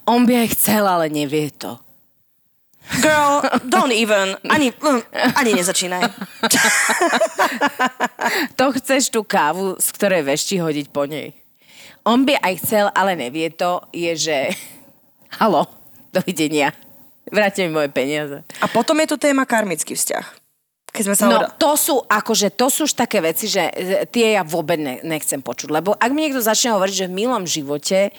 on 0.06 0.24
by 0.24 0.46
aj 0.46 0.48
chcel, 0.56 0.86
ale 0.86 1.10
nevie 1.10 1.50
to. 1.50 1.76
Girl, 2.98 3.38
don't 3.70 3.94
even, 3.94 4.34
ani, 4.50 4.74
mm, 4.74 5.02
ani 5.38 5.50
nezačínaj. 5.54 6.10
To 8.58 8.70
chceš 8.76 9.10
tú 9.10 9.24
kávu, 9.26 9.74
z 9.80 9.88
ktorej 9.96 10.22
vešti 10.26 10.60
hodiť 10.60 10.86
po 10.92 11.08
nej. 11.08 11.34
On 12.06 12.22
by 12.24 12.36
aj 12.40 12.54
chcel, 12.64 12.86
ale 12.94 13.16
nevie 13.16 13.50
to, 13.52 13.84
je, 13.92 14.12
že 14.16 14.36
halo, 15.40 15.66
dovidenia. 16.14 16.72
Vráte 17.30 17.62
mi 17.66 17.70
moje 17.74 17.88
peniaze. 17.92 18.42
A 18.60 18.66
potom 18.66 18.96
je 19.02 19.10
tu 19.10 19.16
téma 19.20 19.44
karmický 19.46 19.94
vzťah. 19.94 20.39
Keď 20.90 21.02
sme 21.06 21.14
sa 21.14 21.24
No, 21.26 21.38
hovorili- 21.38 21.54
to 21.56 21.72
sú, 21.78 21.94
akože, 22.02 22.48
to 22.54 22.66
sú 22.66 22.80
už 22.84 22.94
také 22.98 23.22
veci, 23.22 23.46
že 23.46 23.70
e, 23.70 24.04
tie 24.10 24.34
ja 24.34 24.42
vôbec 24.42 24.76
ne, 24.76 24.98
nechcem 25.06 25.38
počuť. 25.38 25.70
Lebo 25.70 25.94
ak 25.94 26.10
mi 26.10 26.26
niekto 26.26 26.42
začne 26.42 26.74
hovoriť, 26.74 26.94
že 26.94 27.08
v 27.08 27.14
milom 27.14 27.46
živote 27.46 28.10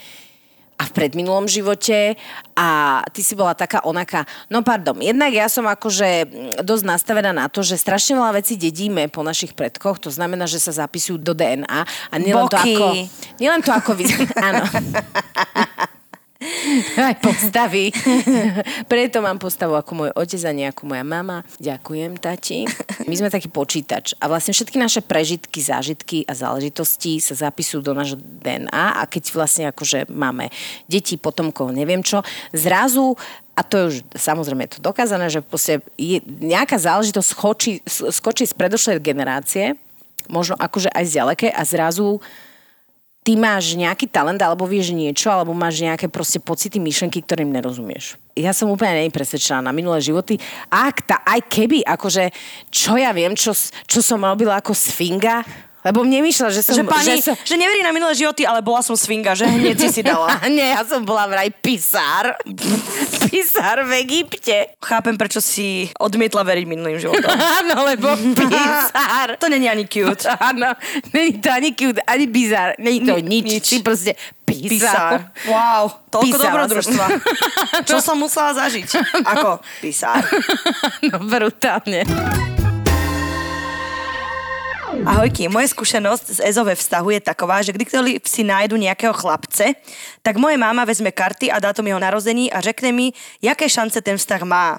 a 0.81 0.89
v 0.89 0.97
predminulom 0.97 1.45
živote 1.45 2.17
a 2.57 2.67
ty 3.13 3.21
si 3.21 3.37
bola 3.37 3.53
taká 3.53 3.85
onaká. 3.85 4.25
No 4.49 4.65
pardon, 4.65 4.97
jednak 4.97 5.29
ja 5.29 5.45
som 5.45 5.69
akože 5.69 6.09
mm, 6.25 6.65
dosť 6.65 6.83
nastavená 6.89 7.29
na 7.29 7.45
to, 7.53 7.61
že 7.61 7.77
strašne 7.77 8.17
veľa 8.17 8.41
vecí 8.41 8.57
dedíme 8.57 9.05
po 9.13 9.21
našich 9.21 9.53
predkoch, 9.53 10.01
to 10.01 10.09
znamená, 10.09 10.49
že 10.49 10.57
sa 10.57 10.73
zapisujú 10.73 11.21
do 11.21 11.37
DNA 11.37 11.85
a 11.85 12.15
nielen 12.17 12.49
to 12.49 12.57
Boky. 12.57 12.73
ako... 12.73 12.85
Nielen 13.37 13.61
to 13.61 13.71
ako 13.77 13.91
áno. 14.49 14.65
Aj 16.97 17.15
postavy. 17.21 17.93
Preto 18.91 19.21
mám 19.21 19.37
postavu 19.37 19.77
ako 19.77 19.91
môj 19.93 20.09
otec 20.17 20.41
a 20.49 20.51
nie 20.51 20.65
ako 20.65 20.89
moja 20.89 21.05
mama. 21.05 21.45
Ďakujem, 21.61 22.17
tati. 22.17 22.65
My 23.05 23.13
sme 23.13 23.29
taký 23.29 23.45
počítač 23.45 24.17
a 24.17 24.25
vlastne 24.25 24.49
všetky 24.57 24.81
naše 24.81 25.05
prežitky, 25.05 25.61
zážitky 25.61 26.25
a 26.25 26.33
záležitosti 26.33 27.21
sa 27.21 27.37
zapisujú 27.37 27.85
do 27.85 27.93
nášho 27.93 28.17
DNA 28.17 28.97
a 28.97 29.05
keď 29.05 29.23
vlastne 29.37 29.69
akože 29.69 30.09
máme 30.09 30.49
deti, 30.89 31.13
potomkov, 31.21 31.69
neviem 31.77 32.01
čo, 32.01 32.25
zrazu 32.49 33.13
a 33.53 33.61
to 33.61 33.77
je 33.77 33.83
už 33.85 33.95
samozrejme 34.17 34.65
je 34.65 34.73
to 34.77 34.81
dokázané, 34.81 35.29
že 35.29 35.45
je, 35.99 36.17
nejaká 36.25 36.81
záležitosť 36.81 37.29
skočí, 37.29 37.73
skočí 37.85 38.49
z 38.49 38.57
predošlej 38.57 38.97
generácie, 39.03 39.77
možno 40.25 40.57
akože 40.57 40.89
aj 40.89 41.03
z 41.05 41.11
ďalekej 41.21 41.51
a 41.53 41.61
zrazu 41.67 42.17
ty 43.21 43.37
máš 43.37 43.77
nejaký 43.77 44.09
talent, 44.09 44.41
alebo 44.41 44.65
vieš 44.65 44.93
niečo, 44.93 45.29
alebo 45.29 45.53
máš 45.53 45.81
nejaké 45.85 46.09
proste 46.09 46.41
pocity, 46.41 46.81
myšlenky, 46.81 47.21
ktorým 47.21 47.53
nerozumieš. 47.53 48.17
Ja 48.33 48.55
som 48.55 48.73
úplne 48.73 48.97
není 48.97 49.11
presvedčená 49.13 49.61
na 49.61 49.73
minulé 49.75 50.01
životy. 50.01 50.41
Ak 50.73 51.05
tá, 51.05 51.21
aj 51.21 51.45
keby, 51.45 51.85
akože, 51.85 52.33
čo 52.73 52.97
ja 52.97 53.13
viem, 53.13 53.37
čo, 53.37 53.53
čo 53.85 53.99
som 54.01 54.25
robila 54.25 54.57
ako 54.57 54.73
sfinga, 54.73 55.45
lebo 55.81 56.05
mne 56.05 56.21
myšla, 56.21 56.53
že 56.53 56.61
som... 56.61 56.77
že 56.77 56.85
pani, 56.85 57.17
že 57.21 57.25
som, 57.25 57.35
že 57.37 57.55
neverí 57.57 57.81
na 57.81 57.89
minulé 57.89 58.13
životy, 58.13 58.45
ale 58.45 58.61
bola 58.61 58.85
som 58.85 58.93
sfinga, 58.93 59.33
že 59.33 59.49
hneď 59.49 59.77
si 59.81 59.89
si 59.89 60.01
dala. 60.05 60.29
Nie, 60.49 60.77
ja 60.77 60.85
som 60.85 61.01
bola 61.01 61.25
vraj 61.25 61.49
pisár. 61.49 62.37
pisár 63.29 63.85
v 63.89 63.91
Egypte. 64.05 64.77
Chápem, 64.77 65.17
prečo 65.17 65.41
si 65.41 65.89
odmietla 65.97 66.45
veriť 66.45 66.65
minulým 66.69 67.01
životom. 67.01 67.33
Áno, 67.61 67.81
lebo 67.85 68.13
pisár. 68.37 69.33
To 69.41 69.49
není 69.49 69.65
ani 69.65 69.89
cute. 69.89 70.29
Áno, 70.37 70.77
není 71.17 71.41
to 71.41 71.49
ani 71.49 71.73
cute, 71.73 71.97
ani 72.05 72.25
bizar, 72.29 72.77
není 72.77 73.01
to 73.01 73.17
Ni- 73.17 73.41
nič. 73.41 73.45
nič. 73.49 73.65
Ty 73.73 73.77
proste. 73.81 74.13
Pisár. 74.45 75.31
Wow, 75.47 76.11
toľko 76.11 76.27
Písala 76.27 76.43
dobrodružstva. 76.51 77.05
Čo 77.87 78.03
som 78.03 78.19
musela 78.19 78.51
zažiť? 78.51 78.99
Ako 79.23 79.63
pisár. 79.79 80.19
No, 81.07 81.23
brutálne. 81.23 82.03
Ahojky, 85.01 85.49
moja 85.49 85.65
skúsenosť 85.65 86.45
z 86.45 86.57
ve 86.61 86.77
vztahu 86.77 87.09
je 87.17 87.21
taková, 87.25 87.65
že 87.65 87.73
kdykoliv 87.73 88.21
si 88.21 88.45
nájdu 88.45 88.77
nejakého 88.77 89.13
chlapce, 89.17 89.73
tak 90.21 90.37
moje 90.37 90.61
máma 90.61 90.85
vezme 90.85 91.09
karty 91.09 91.49
a 91.49 91.57
dátum 91.57 91.89
jeho 91.89 91.97
narození 91.97 92.53
a 92.53 92.61
řekne 92.61 92.93
mi, 92.93 93.09
jaké 93.41 93.65
šance 93.65 94.01
ten 94.01 94.17
vztah 94.17 94.41
má. 94.45 94.77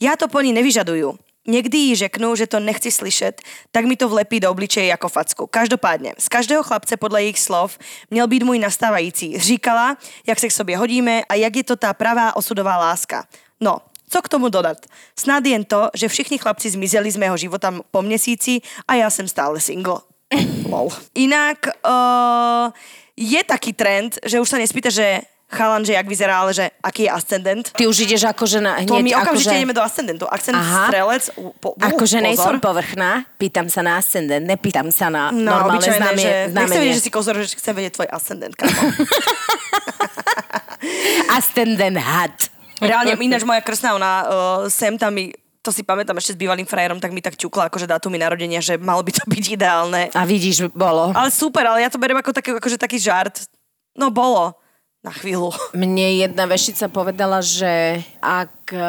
Já 0.00 0.16
to 0.16 0.28
po 0.28 0.40
ní 0.40 0.52
nevyžaduju. 0.52 1.18
Někdy 1.46 1.78
jí 1.78 1.96
řeknu, 1.96 2.36
že 2.36 2.46
to 2.46 2.60
nechci 2.60 2.90
slyšet, 2.90 3.42
tak 3.70 3.84
mi 3.84 3.96
to 3.96 4.08
vlepí 4.08 4.40
do 4.40 4.50
obličeje 4.50 4.86
jako 4.86 5.08
facku. 5.08 5.46
Každopádně, 5.46 6.14
z 6.18 6.28
každého 6.28 6.62
chlapce 6.62 6.96
podle 6.96 7.22
jejich 7.22 7.38
slov 7.38 7.78
měl 8.10 8.26
být 8.26 8.42
můj 8.42 8.58
nastávající. 8.58 9.38
Říkala, 9.38 9.96
jak 10.26 10.38
se 10.38 10.48
k 10.48 10.52
sobě 10.52 10.76
hodíme 10.76 11.22
a 11.28 11.34
jak 11.34 11.56
je 11.56 11.64
to 11.64 11.76
tá 11.76 11.94
pravá 11.94 12.36
osudová 12.36 12.76
láska. 12.76 13.24
No, 13.60 13.78
co 14.10 14.22
k 14.22 14.28
tomu 14.28 14.48
dodat? 14.50 14.78
Snad 15.14 15.46
jen 15.46 15.64
to, 15.64 15.90
že 15.94 16.08
všichni 16.10 16.38
chlapci 16.38 16.70
zmizeli 16.70 17.10
z 17.10 17.16
mého 17.16 17.36
života 17.36 17.70
po 17.90 18.02
měsíci 18.02 18.60
a 18.88 18.94
já 18.94 19.10
jsem 19.10 19.28
stále 19.28 19.60
single. 19.60 20.00
Lol. 20.70 20.88
Inak 21.14 21.58
uh, 21.86 22.70
je 23.16 23.44
taký 23.44 23.72
trend, 23.72 24.18
že 24.26 24.40
už 24.40 24.48
sa 24.48 24.58
nespýta, 24.58 24.90
že 24.90 25.22
chalan, 25.50 25.82
že 25.82 25.98
jak 25.98 26.06
vyzerá, 26.06 26.46
ale 26.46 26.54
že 26.54 26.70
aký 26.78 27.02
je 27.02 27.10
ascendent. 27.10 27.64
Ty 27.74 27.90
už 27.90 28.06
ideš 28.06 28.22
akože 28.30 28.62
na 28.62 28.78
hneď, 28.78 28.86
To 28.86 29.02
my 29.02 29.10
okamžite 29.18 29.50
akože, 29.50 29.58
ideme 29.58 29.74
do 29.74 29.82
ascendentu. 29.82 30.24
Akcent 30.30 30.54
Aha. 30.54 30.86
strelec, 30.86 31.24
po, 31.58 31.74
uh, 31.74 31.90
akože 31.90 32.22
nejsem 32.22 32.62
povrchná, 32.62 33.26
pýtam 33.34 33.66
sa 33.66 33.82
na 33.82 33.98
ascendent, 33.98 34.46
nepýtam 34.46 34.94
sa 34.94 35.10
na 35.10 35.34
No, 35.34 35.50
normálne 35.50 35.82
obyčajné, 35.82 35.98
znamie, 35.98 36.22
že 36.22 36.30
nechcem 36.30 36.50
znamenie. 36.54 36.78
vedieť, 36.78 36.94
že 36.94 37.02
si 37.02 37.10
kozor, 37.10 37.34
že 37.42 37.58
chcem 37.58 37.74
vedieť 37.74 37.92
tvoj 37.98 38.08
ascendent. 38.14 38.54
Ascendent 41.30 41.98
had. 41.98 42.59
Reálne, 42.80 43.14
ináč 43.28 43.44
moja 43.44 43.60
krsná, 43.60 43.94
ona 43.94 44.12
uh, 44.24 44.28
sem 44.72 44.96
tam 44.96 45.14
mi 45.14 45.30
to 45.60 45.68
si 45.68 45.84
pamätám 45.84 46.16
ešte 46.16 46.32
s 46.36 46.40
bývalým 46.40 46.64
frajerom, 46.64 46.96
tak 46.96 47.12
mi 47.12 47.20
tak 47.20 47.36
ťukla 47.36 47.68
akože 47.68 47.84
dátumy 47.84 48.16
narodenia, 48.16 48.64
že 48.64 48.80
malo 48.80 49.04
by 49.04 49.12
to 49.12 49.24
byť 49.32 49.44
ideálne. 49.60 50.08
A 50.16 50.24
vidíš, 50.24 50.72
bolo. 50.72 51.12
Ale 51.12 51.28
super, 51.28 51.68
ale 51.68 51.84
ja 51.84 51.92
to 51.92 52.00
beriem 52.00 52.16
ako 52.16 52.32
taký, 52.32 52.56
akože 52.56 52.80
taký 52.80 52.96
žart. 52.96 53.44
No 53.92 54.08
bolo. 54.08 54.56
Na 55.00 55.16
chvíľu. 55.16 55.56
Mne 55.72 56.20
jedna 56.20 56.44
veštica 56.44 56.84
povedala, 56.92 57.40
že 57.40 58.04
ak 58.20 58.68
e, 58.68 58.84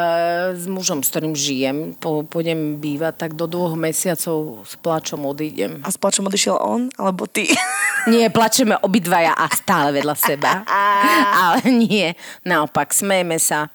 s 0.59 0.67
mužom, 0.67 0.99
s 0.99 1.07
ktorým 1.07 1.31
žijem, 1.31 1.95
pôjdem 2.03 2.83
bývať, 2.83 3.15
tak 3.15 3.31
do 3.39 3.47
dvoch 3.47 3.79
mesiacov 3.79 4.67
s 4.67 4.75
plačom 4.75 5.23
odídem. 5.23 5.79
A 5.79 5.87
s 5.87 5.95
plačom 5.95 6.27
odišiel 6.27 6.59
on, 6.59 6.91
alebo 6.99 7.31
ty? 7.31 7.47
Nie, 8.11 8.27
plačeme 8.27 8.75
obidvaja 8.83 9.31
a 9.39 9.47
stále 9.55 9.95
vedľa 9.95 10.15
seba. 10.19 10.67
Ale 11.47 11.69
nie, 11.69 12.11
naopak, 12.43 12.91
smejeme 12.91 13.39
sa 13.39 13.71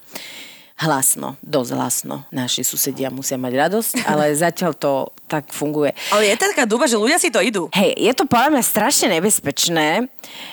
hlasno, 0.77 1.41
dosť 1.41 1.71
hlasno. 1.73 2.15
Naši 2.29 2.61
susedia 2.61 3.09
musia 3.09 3.39
mať 3.39 3.53
radosť, 3.65 3.93
ale 4.05 4.35
zatiaľ 4.45 4.77
to 4.77 5.09
tak 5.25 5.49
funguje. 5.49 5.91
Ale 6.13 6.29
je 6.29 6.37
to 6.37 6.45
taká 6.53 6.69
doba, 6.69 6.85
že 6.85 7.01
ľudia 7.01 7.17
si 7.17 7.33
to 7.33 7.41
idú. 7.41 7.67
Hej, 7.73 7.97
je 7.97 8.13
to 8.13 8.29
podľa 8.29 8.53
mňa 8.53 8.63
strašne 8.63 9.07
nebezpečné, 9.17 10.05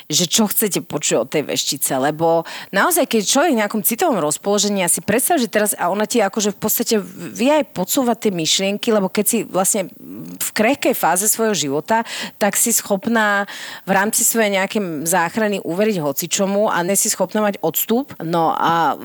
že 0.08 0.24
čo 0.28 0.50
chcete 0.50 0.84
počuť 0.84 1.16
od 1.24 1.28
tej 1.30 1.42
veštice, 1.48 1.96
lebo 1.96 2.44
naozaj, 2.70 3.08
keď 3.08 3.22
človek 3.24 3.52
v 3.54 3.60
nejakom 3.60 3.82
citovom 3.82 4.18
rozpoložení, 4.20 4.84
ja 4.84 4.90
si 4.90 5.00
predstav, 5.00 5.40
že 5.40 5.48
teraz, 5.48 5.72
a 5.76 5.88
ona 5.88 6.04
ti 6.04 6.20
akože 6.20 6.54
v 6.54 6.58
podstate 6.58 6.94
vie 7.34 7.50
aj 7.50 7.72
podsúvať 7.72 8.28
tie 8.28 8.32
myšlienky, 8.32 8.88
lebo 8.92 9.08
keď 9.08 9.24
si 9.24 9.38
vlastne 9.44 9.88
v 10.38 10.50
krehkej 10.52 10.94
fáze 10.96 11.26
svojho 11.28 11.54
života, 11.56 12.02
tak 12.36 12.58
si 12.58 12.72
schopná 12.74 13.48
v 13.88 13.90
rámci 13.92 14.22
svojej 14.24 14.60
nejakej 14.60 15.08
záchrany 15.08 15.58
uveriť 15.64 15.96
hocičomu 16.00 16.68
a 16.68 16.80
ne 16.84 16.94
si 16.94 17.08
schopná 17.08 17.44
mať 17.44 17.60
odstup. 17.64 18.12
No 18.20 18.52
a 18.52 18.96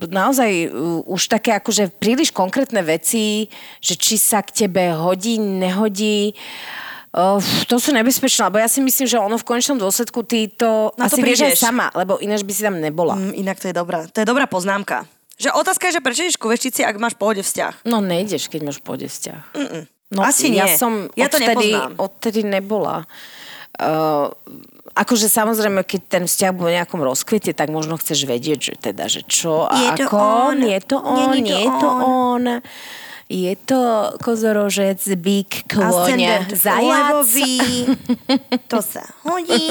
naozaj 0.00 0.68
uh, 0.68 1.04
už 1.04 1.28
také 1.28 1.56
akože 1.56 1.92
príliš 1.96 2.32
konkrétne 2.32 2.80
veci, 2.80 3.48
že 3.80 3.94
či 3.96 4.16
sa 4.16 4.40
k 4.42 4.66
tebe 4.66 4.92
hodí, 4.96 5.36
nehodí, 5.36 6.36
Uh, 7.08 7.38
to 7.64 7.76
sú 7.76 7.90
nebezpečné, 7.90 8.46
lebo 8.46 8.56
ja 8.56 8.66
si 8.66 8.78
myslím, 8.78 9.06
že 9.06 9.16
ono 9.16 9.34
v 9.34 9.46
konečnom 9.46 9.76
dôsledku 9.76 10.20
ty 10.22 10.48
to 10.48 10.92
Na 10.94 11.06
to 11.06 11.16
asi 11.16 11.20
vieš 11.20 11.40
aj 11.40 11.50
prídeš. 11.50 11.60
sama, 11.60 11.86
lebo 11.90 12.18
ináč 12.18 12.42
by 12.42 12.52
si 12.52 12.60
tam 12.60 12.76
nebola. 12.76 13.14
Mm, 13.14 13.32
inak 13.38 13.56
to 13.56 13.66
je 13.66 13.74
dobrá. 13.74 14.04
To 14.04 14.18
je 14.18 14.26
dobrá 14.26 14.44
poznámka. 14.44 15.08
Že 15.36 15.52
otázka 15.54 15.86
je, 15.86 15.92
že 15.92 16.00
prečo 16.00 16.22
ideš 16.22 16.36
ku 16.36 16.46
veštici, 16.46 16.80
ak 16.80 16.96
máš 16.96 17.12
pohode 17.12 17.40
vzťah? 17.40 17.84
No 17.84 18.00
nejdeš, 18.00 18.46
keď 18.46 18.60
máš 18.64 18.78
pôjde 18.78 19.06
vzťah. 19.06 19.40
No, 20.08 20.20
Asi 20.22 20.48
ja 20.50 20.64
nie. 20.64 20.76
som 20.76 21.08
Ja 21.12 21.26
to 21.26 21.36
odtedy, 21.36 21.72
nepoznám. 21.72 21.92
odtedy 21.98 22.40
nebola. 22.42 22.96
Uh, 23.74 24.32
akože 24.92 25.26
samozrejme, 25.26 25.82
keď 25.82 26.00
ten 26.10 26.24
vzťah 26.24 26.50
bol 26.52 26.66
v 26.66 26.76
nejakom 26.76 27.00
rozkvete, 27.00 27.52
tak 27.52 27.68
možno 27.68 27.96
chceš 27.96 28.24
vedieť, 28.24 28.58
že 28.62 28.74
teda, 28.82 29.04
že 29.06 29.20
čo 29.22 29.64
a 29.64 29.74
Je 29.74 29.90
to 29.98 30.08
ako. 30.08 30.16
on? 30.16 30.56
Je 30.62 30.80
to 30.80 30.96
on, 30.96 31.16
to 31.28 31.36
nie 31.36 31.52
je 31.58 31.70
to 31.74 31.88
on? 31.88 32.02
on. 32.02 32.42
Je 33.26 33.56
to 33.66 34.14
kozorožec, 34.22 35.02
bík, 35.18 35.66
Ascendent 35.74 36.54
zajac. 36.54 36.86
levový. 36.86 37.58
To 38.70 38.78
sa 38.82 39.02
hodí. 39.26 39.70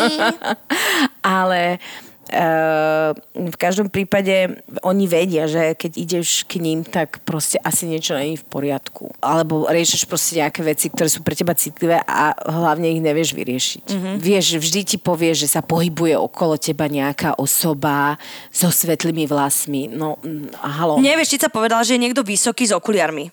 ale 1.23 1.79
Uh, 2.25 3.13
v 3.37 3.53
každom 3.53 3.85
prípade 3.85 4.57
oni 4.81 5.05
vedia, 5.05 5.45
že 5.45 5.77
keď 5.77 5.91
ideš 5.93 6.41
k 6.49 6.57
ním, 6.57 6.81
tak 6.81 7.21
proste 7.21 7.61
asi 7.61 7.85
niečo 7.85 8.17
není 8.17 8.33
v 8.33 8.41
poriadku. 8.49 9.13
Alebo 9.21 9.69
riešiš 9.69 10.09
proste 10.09 10.41
nejaké 10.41 10.65
veci, 10.65 10.89
ktoré 10.89 11.05
sú 11.05 11.21
pre 11.21 11.37
teba 11.37 11.53
citlivé 11.53 12.01
a 12.01 12.33
hlavne 12.49 12.89
ich 12.89 13.05
nevieš 13.05 13.37
vyriešiť. 13.37 13.85
Mm-hmm. 13.93 14.15
Vieš, 14.17 14.57
vždy 14.57 14.81
ti 14.81 14.97
povie, 14.97 15.37
že 15.37 15.45
sa 15.45 15.61
pohybuje 15.61 16.17
okolo 16.17 16.57
teba 16.57 16.89
nejaká 16.89 17.37
osoba 17.37 18.17
so 18.49 18.73
svetlými 18.73 19.29
vlasmi. 19.29 19.93
No, 19.93 20.17
mm, 20.17 20.57
halo. 20.65 20.97
Nevieš, 20.97 21.37
či 21.37 21.45
sa 21.45 21.53
povedala, 21.53 21.85
že 21.85 21.93
je 21.93 22.09
niekto 22.09 22.25
vysoký 22.25 22.65
s 22.65 22.73
okuliarmi. 22.73 23.29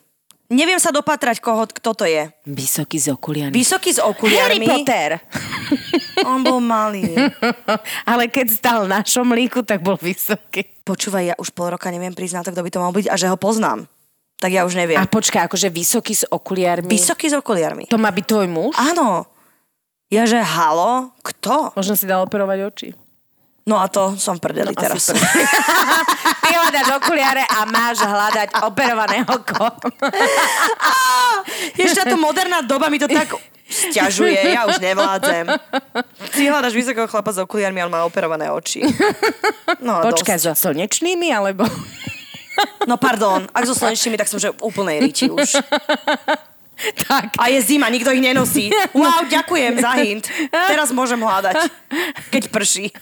Neviem 0.53 0.77
sa 0.77 0.93
dopatrať, 0.93 1.41
koho, 1.41 1.65
kto 1.65 1.97
to 1.97 2.05
je. 2.05 2.29
Vysoký 2.45 3.01
z 3.01 3.17
okuliarmi. 3.17 3.57
Vysoký 3.57 3.89
s 3.89 3.99
Harry 3.99 4.13
okuliarmi. 4.13 4.67
Potter. 4.69 5.17
On 6.29 6.45
bol 6.45 6.61
malý. 6.61 7.09
Ale 8.13 8.29
keď 8.29 8.47
stal 8.53 8.81
na 8.85 9.01
šomlíku, 9.01 9.65
tak 9.65 9.81
bol 9.81 9.97
vysoký. 9.97 10.69
Počúvaj, 10.85 11.25
ja 11.33 11.35
už 11.41 11.57
pol 11.57 11.73
roka 11.73 11.89
neviem 11.89 12.13
priznať, 12.13 12.53
kto 12.53 12.61
by 12.61 12.71
to 12.71 12.83
mal 12.85 12.93
byť 12.93 13.09
a 13.09 13.17
že 13.17 13.33
ho 13.33 13.41
poznám. 13.41 13.89
Tak 14.43 14.51
ja 14.53 14.67
už 14.69 14.75
neviem. 14.77 14.99
A 14.99 15.09
počkaj, 15.09 15.47
akože 15.49 15.73
vysoký 15.73 16.13
s 16.19 16.27
okuliarmi. 16.27 16.91
Vysoký 16.91 17.31
s 17.31 17.39
okuliarmi. 17.39 17.87
To 17.89 17.97
má 17.97 18.13
byť 18.13 18.25
tvoj 18.27 18.47
muž? 18.51 18.75
Áno. 18.75 19.25
Ja 20.13 20.29
že 20.29 20.43
halo? 20.43 21.15
Kto? 21.25 21.73
Možno 21.73 21.97
si 21.97 22.05
dal 22.05 22.27
operovať 22.27 22.59
oči. 22.69 22.89
No 23.63 23.79
a 23.79 23.87
to 23.87 24.19
som 24.19 24.35
v 24.39 24.43
prdeli 24.43 24.75
No, 24.75 24.79
teraz. 24.79 25.15
Ty 26.43 26.51
hľadáš 26.51 26.89
okuliare 26.99 27.47
a 27.47 27.63
máš 27.71 28.03
hľadať 28.03 28.49
operované 28.67 29.23
oko. 29.23 29.71
Ešte 31.79 32.03
táto 32.03 32.19
moderná 32.19 32.67
doba 32.67 32.91
mi 32.91 32.99
to 32.99 33.07
tak 33.07 33.31
sťažuje, 33.73 34.53
ja 34.53 34.67
už 34.67 34.83
nevládzem. 34.83 35.47
Ty 36.35 36.41
hľadaš 36.51 36.75
vysokého 36.75 37.07
chlapa 37.07 37.31
s 37.33 37.39
okuliarmi, 37.41 37.81
on 37.87 37.93
má 37.95 38.03
operované 38.03 38.51
oči. 38.51 38.83
No, 39.81 40.03
Počkaj, 40.05 40.37
dosť. 40.43 40.47
so 40.59 40.69
slnečnými, 40.69 41.33
alebo... 41.33 41.65
No 42.85 43.01
pardon, 43.01 43.49
ak 43.49 43.65
so 43.65 43.73
slnečnými, 43.73 44.21
tak 44.21 44.29
som 44.29 44.37
že 44.37 44.53
úplnej 44.61 45.01
riči 45.01 45.31
už. 45.33 45.57
tak. 47.09 47.35
A 47.39 47.49
je 47.49 47.62
zima, 47.62 47.89
nikto 47.89 48.11
ich 48.11 48.22
nenosí. 48.22 48.70
Wow, 48.93 49.24
ďakujem 49.26 49.80
za 49.80 49.93
hint. 49.99 50.24
Teraz 50.51 50.93
môžem 50.93 51.18
hľadať, 51.18 51.57
keď 52.28 52.43
prší. 52.53 52.93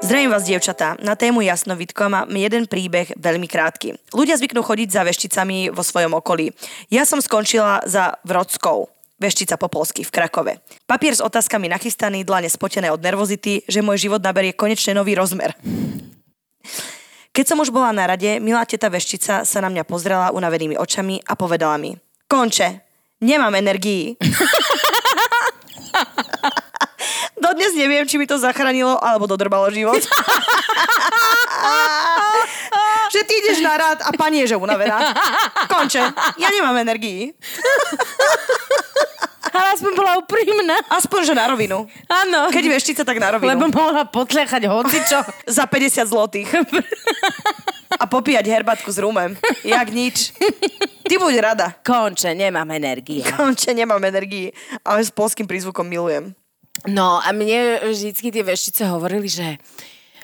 Zdravím 0.00 0.30
vás, 0.32 0.44
dievčatá. 0.44 0.98
Na 1.00 1.16
tému 1.16 1.40
jasnovidko 1.40 2.10
mám 2.10 2.28
jeden 2.32 2.66
príbeh 2.66 3.14
veľmi 3.16 3.46
krátky. 3.46 3.96
Ľudia 4.12 4.36
zvyknú 4.36 4.60
chodiť 4.60 4.88
za 4.90 5.02
vešticami 5.06 5.70
vo 5.70 5.80
svojom 5.84 6.18
okolí. 6.18 6.52
Ja 6.90 7.06
som 7.06 7.22
skončila 7.22 7.84
za 7.86 8.18
Vrodskou. 8.26 8.90
Veštica 9.20 9.60
po 9.60 9.68
polsky 9.68 10.00
v 10.00 10.10
Krakove. 10.10 10.52
Papier 10.88 11.12
s 11.12 11.20
otázkami 11.20 11.68
nachystaný, 11.68 12.24
dlane 12.24 12.48
spotené 12.48 12.88
od 12.88 13.04
nervozity, 13.04 13.68
že 13.68 13.84
môj 13.84 14.08
život 14.08 14.24
naberie 14.24 14.56
konečne 14.56 14.96
nový 14.96 15.12
rozmer. 15.12 15.52
Keď 17.30 17.46
som 17.46 17.62
už 17.62 17.70
bola 17.70 17.94
na 17.94 18.10
rade, 18.10 18.42
milá 18.42 18.66
teta 18.66 18.90
veštica 18.90 19.46
sa 19.46 19.58
na 19.62 19.70
mňa 19.70 19.86
pozrela 19.86 20.34
unavenými 20.34 20.74
očami 20.74 21.22
a 21.22 21.38
povedala 21.38 21.78
mi 21.78 21.94
Konče, 22.26 22.82
nemám 23.22 23.54
energii. 23.54 24.18
Dodnes 27.42 27.74
neviem, 27.78 28.02
či 28.06 28.18
mi 28.18 28.26
to 28.26 28.34
zachránilo 28.34 28.98
alebo 28.98 29.30
dodrbalo 29.30 29.70
život. 29.70 29.98
že 33.14 33.20
ty 33.26 33.34
ideš 33.46 33.62
na 33.62 33.78
rad 33.78 34.02
a 34.02 34.10
pani 34.14 34.38
je 34.42 34.46
že 34.54 34.56
unavená. 34.58 35.14
Konče, 35.70 36.02
ja 36.34 36.48
nemám 36.50 36.82
energii. 36.82 37.30
Ale 39.50 39.66
aspoň 39.74 39.92
bola 39.98 40.12
úprimná. 40.22 40.76
Aspoň, 40.90 41.20
že 41.30 41.34
na 41.34 41.50
rovinu. 41.50 41.86
Áno. 42.06 42.50
Keď 42.50 42.64
veštica, 42.70 43.02
tak 43.02 43.18
na 43.18 43.36
rovinu. 43.36 43.50
Lebo 43.50 43.66
mohla 43.70 44.06
potľachať 44.06 44.66
hocičo. 44.66 45.18
Za 45.58 45.66
50 45.66 46.06
zlotých. 46.06 46.48
a 48.00 48.04
popíjať 48.06 48.46
herbatku 48.46 48.88
s 48.88 48.98
rumem. 49.02 49.34
Jak 49.66 49.88
nič. 49.90 50.32
Ty 51.04 51.14
buď 51.18 51.34
rada. 51.42 51.66
Konče, 51.82 52.34
nemám 52.34 52.70
energie. 52.70 53.26
Konče, 53.26 53.74
nemám 53.74 54.00
energii, 54.04 54.54
ale 54.86 55.02
s 55.02 55.10
polským 55.10 55.50
prízvukom 55.50 55.84
milujem. 55.84 56.32
No 56.86 57.20
a 57.20 57.28
mne 57.34 57.82
vždycky 57.92 58.32
tie 58.32 58.46
veštice 58.46 58.88
hovorili, 58.88 59.28
že 59.28 59.60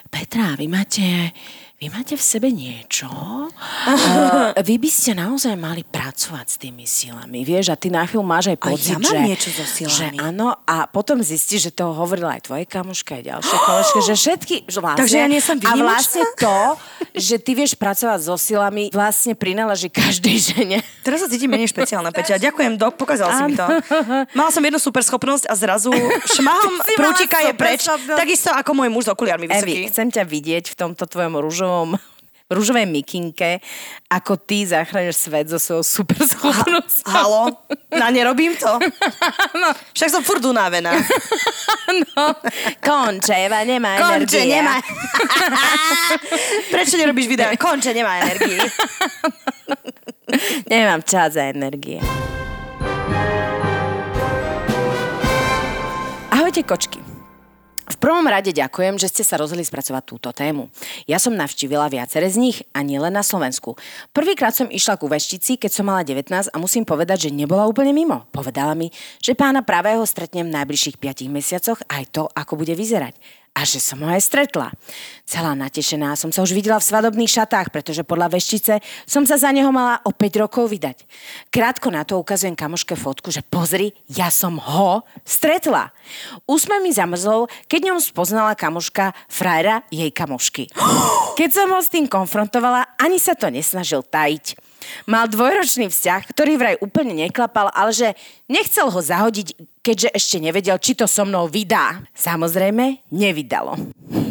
Petra, 0.07 0.55
vy 0.55 0.71
máte, 0.71 1.35
vy 1.77 1.93
máte 1.93 2.17
v 2.17 2.23
sebe 2.23 2.49
niečo. 2.49 3.05
Uh, 3.87 4.51
vy 4.67 4.75
by 4.83 4.89
ste 4.91 5.15
naozaj 5.15 5.55
mali 5.55 5.79
pracovať 5.87 6.45
s 6.45 6.55
tými 6.59 6.83
silami, 6.83 7.47
vieš, 7.47 7.71
a 7.71 7.79
ty 7.79 7.87
na 7.87 8.03
chvíľu 8.03 8.19
máš 8.27 8.51
aj 8.51 8.59
A 8.59 8.63
pocit, 8.67 8.91
ja 8.91 8.99
mám 8.99 9.15
že, 9.15 9.19
niečo 9.23 9.49
so 9.55 9.63
silami. 9.63 9.95
že 9.95 10.05
áno, 10.19 10.47
a 10.67 10.91
potom 10.91 11.23
zistíš, 11.23 11.71
že 11.71 11.71
to 11.71 11.95
hovorila 11.95 12.35
aj 12.35 12.51
tvoje 12.51 12.67
kamoška, 12.67 13.15
aj 13.15 13.23
ďalšie 13.31 13.57
koležky, 13.67 13.99
že 14.03 14.13
všetky, 14.19 14.55
že 14.67 14.79
vlastne, 14.83 14.99
Takže 14.99 15.17
ja 15.23 15.27
nie 15.31 15.39
som 15.39 15.55
a 15.55 15.61
výnimočná? 15.63 15.87
vlastne 15.87 16.23
to, 16.35 16.57
že 17.15 17.35
ty 17.39 17.51
vieš 17.55 17.79
pracovať 17.79 18.19
so 18.27 18.35
silami, 18.35 18.91
vlastne 18.91 19.39
prináleží 19.39 19.87
každej 19.87 20.35
žene. 20.35 20.77
Teraz 21.07 21.23
sa 21.23 21.31
cítim 21.31 21.47
menej 21.47 21.71
špeciálna, 21.71 22.11
Peťa. 22.11 22.43
Ďakujem, 22.43 22.75
dok, 22.75 22.99
pokazal 22.99 23.31
si 23.31 23.41
mi 23.47 23.55
to. 23.55 23.63
Mala 24.37 24.51
som 24.51 24.59
jednu 24.59 24.83
super 24.83 24.99
schopnosť 24.99 25.47
a 25.47 25.55
zrazu 25.55 25.95
šmahom 26.27 26.73
prútika 26.99 27.39
je 27.47 27.55
preč. 27.55 27.87
Takisto 27.87 28.51
ako 28.51 28.83
môj 28.83 28.89
muž 28.91 29.07
s 29.07 29.09
okuliarmi 29.15 29.47
Evi, 29.47 29.55
vysoký. 29.55 29.87
chcem 29.95 30.07
ťa 30.11 30.23
vidieť 30.27 30.65
v 30.67 30.75
tomto 30.75 31.07
tvojom 31.07 31.39
rúžovom 31.39 31.66
rúžovej 32.47 32.87
mikinke, 32.87 33.59
ako 34.07 34.39
ty 34.39 34.63
zachrániš 34.63 35.19
svet 35.19 35.51
so 35.51 35.59
svojou 35.59 35.83
super 35.83 36.15
schopnosťou. 36.23 37.11
Halo? 37.11 37.51
Na 38.01 38.07
nerobím 38.07 38.55
to? 38.55 38.79
Však 39.91 40.09
som 40.11 40.23
furt 40.23 40.43
unavená. 40.43 40.95
No, 41.87 42.35
konče, 42.83 43.47
Eva 43.47 43.63
nemá 43.63 43.95
Konče, 43.95 44.43
energie. 44.43 44.59
nemá. 44.59 44.75
Prečo 46.67 46.99
nerobíš 46.99 47.31
videa? 47.31 47.55
Konče, 47.55 47.95
nemá 47.95 48.19
energii. 48.27 48.59
Nemám 50.67 50.99
čas 51.07 51.39
za 51.39 51.47
energie. 51.47 52.03
Ahojte 56.27 56.59
kočky. 56.67 57.06
V 57.87 57.95
prvom 58.03 58.27
rade 58.27 58.51
ďakujem, 58.51 58.99
že 58.99 59.07
ste 59.07 59.23
sa 59.23 59.39
rozhodli 59.39 59.63
spracovať 59.63 60.03
túto 60.03 60.35
tému. 60.35 60.67
Ja 61.07 61.23
som 61.23 61.31
navštívila 61.31 61.87
viacere 61.87 62.27
z 62.27 62.35
nich 62.35 62.57
a 62.75 62.83
nielen 62.83 63.15
na 63.15 63.23
Slovensku. 63.23 63.79
Prvýkrát 64.11 64.51
som 64.51 64.67
išla 64.67 64.99
ku 64.99 65.07
veštici, 65.07 65.55
keď 65.55 65.71
som 65.71 65.87
mala 65.87 66.03
19 66.03 66.51
a 66.51 66.57
musím 66.59 66.83
povedať, 66.83 67.31
že 67.31 67.35
nebola 67.35 67.63
úplne 67.63 67.95
mimo. 67.95 68.27
Povedala 68.35 68.75
mi, 68.75 68.91
že 69.23 69.39
pána 69.39 69.63
pravého 69.63 70.03
stretnem 70.03 70.51
v 70.51 70.55
najbližších 70.59 70.99
5 70.99 71.31
mesiacoch 71.31 71.79
aj 71.87 72.03
to, 72.11 72.27
ako 72.35 72.59
bude 72.59 72.75
vyzerať. 72.75 73.15
A 73.57 73.65
že 73.65 73.81
som 73.81 73.97
ho 74.05 74.09
aj 74.13 74.21
stretla. 74.21 74.69
Celá 75.25 75.57
natešená 75.57 76.13
som 76.13 76.29
sa 76.29 76.45
už 76.45 76.53
videla 76.53 76.77
v 76.77 76.85
svadobných 76.85 77.41
šatách, 77.41 77.73
pretože 77.73 78.05
podľa 78.05 78.37
veštice 78.37 78.85
som 79.09 79.25
sa 79.25 79.41
za 79.41 79.49
neho 79.49 79.73
mala 79.73 79.97
o 80.05 80.13
5 80.13 80.45
rokov 80.45 80.69
vydať. 80.69 81.01
Krátko 81.49 81.89
na 81.89 82.05
to 82.05 82.21
ukazujem 82.21 82.53
kamoške 82.53 82.93
fotku, 82.93 83.33
že 83.33 83.41
pozri, 83.41 83.97
ja 84.05 84.29
som 84.29 84.61
ho 84.61 85.01
stretla. 85.25 85.89
Úsmev 86.45 86.85
mi 86.85 86.93
zamrzol, 86.93 87.49
keď 87.65 87.91
ňom 87.91 87.99
spoznala 87.99 88.53
kamoška 88.53 89.17
frajera 89.25 89.81
jej 89.89 90.13
kamošky. 90.13 90.69
Keď 91.37 91.49
som 91.53 91.69
ho 91.69 91.81
s 91.81 91.93
tým 91.93 92.09
konfrontovala, 92.09 92.97
ani 92.97 93.21
sa 93.21 93.37
to 93.37 93.49
nesnažil 93.53 94.01
tajiť. 94.01 94.66
Mal 95.05 95.27
dvojročný 95.27 95.87
vzťah, 95.87 96.21
ktorý 96.31 96.53
vraj 96.59 96.75
úplne 96.83 97.15
neklapal, 97.15 97.71
ale 97.71 97.91
že 97.93 98.07
nechcel 98.47 98.91
ho 98.91 98.99
zahodiť, 99.01 99.53
keďže 99.83 100.09
ešte 100.11 100.37
nevedel, 100.43 100.75
či 100.81 100.97
to 100.97 101.07
so 101.07 101.23
mnou 101.23 101.47
vydá. 101.47 102.03
Samozrejme, 102.11 103.07
nevydalo. 103.07 103.79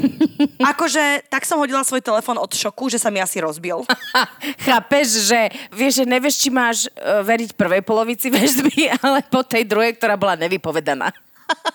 Akože, 0.72 1.24
tak 1.32 1.48
som 1.48 1.60
hodila 1.60 1.80
svoj 1.80 2.04
telefon 2.04 2.36
od 2.36 2.52
šoku, 2.52 2.92
že 2.92 3.00
sa 3.00 3.08
mi 3.08 3.20
asi 3.20 3.40
rozbil. 3.40 3.84
Chápeš, 4.68 5.32
že 5.32 5.40
vieš, 5.72 6.02
že 6.02 6.04
nevieš, 6.04 6.36
či 6.40 6.48
máš 6.52 6.78
uh, 6.92 7.24
veriť 7.24 7.56
prvej 7.56 7.82
polovici 7.84 8.28
väžby, 8.28 8.92
ale 9.04 9.24
po 9.28 9.40
tej 9.40 9.64
druhej, 9.64 9.96
ktorá 9.96 10.20
bola 10.20 10.36
nevypovedaná. 10.36 11.12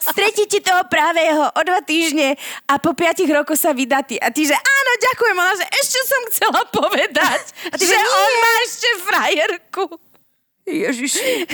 Stretí 0.02 0.46
ti 0.46 0.60
toho 0.60 0.84
právého 0.86 1.48
o 1.48 1.62
dva 1.64 1.80
týždne 1.82 2.36
a 2.68 2.76
po 2.78 2.92
piatich 2.92 3.30
rokoch 3.30 3.56
sa 3.56 3.72
vydá 3.72 4.04
ty. 4.04 4.20
A 4.20 4.28
ty, 4.34 4.44
že 4.44 4.56
áno, 4.56 4.92
ďakujem, 5.00 5.38
ale 5.38 5.54
že 5.56 5.66
ešte 5.72 6.00
som 6.04 6.22
chcela 6.34 6.62
povedať, 6.68 7.42
A 7.72 7.76
ty, 7.80 7.86
že 7.88 7.96
že 7.96 7.98
on 8.00 8.32
má 8.38 8.52
ešte 8.68 8.90
frajerku. 9.06 9.86
Ježiši. 10.62 11.50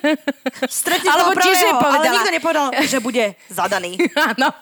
Stretne 0.70 1.10
Alebo 1.10 1.34
tiež 1.34 1.58
pravého, 1.66 1.82
ale 1.82 2.06
nikto 2.14 2.30
nepovedal, 2.30 2.66
že 2.94 2.98
bude 3.02 3.34
zadaný. 3.50 3.98
Áno, 4.14 4.54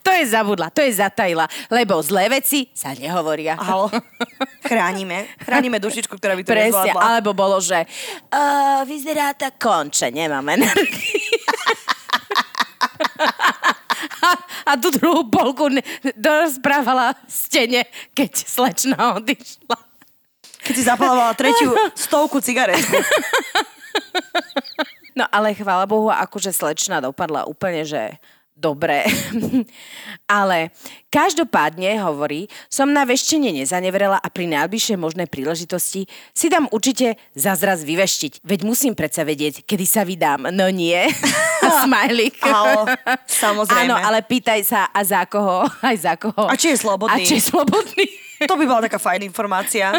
to 0.00 0.08
je 0.08 0.24
zabudla, 0.24 0.72
to 0.72 0.80
je 0.80 0.96
zatajila, 0.96 1.44
lebo 1.68 2.00
zlé 2.00 2.32
veci 2.32 2.72
sa 2.72 2.96
nehovoria. 2.96 3.60
Halo. 3.60 3.92
Chránime. 4.64 5.28
Chránime 5.44 5.76
dušičku, 5.78 6.16
ktorá 6.16 6.32
by 6.32 6.42
to 6.42 6.50
Presne, 6.50 6.72
nezvládla. 6.72 7.00
alebo 7.04 7.36
bolo, 7.36 7.60
že 7.60 7.84
uh, 7.84 8.82
vyzerá 8.88 9.36
tak 9.36 9.60
konče, 9.60 10.08
nemám 10.08 10.48
energii. 10.48 11.31
a, 14.68 14.72
tú 14.78 14.94
druhú 14.94 15.26
polku 15.28 15.68
dorozprávala 16.14 17.18
stene, 17.26 17.86
keď 18.14 18.30
slečna 18.46 19.18
odišla. 19.18 19.76
Keď 20.62 20.74
si 20.78 20.84
zapalovala 20.86 21.34
tretiu 21.34 21.74
stovku 21.98 22.38
cigaretku. 22.38 22.96
No 25.12 25.28
ale 25.28 25.52
chvála 25.52 25.84
Bohu, 25.84 26.08
akože 26.08 26.56
slečna 26.56 27.04
dopadla 27.04 27.44
úplne, 27.44 27.84
že 27.84 28.16
dobre. 28.62 29.02
ale 30.30 30.70
každopádne, 31.10 31.98
hovorí, 31.98 32.46
som 32.70 32.86
na 32.86 33.02
veštenie 33.02 33.50
nezanevrela 33.50 34.22
a 34.22 34.28
pri 34.30 34.46
najbližšej 34.46 34.96
možnej 34.96 35.26
príležitosti 35.26 36.06
si 36.30 36.46
dám 36.46 36.70
určite 36.70 37.18
zazraz 37.34 37.82
vyveštiť. 37.82 38.46
Veď 38.46 38.60
musím 38.62 38.94
predsa 38.94 39.26
vedieť, 39.26 39.66
kedy 39.66 39.84
sa 39.84 40.06
vydám. 40.06 40.54
No 40.54 40.70
nie. 40.70 41.10
Smajlik. 41.82 42.38
Áno, 42.46 42.86
samozrejme. 43.26 43.90
Áno, 43.90 43.96
ale 43.98 44.22
pýtaj 44.22 44.62
sa, 44.62 44.80
a 44.94 45.02
za 45.02 45.26
koho? 45.26 45.66
Aj 45.88 45.96
za 45.98 46.14
koho. 46.14 46.46
A 46.46 46.54
či 46.54 46.70
je 46.72 46.78
slobodný. 46.78 47.22
A 47.22 47.26
či 47.26 47.42
je 47.42 47.44
slobodný. 47.50 48.06
To 48.46 48.54
by 48.54 48.64
bola 48.66 48.86
taká 48.86 48.98
fajn 48.98 49.26
informácia. 49.26 49.94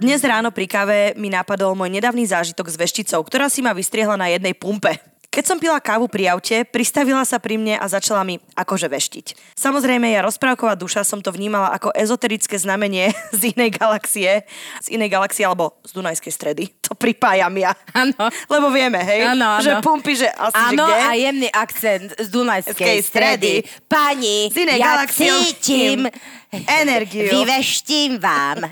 Dnes 0.00 0.24
ráno 0.24 0.50
pri 0.50 0.66
káve 0.66 0.98
mi 1.14 1.28
napadol 1.28 1.76
môj 1.76 1.92
nedávny 1.92 2.24
zážitok 2.24 2.66
s 2.72 2.80
vešticou, 2.80 3.20
ktorá 3.22 3.52
si 3.52 3.60
ma 3.62 3.76
vystriehla 3.76 4.16
na 4.16 4.32
jednej 4.32 4.56
pumpe. 4.56 5.09
Keď 5.30 5.44
som 5.46 5.62
pila 5.62 5.78
kávu 5.78 6.10
pri 6.10 6.26
aute, 6.34 6.66
pristavila 6.66 7.22
sa 7.22 7.38
pri 7.38 7.54
mne 7.54 7.78
a 7.78 7.86
začala 7.86 8.26
mi 8.26 8.42
akože 8.58 8.90
veštiť. 8.90 9.26
Samozrejme, 9.54 10.10
ja 10.10 10.26
rozprávková 10.26 10.74
duša 10.74 11.06
som 11.06 11.22
to 11.22 11.30
vnímala 11.30 11.70
ako 11.70 11.94
ezoterické 11.94 12.58
znamenie 12.58 13.14
z 13.38 13.54
inej 13.54 13.78
galaxie, 13.78 14.42
z 14.82 14.86
inej 14.90 15.14
galaxie 15.14 15.46
alebo 15.46 15.78
z 15.86 15.94
Dunajskej 15.94 16.34
stredy. 16.34 16.74
To 16.82 16.98
pripájam 16.98 17.54
ja. 17.54 17.70
Áno. 17.94 18.26
Lebo 18.52 18.74
vieme, 18.74 18.98
hej, 19.06 19.22
Áno, 19.30 19.54
áno. 19.54 19.62
že 19.62 19.78
pumpy, 19.78 20.18
že 20.18 20.26
asi 20.34 20.74
že 20.74 20.82
kde. 20.82 20.98
a 20.98 21.10
jemný 21.14 21.48
akcent 21.54 22.08
z 22.18 22.26
Dunajskej 22.26 22.74
Skej 22.74 22.98
stredy. 23.06 23.52
stredy. 23.62 23.86
Pani, 23.86 24.50
Z 24.50 24.66
inej 24.66 24.78
ja 24.82 24.86
galaxie 24.98 25.30
cítim 25.30 26.10
energiu. 26.82 27.30
Vyveštím 27.30 28.18
vám. 28.18 28.66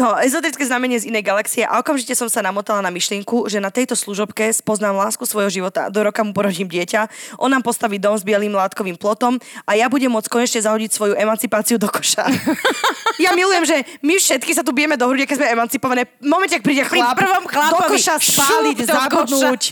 No, 0.00 0.16
ezoterické 0.16 0.64
znamenie 0.64 0.96
z 0.96 1.12
inej 1.12 1.28
galaxie 1.28 1.68
a 1.68 1.76
okamžite 1.76 2.16
som 2.16 2.24
sa 2.24 2.40
namotala 2.40 2.80
na 2.80 2.88
myšlienku, 2.88 3.44
že 3.52 3.60
na 3.60 3.68
tejto 3.68 3.92
služobke 3.92 4.48
spoznám 4.62 4.94
lásku 4.94 5.26
svojho 5.26 5.50
života. 5.50 5.90
Do 5.90 6.06
roka 6.06 6.22
mu 6.22 6.30
porodím 6.30 6.70
dieťa, 6.70 7.10
on 7.42 7.50
nám 7.50 7.66
postaví 7.66 7.98
dom 7.98 8.14
s 8.14 8.22
bielým 8.22 8.54
látkovým 8.54 8.94
plotom 8.94 9.42
a 9.66 9.74
ja 9.74 9.90
budem 9.90 10.08
môcť 10.14 10.30
konečne 10.30 10.62
zahodiť 10.62 10.90
svoju 10.94 11.14
emancipáciu 11.18 11.82
do 11.82 11.90
koša. 11.90 12.30
ja 13.24 13.34
milujem, 13.34 13.66
že 13.66 13.76
my 14.06 14.14
všetky 14.14 14.54
sa 14.54 14.62
tu 14.62 14.70
bijeme 14.70 14.94
do 14.94 15.10
hrude, 15.10 15.26
keď 15.26 15.42
sme 15.42 15.48
emancipované. 15.58 16.06
V 16.22 16.30
momente, 16.30 16.54
ak 16.54 16.62
príde 16.62 16.86
Pri 16.86 17.02
chlap, 17.02 17.18
prvom 17.18 17.44
do 17.50 17.78
koša 17.90 18.22
spáliť, 18.22 18.76
do 18.78 18.86
zabodnúť, 18.86 19.62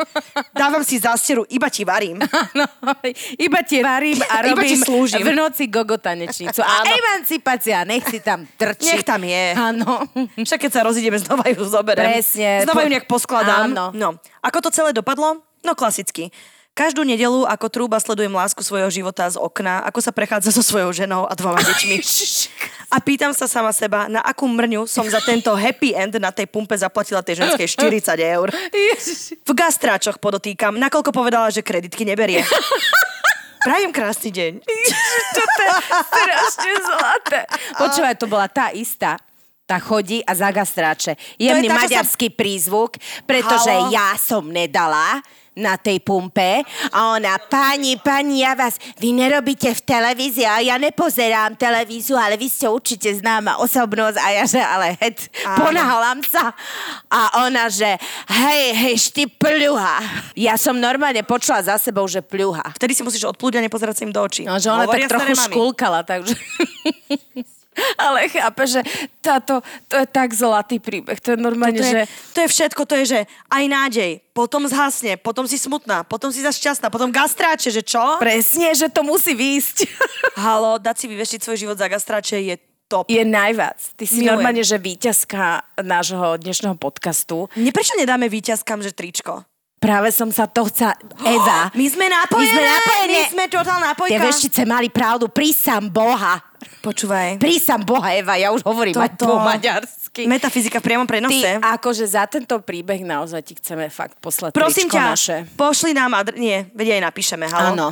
dávam 0.51 0.83
si 0.83 0.99
zásteru, 0.99 1.47
iba 1.47 1.71
ti 1.71 1.87
varím. 1.87 2.19
Áno, 2.51 2.67
iba 3.39 3.61
ti 3.63 3.79
varím 3.85 4.19
a 4.27 4.43
robím 4.49 4.81
slúžim. 4.83 5.23
v 5.23 5.31
noci 5.37 5.69
gogotanečnicu. 5.71 6.61
A 6.65 6.83
emancipácia, 6.89 7.85
nech 7.87 8.03
si 8.09 8.19
tam 8.19 8.49
trčí. 8.59 8.97
Nech 8.97 9.05
tam 9.07 9.23
je. 9.23 9.45
Áno. 9.55 10.09
Však 10.41 10.67
keď 10.67 10.71
sa 10.73 10.81
rozídeme, 10.83 11.21
znova 11.21 11.47
ju 11.53 11.63
zoberiem. 11.63 12.19
Presne. 12.19 12.65
Znova 12.65 12.81
ju 12.83 12.91
nejak 12.91 13.07
poskladám. 13.07 13.71
Áno. 13.71 13.85
No. 13.95 14.09
Ako 14.41 14.65
to 14.65 14.73
celé 14.81 14.97
dopadlo? 14.97 15.45
No 15.61 15.77
klasicky. 15.77 16.33
Každú 16.73 17.05
nedelu 17.05 17.45
ako 17.45 17.69
trúba 17.69 18.01
sledujem 18.01 18.33
lásku 18.33 18.65
svojho 18.65 18.89
života 18.89 19.29
z 19.29 19.37
okna, 19.37 19.85
ako 19.85 20.01
sa 20.01 20.17
prechádza 20.17 20.49
so 20.49 20.65
svojou 20.65 20.97
ženou 20.97 21.29
a 21.29 21.37
dvoma 21.37 21.61
deťmi. 21.61 21.97
A 22.89 22.97
pýtam 23.05 23.37
sa 23.37 23.45
sama 23.45 23.69
seba, 23.77 24.09
na 24.09 24.25
akú 24.25 24.49
mrňu 24.49 24.89
som 24.89 25.05
za 25.05 25.21
tento 25.21 25.53
happy 25.53 25.93
end 25.93 26.17
na 26.17 26.33
tej 26.33 26.49
pumpe 26.49 26.73
zaplatila 26.81 27.21
tej 27.21 27.45
ženskej 27.45 27.69
40 27.69 28.17
eur. 28.25 28.49
V 29.45 29.53
gastráčoch 29.53 30.17
podotýkam, 30.17 30.81
nakoľko 30.81 31.13
povedala, 31.13 31.53
že 31.53 31.61
kreditky 31.61 32.09
neberie. 32.09 32.41
Prajem 33.61 33.93
krásny 33.93 34.33
deň. 34.33 34.53
Toto 35.37 35.61
je 35.61 35.73
strašne 35.85 36.73
zlaté. 36.81 37.41
Počúvaj, 37.77 38.15
to 38.17 38.25
bola 38.25 38.49
tá 38.49 38.73
istá. 38.73 39.21
Tá 39.71 39.79
chodí 39.79 40.19
a 40.27 40.35
zagastráče. 40.35 41.15
Jemný 41.39 41.71
tá, 41.71 41.79
čo 41.79 41.79
sa- 41.79 41.83
maďarský 41.87 42.29
prízvuk, 42.35 42.99
pretože 43.23 43.71
Halo? 43.71 43.95
ja 43.95 44.19
som 44.19 44.51
nedala 44.51 45.23
na 45.55 45.79
tej 45.79 46.03
pumpe 46.03 46.63
a 46.95 47.15
ona, 47.15 47.39
pani, 47.39 47.99
pani, 47.99 48.43
ja 48.43 48.55
vás, 48.55 48.79
vy 48.99 49.15
nerobíte 49.15 49.71
v 49.71 49.83
televízii 49.83 50.47
a 50.47 50.63
ja 50.63 50.77
nepozerám 50.79 51.59
televíziu, 51.59 52.15
ale 52.15 52.39
vy 52.39 52.47
ste 52.47 52.67
určite 52.71 53.11
známa 53.15 53.59
osobnosť 53.63 54.19
a 54.19 54.27
ja, 54.31 54.45
že 54.47 54.63
ale 54.63 54.95
het, 54.99 55.27
Áno. 55.47 55.59
ponáhľam 55.67 56.19
sa 56.27 56.55
a 57.11 57.47
ona, 57.47 57.67
že 57.71 57.99
hej, 58.31 58.63
hej, 58.75 58.97
ty 59.11 59.27
pľuha. 59.27 60.03
Ja 60.35 60.55
som 60.59 60.79
normálne 60.79 61.23
počula 61.27 61.63
za 61.63 61.77
sebou, 61.79 62.07
že 62.11 62.23
pľuha. 62.23 62.75
Vtedy 62.79 62.95
si 62.95 63.03
musíš 63.03 63.27
odplúť 63.27 63.59
a 63.59 63.65
nepozerať 63.67 64.01
sa 64.01 64.07
im 64.07 64.15
do 64.15 64.23
očí. 64.23 64.47
No, 64.47 64.59
že 64.59 64.71
ona 64.71 64.87
Hovoria 64.87 65.07
tak 65.07 65.19
trochu 65.19 65.35
škulkala, 65.51 66.01
takže... 66.07 66.35
Ale 67.97 68.27
chápe, 68.27 68.67
že 68.67 68.81
táto, 69.23 69.63
to 69.87 69.95
je 70.03 70.07
tak 70.11 70.35
zlatý 70.35 70.83
príbeh. 70.83 71.17
To 71.23 71.35
je 71.35 71.39
normálne, 71.39 71.79
To 71.79 71.87
že... 71.87 72.03
to 72.35 72.39
je 72.45 72.49
všetko, 72.51 72.83
to 72.83 72.95
je, 73.03 73.05
že 73.07 73.21
aj 73.47 73.65
nádej, 73.71 74.13
potom 74.35 74.67
zhasne, 74.67 75.15
potom 75.17 75.47
si 75.47 75.55
smutná, 75.55 76.03
potom 76.03 76.35
si 76.35 76.43
zase 76.43 76.59
šťastná, 76.59 76.91
potom 76.91 77.15
gastráče, 77.15 77.71
že 77.71 77.87
čo? 77.87 78.19
Presne, 78.19 78.75
že 78.75 78.91
to 78.91 79.07
musí 79.07 79.39
výjsť. 79.39 79.87
Halo, 80.45 80.83
dať 80.83 80.97
si 80.99 81.07
vyveštiť 81.07 81.41
svoj 81.47 81.57
život 81.57 81.77
za 81.79 81.87
gastráče 81.87 82.43
je 82.43 82.55
top. 82.91 83.07
Je 83.07 83.23
najviac. 83.23 83.79
Ty 83.95 84.05
si 84.05 84.19
Milujem. 84.19 84.31
normálne, 84.35 84.63
že 84.67 84.75
víťazka 84.75 85.63
nášho 85.79 86.43
dnešného 86.43 86.75
podcastu. 86.75 87.47
Mne 87.55 87.71
prečo 87.71 87.95
nedáme 87.95 88.27
víťazkám, 88.27 88.83
že 88.83 88.91
tričko? 88.91 89.47
Práve 89.81 90.13
som 90.13 90.29
sa 90.29 90.45
to 90.51 90.67
chcela... 90.69 90.93
Eva, 91.25 91.71
My 91.79 91.87
sme 91.87 92.11
napojené! 92.11 92.51
My 92.51 92.53
sme 92.53 92.65
napojené! 92.67 93.15
My 93.15 93.33
sme 93.33 93.45
totál 93.49 93.79
napojka! 93.81 94.11
tie 94.13 94.21
veštice 94.21 94.61
mali 94.67 94.91
pravdu. 94.91 95.31
Prísam 95.31 95.87
Boha. 95.89 96.50
Počúvaj. 96.81 97.37
Prísam 97.37 97.81
Boha, 97.81 98.13
Eva. 98.13 98.35
Ja 98.35 98.51
už 98.51 98.61
hovorím 98.63 98.95
aj 98.95 99.15
po 99.15 99.27
Toto- 99.27 99.41
maďarsky. 99.41 100.25
Metafyzika 100.25 100.79
v 100.79 100.85
priamom 100.85 101.05
prenose. 101.05 101.41
Ty, 101.41 101.61
akože 101.61 102.05
za 102.05 102.25
tento 102.25 102.59
príbeh 102.59 103.01
naozaj 103.01 103.41
ti 103.43 103.55
chceme 103.55 103.87
fakt 103.87 104.19
poslať 104.19 104.51
Prosím 104.51 104.89
ťa, 104.89 105.03
naše. 105.07 105.37
pošli 105.55 105.93
nám 105.93 106.13
adr... 106.15 106.35
Nie, 106.35 106.67
vedia 106.73 106.97
aj 106.97 107.05
napíšeme, 107.07 107.47
halo. 107.47 107.69
Áno. 107.73 107.89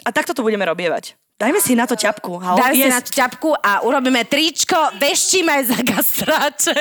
A 0.00 0.08
takto 0.08 0.30
to 0.30 0.40
budeme 0.40 0.62
robievať. 0.62 1.18
Dajme 1.34 1.58
si 1.58 1.72
na 1.72 1.86
to 1.86 1.94
ťapku, 1.94 2.34
halo. 2.36 2.58
Si 2.68 2.82
Yes. 2.82 2.90
na 2.90 2.98
tú 2.98 3.10
ťapku 3.12 3.54
a 3.54 3.82
urobíme 3.82 4.26
tričko, 4.26 4.74
veštíme 4.96 5.50
aj 5.52 5.64
za 5.66 5.78
gastráče. 5.82 6.74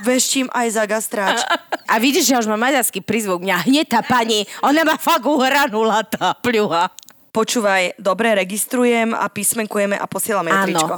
Veštím 0.00 0.46
aj 0.48 0.68
za 0.70 0.84
gastráč. 0.86 1.42
A 1.84 1.98
vidíš, 1.98 2.30
že 2.30 2.34
ja 2.34 2.40
už 2.40 2.46
mám 2.46 2.60
maďarský 2.60 3.02
prízvuk. 3.02 3.42
Mňa 3.42 3.66
hneď 3.66 3.86
tá 3.90 4.00
pani, 4.00 4.46
ona 4.62 4.86
má 4.86 4.94
fakt 4.94 5.26
uhranula 5.26 6.06
tá 6.06 6.30
pľuha. 6.36 6.94
Počúvaj, 7.28 8.00
dobre, 8.00 8.32
registrujem 8.34 9.12
a 9.12 9.28
písmenkujeme 9.28 9.96
a 9.96 10.06
posielame 10.08 10.50
Áno. 10.50 10.64
tričko. 10.64 10.94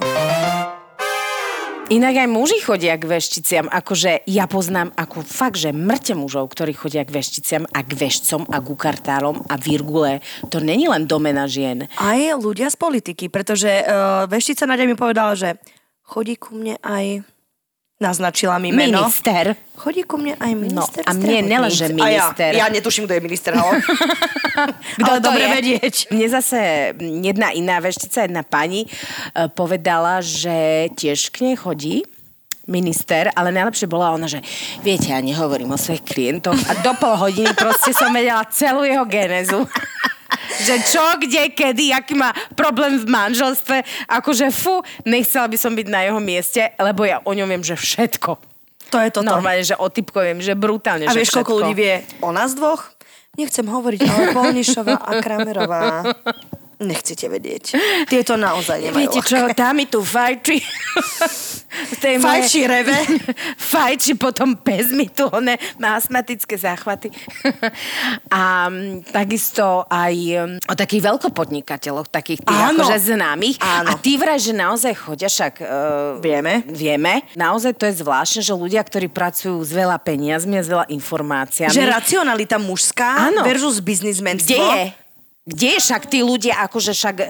Inak 1.91 2.23
aj 2.23 2.29
muži 2.31 2.63
chodia 2.63 2.95
k 2.95 3.03
vešticiam. 3.03 3.67
Akože 3.67 4.23
ja 4.31 4.47
poznám 4.47 4.95
ako 4.95 5.27
fakt, 5.27 5.59
že 5.59 5.75
mŕte 5.75 6.15
mužov, 6.15 6.55
ktorí 6.55 6.71
chodia 6.71 7.03
k 7.03 7.19
vešticiam 7.19 7.67
a 7.67 7.83
k 7.83 7.99
vešcom 7.99 8.47
a 8.47 8.63
ku 8.63 8.79
kartárom 8.79 9.43
a 9.51 9.59
virgule. 9.59 10.23
To 10.55 10.63
není 10.63 10.87
len 10.87 11.11
domena 11.11 11.51
žien. 11.51 11.91
Aj 11.99 12.21
ľudia 12.39 12.71
z 12.71 12.79
politiky, 12.79 13.27
pretože 13.27 13.67
uh, 13.67 14.23
veštica 14.31 14.71
Nadia 14.71 14.87
mi 14.87 14.95
povedala, 14.95 15.35
že 15.35 15.59
chodí 16.07 16.39
ku 16.39 16.55
mne 16.55 16.79
aj... 16.79 17.27
Naznačila 18.01 18.57
mi 18.57 18.73
meno. 18.73 19.05
Minister. 19.05 19.53
Chodí 19.77 20.09
ku 20.09 20.17
mne 20.17 20.33
aj 20.35 20.53
minister 20.57 21.05
No, 21.05 21.09
a 21.09 21.13
mne 21.13 21.45
zdravotníctva. 21.45 22.01
minister. 22.01 22.49
A 22.49 22.57
ja, 22.57 22.65
ja 22.65 22.73
netuším, 22.73 23.05
kto 23.05 23.13
je 23.13 23.21
minister, 23.21 23.53
halo. 23.53 23.77
Kto 24.97 25.05
Ale 25.07 25.21
to 25.21 25.25
dobre 25.25 25.45
je? 25.45 25.53
vedieť. 25.55 25.95
Mne 26.11 26.27
zase 26.29 26.59
jedna 27.01 27.49
iná 27.53 27.77
veštica, 27.79 28.25
jedna 28.25 28.41
pani 28.41 28.85
e, 28.85 28.89
povedala, 29.49 30.21
že 30.21 30.53
tiež 30.93 31.29
k 31.29 31.49
nej 31.49 31.57
chodí 31.57 31.97
minister, 32.65 33.33
ale 33.33 33.51
najlepšie 33.51 33.85
bola 33.85 34.13
ona, 34.13 34.25
že 34.27 34.45
viete, 34.81 35.11
ja 35.11 35.19
nehovorím 35.19 35.69
o 35.71 35.81
svojich 35.81 36.01
klientoch 36.03 36.61
a 36.69 36.77
do 36.81 36.93
pol 36.95 37.17
hodiny 37.17 37.51
proste 37.53 37.91
som 37.91 38.09
vedela 38.11 38.45
celú 38.47 38.81
jeho 38.81 39.05
genezu. 39.05 39.65
že 40.61 40.77
čo, 40.87 41.03
kde, 41.17 41.53
kedy, 41.53 41.93
aký 41.97 42.15
má 42.15 42.31
problém 42.53 43.01
v 43.01 43.07
manželstve. 43.09 43.83
Akože 44.09 44.53
fu, 44.53 44.85
nechcela 45.09 45.49
by 45.49 45.57
som 45.57 45.73
byť 45.73 45.87
na 45.89 46.01
jeho 46.07 46.21
mieste, 46.21 46.63
lebo 46.77 47.09
ja 47.09 47.19
o 47.25 47.33
ňom 47.33 47.49
viem, 47.49 47.65
že 47.65 47.75
všetko. 47.77 48.31
To 48.91 48.97
je 48.99 49.09
toto. 49.15 49.27
Normálne, 49.27 49.63
že 49.63 49.79
o 49.79 49.87
typkoviem, 49.87 50.43
že 50.43 50.59
brutálne, 50.59 51.07
A 51.07 51.15
že 51.15 51.23
vieš, 51.23 51.31
koľko 51.31 51.53
všetko. 51.55 51.59
ľudí 51.63 51.75
vie 51.79 51.95
o 52.27 52.31
nás 52.35 52.59
dvoch? 52.59 52.91
Nechcem 53.39 53.63
hovoriť, 53.63 54.01
ale 54.03 54.23
Polnišová 54.35 54.99
a 54.99 55.11
Kramerová. 55.23 56.03
Nechcete 56.81 57.29
vedieť. 57.29 57.77
Tieto 58.09 58.41
naozaj 58.41 58.89
nemajú 58.89 58.97
Viete 59.05 59.21
čo, 59.21 59.37
mi 59.77 59.85
tu 59.85 60.01
fajči. 60.01 60.57
Tej 62.03 62.19
moje- 62.19 62.49
Fajči 62.49 62.61
reve. 62.67 62.97
fajči, 63.71 64.13
potom 64.19 64.59
pes 64.59 64.91
mi 64.91 65.07
tu, 65.07 65.29
one 65.31 65.55
má 65.79 65.95
astmatické 65.95 66.59
záchvaty. 66.59 67.13
A 68.35 68.67
takisto 69.13 69.87
aj 69.87 70.15
o 70.67 70.75
takých 70.75 71.03
veľkopodnikateľoch, 71.07 72.11
takých 72.11 72.43
tých 72.43 72.59
Áno. 72.59 72.83
akože 72.83 73.15
známych. 73.15 73.57
Áno. 73.63 73.93
A 73.93 74.01
tí 74.01 74.19
vraj, 74.19 74.41
že 74.43 74.57
naozaj 74.57 74.97
chodia, 74.99 75.31
však 75.31 75.55
uh, 75.63 75.69
Vieme. 76.19 76.67
vieme. 76.67 77.23
Naozaj 77.39 77.79
to 77.79 77.87
je 77.87 78.03
zvláštne, 78.03 78.41
že 78.43 78.57
ľudia, 78.57 78.83
ktorí 78.83 79.07
pracujú 79.07 79.63
s 79.63 79.71
veľa 79.71 80.01
peniazmi 80.03 80.59
a 80.59 80.63
s 80.65 80.69
veľa 80.73 80.87
informáciami. 80.91 81.71
Že 81.71 81.87
racionalita 81.87 82.59
mužská 82.59 83.31
Áno. 83.31 83.47
versus 83.47 83.79
biznismenstvo. 83.79 84.49
Kde 84.51 84.59
je? 84.59 84.85
Kde 85.51 85.77
však 85.77 86.07
tí 86.07 86.23
ľudia, 86.23 86.63
akože 86.63 86.93
však 86.93 87.17
e, 87.19 87.27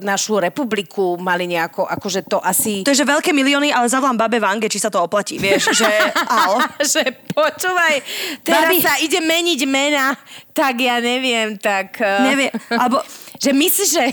našu 0.00 0.38
republiku 0.38 1.18
mali 1.18 1.44
nejako, 1.44 1.82
akože 1.84 2.22
to 2.24 2.38
asi... 2.38 2.86
To 2.86 2.94
je, 2.94 3.02
že 3.02 3.04
veľké 3.04 3.30
milióny, 3.30 3.68
ale 3.68 3.90
zavolám 3.90 4.14
babe 4.16 4.38
Vange, 4.38 4.70
či 4.70 4.78
sa 4.78 4.88
to 4.88 5.02
oplatí, 5.02 5.36
vieš, 5.36 5.74
že 5.74 5.90
al. 6.30 6.62
že 6.78 7.02
počúvaj, 7.28 7.94
teraz 8.40 8.70
Babi- 8.70 8.78
sa 8.80 8.94
ide 8.98 9.18
meniť 9.18 9.60
mena, 9.64 10.14
tak 10.50 10.78
ja 10.78 11.02
neviem, 11.02 11.58
tak... 11.58 11.98
eh, 11.98 12.22
Nevie, 12.24 12.48
alebo- 12.70 13.02
Že 13.34 13.50
myslíš, 13.52 13.90
že 13.90 14.04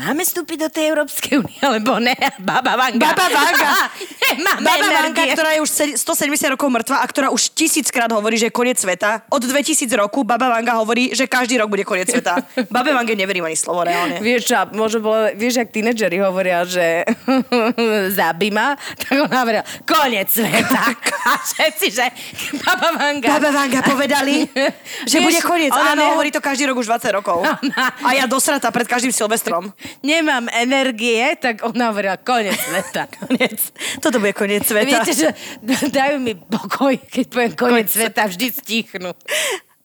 máme 0.00 0.22
vstúpiť 0.22 0.56
do 0.58 0.68
tej 0.68 0.84
Európskej 0.88 1.32
únie, 1.36 1.60
alebo 1.62 2.00
ne? 2.00 2.16
Baba 2.38 2.72
Vanga. 2.74 3.12
Baba 3.12 3.26
Vanga. 3.28 3.70
Nemáme 4.30 4.64
Baba 4.64 4.86
energie. 5.04 5.34
ktorá 5.34 5.50
je 5.52 5.60
už 5.60 5.70
se- 5.70 5.96
170 5.96 6.48
rokov 6.50 6.68
mŕtva 6.68 6.96
a 6.98 7.06
ktorá 7.06 7.28
už 7.28 7.52
tisíckrát 7.52 8.08
hovorí, 8.08 8.34
že 8.34 8.48
je 8.48 8.54
koniec 8.54 8.76
sveta. 8.76 9.28
Od 9.28 9.38
2000 9.38 9.84
roku 9.94 10.24
Baba 10.24 10.48
Vanga 10.48 10.78
hovorí, 10.78 11.12
že 11.12 11.26
každý 11.26 11.58
rok 11.58 11.68
bude 11.68 11.84
koniec 11.84 12.08
sveta. 12.08 12.40
Babe 12.74 12.90
Vange 12.90 13.12
neverím 13.12 13.44
ani 13.44 13.54
slovo 13.54 13.82
reálne. 13.82 14.18
Vieš 14.18 14.40
čo, 14.46 14.56
možno 14.72 15.02
bolo, 15.02 15.28
vieš, 15.34 15.60
ak 15.60 15.68
tínedžeri 15.68 16.16
hovoria, 16.18 16.64
že 16.64 17.04
zabíma, 18.08 18.74
tak 18.96 19.20
ona 19.20 19.36
hovorila, 19.38 19.64
koniec 19.82 20.30
sveta. 20.30 20.94
A 21.20 21.32
všetci, 21.36 21.86
že 21.90 22.06
Baba 22.58 22.94
Vanga. 22.94 23.28
Baba 23.30 23.50
Vanga 23.52 23.80
povedali, 23.82 24.48
že 25.04 25.18
Vieš, 25.18 25.26
bude 25.26 25.40
koniec. 25.42 25.70
ona 25.70 25.92
Áno, 25.92 26.00
ne- 26.00 26.10
hovorí 26.10 26.30
to 26.30 26.40
každý 26.40 26.64
rok 26.64 26.78
už 26.78 26.88
20 26.88 27.12
rokov. 27.12 27.44
A 28.00 28.08
ja 28.14 28.24
dosrata 28.24 28.70
pred 28.70 28.86
každým 28.86 29.10
Silvestrom. 29.10 29.68
Nemám 30.02 30.48
energie, 30.52 31.36
tak 31.36 31.62
ona 31.66 31.90
hovorila, 31.90 32.16
koniec 32.16 32.56
sveta. 32.56 33.06
Koniec. 33.20 33.60
Toto 34.00 34.18
bude 34.18 34.32
koniec 34.32 34.64
sveta. 34.64 34.86
Viete, 34.86 35.12
že 35.12 35.28
dajú 35.98 36.16
mi 36.22 36.34
pokoj, 36.34 36.96
keď 36.96 37.24
poviem 37.28 37.52
koniec 37.54 37.88
sveta, 37.92 38.26
vždy 38.26 38.46
stichnú. 38.50 39.12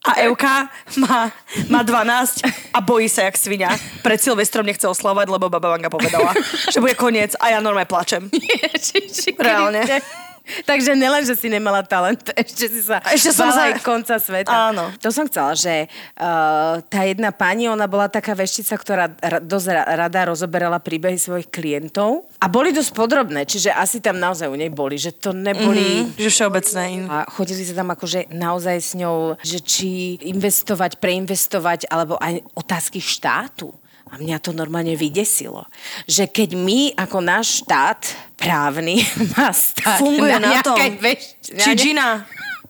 A 0.06 0.22
Euka 0.22 0.70
má, 1.02 1.34
má 1.66 1.82
12 1.82 2.46
a 2.74 2.78
bojí 2.78 3.10
sa 3.10 3.26
jak 3.26 3.42
svinia. 3.42 3.74
Pred 4.06 4.22
Silvestrom 4.22 4.62
nechce 4.62 4.86
oslavovať, 4.86 5.34
lebo 5.34 5.50
Baba 5.50 5.74
Vanga 5.74 5.90
povedala, 5.90 6.30
že 6.74 6.78
bude 6.78 6.94
koniec 6.94 7.34
a 7.42 7.58
ja 7.58 7.58
normálne 7.58 7.90
plačem. 7.90 8.30
Ježiši 8.30 9.34
Reálne. 9.34 9.82
Kriste. 9.82 10.25
Takže 10.70 10.94
nelen, 10.94 11.26
že 11.26 11.36
si 11.36 11.48
nemala 11.50 11.82
talent, 11.82 12.22
ešte 12.42 12.66
si 12.70 12.82
sa 12.82 13.02
ešte 13.06 13.34
som 13.34 13.50
bala 13.50 13.56
sa- 13.56 13.66
aj 13.70 13.74
konca 13.82 14.16
sveta. 14.22 14.72
Áno. 14.72 14.94
To 15.02 15.10
som 15.10 15.26
chcela, 15.26 15.58
že 15.58 15.90
uh, 16.18 16.82
tá 16.86 17.02
jedna 17.06 17.34
pani, 17.34 17.68
ona 17.70 17.90
bola 17.90 18.08
taká 18.08 18.38
veštica, 18.38 18.78
ktorá 18.78 19.06
ra- 19.10 19.44
dosť 19.44 19.68
ra- 19.74 19.88
rada 20.06 20.22
rozoberala 20.30 20.78
príbehy 20.82 21.18
svojich 21.18 21.50
klientov 21.50 22.30
a 22.40 22.46
boli 22.46 22.70
dosť 22.72 22.92
podrobné, 22.94 23.46
čiže 23.50 23.74
asi 23.74 24.00
tam 24.00 24.22
naozaj 24.22 24.48
u 24.50 24.58
nej 24.58 24.70
boli, 24.70 24.96
že 25.00 25.14
to 25.16 25.34
neboli... 25.34 26.06
Že 26.16 26.30
všeobecné. 26.30 26.84
A 27.10 27.26
chodili 27.30 27.64
sa 27.66 27.74
tam 27.78 27.90
akože 27.92 28.30
naozaj 28.34 28.78
s 28.78 28.92
ňou, 28.98 29.38
že 29.42 29.60
či 29.62 30.20
investovať, 30.22 30.98
preinvestovať, 31.02 31.90
alebo 31.90 32.20
aj 32.22 32.44
otázky 32.54 33.00
štátu. 33.02 33.74
A 34.16 34.24
mňa 34.24 34.40
to 34.40 34.56
normálne 34.56 34.96
vydesilo. 34.96 35.68
Že 36.08 36.32
keď 36.32 36.50
my, 36.56 36.96
ako 36.96 37.20
náš 37.20 37.60
štát 37.68 38.00
právny, 38.40 39.04
má 39.36 39.52
stať 39.52 40.00
Funguje 40.00 40.40
na, 40.40 40.64
tom. 40.64 40.80
nejakej 40.80 40.92
veš- 41.04 41.36
Či 41.60 41.72
Gina 41.76 42.24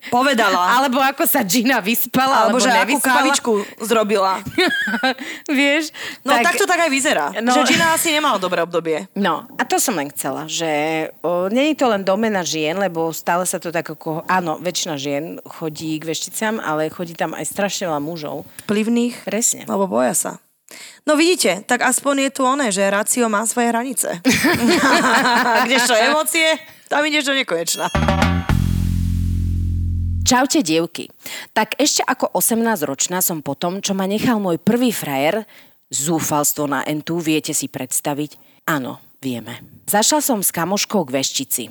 povedala. 0.09 0.57
Alebo 0.81 0.97
ako 1.01 1.29
sa 1.29 1.45
Gina 1.45 1.81
vyspala, 1.85 2.49
Alebo 2.49 2.57
alebo, 2.57 2.65
že 2.65 2.69
akú 2.73 2.97
kávičku 2.97 3.53
zrobila. 3.81 4.41
Vieš? 5.49 5.93
No 6.25 6.33
tak, 6.41 6.57
to 6.57 6.65
tak 6.65 6.85
aj 6.85 6.89
vyzerá. 6.89 7.25
No. 7.41 7.53
Že 7.53 7.77
Gina 7.77 7.93
asi 7.93 8.09
nemala 8.09 8.41
dobré 8.41 8.61
obdobie. 8.65 9.05
No, 9.13 9.45
a 9.57 9.61
to 9.65 9.77
som 9.77 9.93
len 9.97 10.09
chcela, 10.09 10.49
že 10.49 10.65
o, 11.21 11.45
není 11.49 11.77
to 11.77 11.85
len 11.89 12.01
domena 12.01 12.41
žien, 12.41 12.77
lebo 12.77 13.13
stále 13.13 13.45
sa 13.45 13.61
to 13.61 13.69
tak 13.69 13.85
ako... 13.85 14.25
Áno, 14.25 14.57
väčšina 14.57 14.97
žien 14.97 15.37
chodí 15.45 15.97
k 16.01 16.09
vešticám, 16.09 16.57
ale 16.61 16.89
chodí 16.89 17.13
tam 17.13 17.37
aj 17.37 17.45
strašne 17.45 17.89
veľa 17.89 18.01
mužov. 18.01 18.49
Vplyvných. 18.65 19.25
Presne. 19.25 19.69
Lebo 19.69 19.85
boja 19.85 20.13
sa. 20.13 20.31
No 21.05 21.13
vidíte, 21.13 21.61
tak 21.69 21.85
aspoň 21.85 22.29
je 22.29 22.31
tu 22.33 22.41
oné, 22.41 22.73
že 22.73 22.89
rácio 22.89 23.29
má 23.29 23.45
svoje 23.45 23.69
hranice. 23.69 24.19
Kdežto 25.69 25.93
emócie, 25.93 26.57
tam 26.89 27.05
ideš 27.05 27.29
do 27.29 27.33
nekonečna. 27.37 27.89
Čaute, 30.25 30.65
dievky. 30.65 31.13
Tak 31.53 31.77
ešte 31.77 32.01
ako 32.01 32.33
18-ročná 32.33 33.21
som 33.21 33.45
potom, 33.45 33.77
čo 33.77 33.93
ma 33.93 34.09
nechal 34.09 34.41
môj 34.41 34.57
prvý 34.57 34.89
frajer, 34.89 35.45
zúfalstvo 35.93 36.65
na 36.65 36.81
entu, 36.81 37.21
viete 37.21 37.53
si 37.53 37.69
predstaviť? 37.69 38.65
Áno, 38.65 38.97
vieme. 39.21 39.61
Zašla 39.85 40.25
som 40.25 40.41
s 40.41 40.49
kamoškou 40.49 41.05
k 41.05 41.21
veštici. 41.21 41.63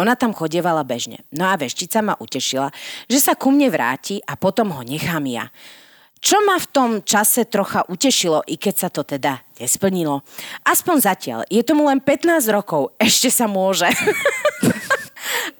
Ona 0.00 0.16
tam 0.16 0.32
chodievala 0.32 0.88
bežne. 0.88 1.20
No 1.36 1.52
a 1.52 1.60
veštica 1.60 2.00
ma 2.00 2.16
utešila, 2.16 2.72
že 3.12 3.20
sa 3.20 3.36
ku 3.36 3.52
mne 3.52 3.68
vráti 3.68 4.24
a 4.24 4.40
potom 4.40 4.72
ho 4.72 4.80
nechám 4.80 5.28
ja. 5.28 5.52
Čo 6.18 6.42
ma 6.42 6.58
v 6.58 6.66
tom 6.70 6.90
čase 7.06 7.46
trocha 7.46 7.86
utešilo, 7.86 8.42
i 8.50 8.58
keď 8.58 8.74
sa 8.74 8.88
to 8.90 9.06
teda 9.06 9.42
nesplnilo. 9.58 10.22
Aspoň 10.66 10.96
zatiaľ. 10.98 11.38
Je 11.46 11.62
tomu 11.62 11.86
len 11.86 12.02
15 12.02 12.46
rokov. 12.50 12.94
Ešte 12.98 13.30
sa 13.30 13.46
môže. 13.46 13.86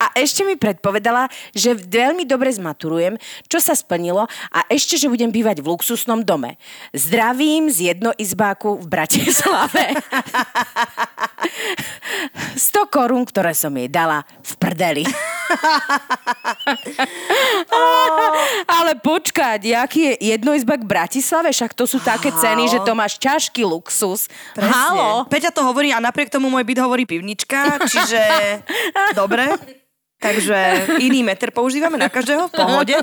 A 0.08 0.16
ešte 0.16 0.40
mi 0.40 0.56
predpovedala, 0.56 1.28
že 1.52 1.76
veľmi 1.76 2.24
dobre 2.24 2.48
zmaturujem, 2.48 3.20
čo 3.44 3.60
sa 3.60 3.76
splnilo 3.76 4.24
a 4.48 4.64
ešte, 4.72 4.96
že 4.96 5.12
budem 5.12 5.28
bývať 5.28 5.60
v 5.60 5.68
luxusnom 5.68 6.24
dome. 6.24 6.56
Zdravím 6.96 7.68
z 7.68 7.92
jednoizbáku 7.92 8.80
v 8.80 8.86
Bratislave. 8.88 9.92
100 12.56 12.88
korún, 12.90 13.24
ktoré 13.28 13.54
som 13.54 13.76
jej 13.76 13.88
dala 13.88 14.24
v 14.42 14.56
prdeli. 14.56 15.04
Ale 18.78 18.94
počkať, 19.00 19.64
jaký 19.64 20.00
je 20.12 20.16
jednoizbak 20.34 20.80
v 20.84 20.88
Bratislave? 20.88 21.52
Však 21.52 21.74
to 21.76 21.86
sú 21.86 22.00
také 22.02 22.32
ceny, 22.34 22.68
že 22.68 22.80
to 22.82 22.94
máš 22.96 23.18
ťažký 23.20 23.64
luxus. 23.64 24.28
Halo? 24.56 25.24
Peťa 25.28 25.50
to 25.54 25.64
hovorí 25.64 25.92
a 25.92 26.00
napriek 26.02 26.30
tomu 26.32 26.50
môj 26.50 26.64
byt 26.64 26.78
hovorí 26.82 27.06
pivnička, 27.06 27.78
čiže 27.86 28.20
dobre. 29.20 29.48
Takže 30.18 30.90
iný 30.98 31.22
meter 31.22 31.54
používame 31.54 31.94
na 31.94 32.10
každého, 32.10 32.50
v 32.50 32.52
pohode. 32.52 32.94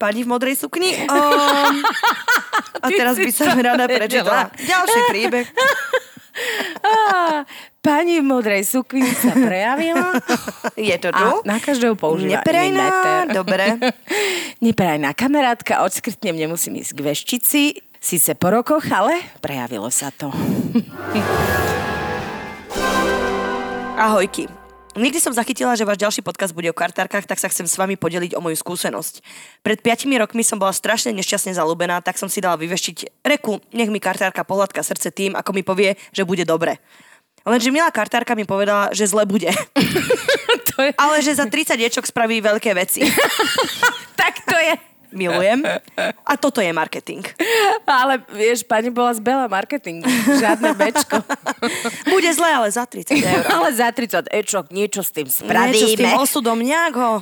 Pani 0.00 0.24
v 0.24 0.28
modrej 0.32 0.56
sukni. 0.56 0.96
Um, 1.04 1.84
a 2.80 2.88
teraz 2.88 3.20
by 3.20 3.28
som 3.28 3.52
rada 3.60 3.84
prečítala 3.84 4.48
ďalší 4.56 5.00
príbeh. 5.12 5.46
Pani 7.80 8.20
v 8.20 8.26
modrej 8.28 8.64
sukni 8.64 9.08
sa 9.12 9.32
prejavila. 9.32 10.16
Je 10.76 10.96
to 11.00 11.12
tu? 11.12 11.20
A 11.20 11.44
na 11.44 11.56
každého 11.60 11.96
používa 11.96 12.44
meter. 12.44 13.28
dobre. 13.32 13.76
Neperajná 14.64 15.16
kamarátka, 15.16 15.84
odskrytnem, 15.84 16.36
nemusím 16.36 16.80
ísť 16.80 16.92
k 16.92 17.00
veštici. 17.00 17.62
Sice 18.00 18.32
po 18.36 18.52
rokoch, 18.52 18.84
ale 18.88 19.20
prejavilo 19.44 19.88
sa 19.92 20.08
to. 20.12 20.32
Ahojky. 24.00 24.59
Nikdy 24.98 25.22
som 25.22 25.30
zachytila, 25.30 25.78
že 25.78 25.86
váš 25.86 26.02
ďalší 26.02 26.18
podcast 26.26 26.50
bude 26.50 26.66
o 26.66 26.74
kartárkach, 26.74 27.22
tak 27.22 27.38
sa 27.38 27.46
chcem 27.46 27.62
s 27.62 27.78
vami 27.78 27.94
podeliť 27.94 28.34
o 28.34 28.42
moju 28.42 28.58
skúsenosť. 28.58 29.22
Pred 29.62 29.86
5 29.86 30.10
rokmi 30.18 30.42
som 30.42 30.58
bola 30.58 30.74
strašne 30.74 31.14
nešťastne 31.14 31.54
zalúbená, 31.54 32.02
tak 32.02 32.18
som 32.18 32.26
si 32.26 32.42
dala 32.42 32.58
vyveštiť 32.58 33.22
reku, 33.22 33.62
nech 33.70 33.86
mi 33.86 34.02
kartárka 34.02 34.42
pohľadka 34.42 34.82
srdce 34.82 35.14
tým, 35.14 35.38
ako 35.38 35.54
mi 35.54 35.62
povie, 35.62 35.94
že 36.10 36.26
bude 36.26 36.42
dobre. 36.42 36.82
Lenže 37.46 37.70
milá 37.70 37.88
kartárka 37.94 38.34
mi 38.34 38.42
povedala, 38.42 38.90
že 38.90 39.06
zle 39.06 39.22
bude. 39.30 39.54
to 40.74 40.76
je, 40.82 40.90
Ale 40.98 41.22
že 41.22 41.38
za 41.38 41.46
30 41.46 41.78
diečok 41.78 42.10
spraví 42.10 42.42
veľké 42.42 42.74
veci. 42.74 43.06
tak 44.20 44.42
to 44.42 44.58
je. 44.58 44.89
Milujem. 45.10 45.66
A 46.22 46.32
toto 46.38 46.62
je 46.62 46.70
marketing. 46.70 47.26
Ale 47.82 48.22
vieš, 48.30 48.62
pani 48.62 48.90
bola 48.90 49.10
z 49.10 49.20
Bela 49.20 49.50
marketingu. 49.50 50.06
Žiadne 50.38 50.74
bečko. 50.78 51.18
Bude 52.12 52.30
zle, 52.30 52.46
ale 52.46 52.70
za 52.70 52.86
30 52.86 53.10
eur. 53.20 53.44
ale 53.50 53.68
za 53.74 53.90
30 53.90 54.30
ečok 54.30 54.70
niečo 54.70 55.02
s 55.02 55.10
tým 55.10 55.26
Niečo 55.26 55.34
s 55.34 55.44
spravíme. 55.44 55.98
tým 55.98 56.14
osudom 56.16 56.58
nejak 56.62 56.94
ho 56.94 57.12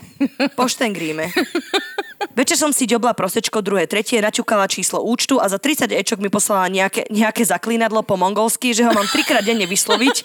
poštengríme. 0.55 1.33
Večer 2.39 2.55
som 2.59 2.71
si 2.71 2.87
ďobla 2.87 3.15
prosečko 3.19 3.63
druhé, 3.63 3.87
tretie, 3.91 4.19
načukala 4.23 4.67
číslo 4.71 5.03
účtu 5.03 5.39
a 5.43 5.47
za 5.51 5.59
30 5.59 5.91
ečok 5.91 6.19
mi 6.23 6.31
poslala 6.31 6.71
nejaké, 6.71 7.07
nejaké 7.11 7.43
zaklínadlo 7.43 8.03
po 8.07 8.15
mongolsky, 8.15 8.75
že 8.75 8.87
ho 8.87 8.95
mám 8.95 9.07
trikrát 9.11 9.43
denne 9.43 9.67
vysloviť 9.67 10.23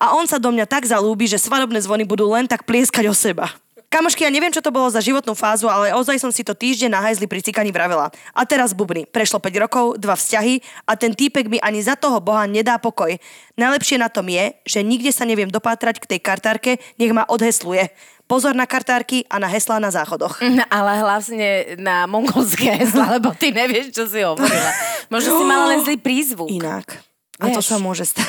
a 0.00 0.16
on 0.16 0.24
sa 0.24 0.40
do 0.40 0.52
mňa 0.52 0.64
tak 0.68 0.88
zalúbi, 0.88 1.28
že 1.28 1.40
svadobné 1.40 1.80
zvony 1.84 2.04
budú 2.08 2.32
len 2.32 2.48
tak 2.48 2.64
plieskať 2.64 3.08
o 3.08 3.16
seba. 3.16 3.52
Kamošky, 3.90 4.22
ja 4.22 4.30
neviem, 4.30 4.54
čo 4.54 4.62
to 4.62 4.70
bolo 4.70 4.86
za 4.86 5.02
životnú 5.02 5.34
fázu, 5.34 5.66
ale 5.66 5.90
ozaj 5.90 6.22
som 6.22 6.30
si 6.30 6.46
to 6.46 6.54
týždeň 6.54 6.94
na 6.94 7.02
hajzli 7.02 7.26
pri 7.26 7.42
cikaní 7.42 7.74
vravela. 7.74 8.14
A 8.30 8.46
teraz 8.46 8.70
bubny. 8.70 9.02
Prešlo 9.02 9.42
5 9.42 9.50
rokov, 9.66 9.98
dva 9.98 10.14
vzťahy 10.14 10.62
a 10.86 10.94
ten 10.94 11.10
týpek 11.10 11.50
mi 11.50 11.58
ani 11.58 11.82
za 11.82 11.98
toho 11.98 12.22
boha 12.22 12.46
nedá 12.46 12.78
pokoj. 12.78 13.18
Najlepšie 13.58 13.98
na 13.98 14.06
tom 14.06 14.30
je, 14.30 14.54
že 14.62 14.86
nikde 14.86 15.10
sa 15.10 15.26
neviem 15.26 15.50
dopátrať 15.50 15.98
k 15.98 16.06
tej 16.06 16.20
kartárke, 16.22 16.78
nech 17.02 17.10
ma 17.10 17.26
odhesluje. 17.26 17.90
Pozor 18.30 18.54
na 18.54 18.62
kartárky 18.62 19.26
a 19.26 19.42
na 19.42 19.50
heslá 19.50 19.82
na 19.82 19.90
záchodoch. 19.90 20.38
No, 20.38 20.62
ale 20.78 21.02
hlavne 21.02 21.74
na 21.82 22.06
mongolské 22.06 22.78
hesla, 22.78 23.18
lebo 23.18 23.34
ty 23.34 23.50
nevieš, 23.50 23.90
čo 23.90 24.06
si 24.06 24.22
hovorila. 24.22 24.70
Možno 25.10 25.34
si 25.34 25.42
mala 25.42 25.74
len 25.74 25.82
zlý 25.82 25.98
prízvuk. 25.98 26.46
Inak. 26.46 27.09
A 27.40 27.48
to 27.48 27.58
Vieš. 27.58 27.66
sa 27.66 27.76
môže 27.76 28.04
stať. 28.04 28.28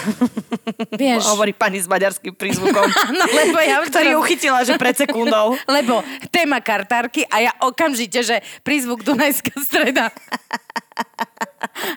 Vieš. 1.01 1.27
Hovorí 1.27 1.51
pani 1.51 1.77
s 1.77 1.85
maďarským 1.85 2.31
prízvukom. 2.31 2.87
No, 3.11 3.23
lebo 3.27 3.59
ja 3.59 3.79
už 3.83 3.91
ktorý 3.91 4.09
teraz- 4.09 4.21
uchytila, 4.23 4.59
že 4.63 4.73
pred 4.75 4.95
sekundou. 4.95 5.59
Lebo 5.67 5.99
téma 6.27 6.57
kartárky 6.57 7.27
a 7.27 7.37
ja 7.41 7.51
okamžite, 7.59 8.23
že 8.23 8.35
prízvuk 8.61 9.03
Dunajská 9.03 9.51
streda. 9.59 10.09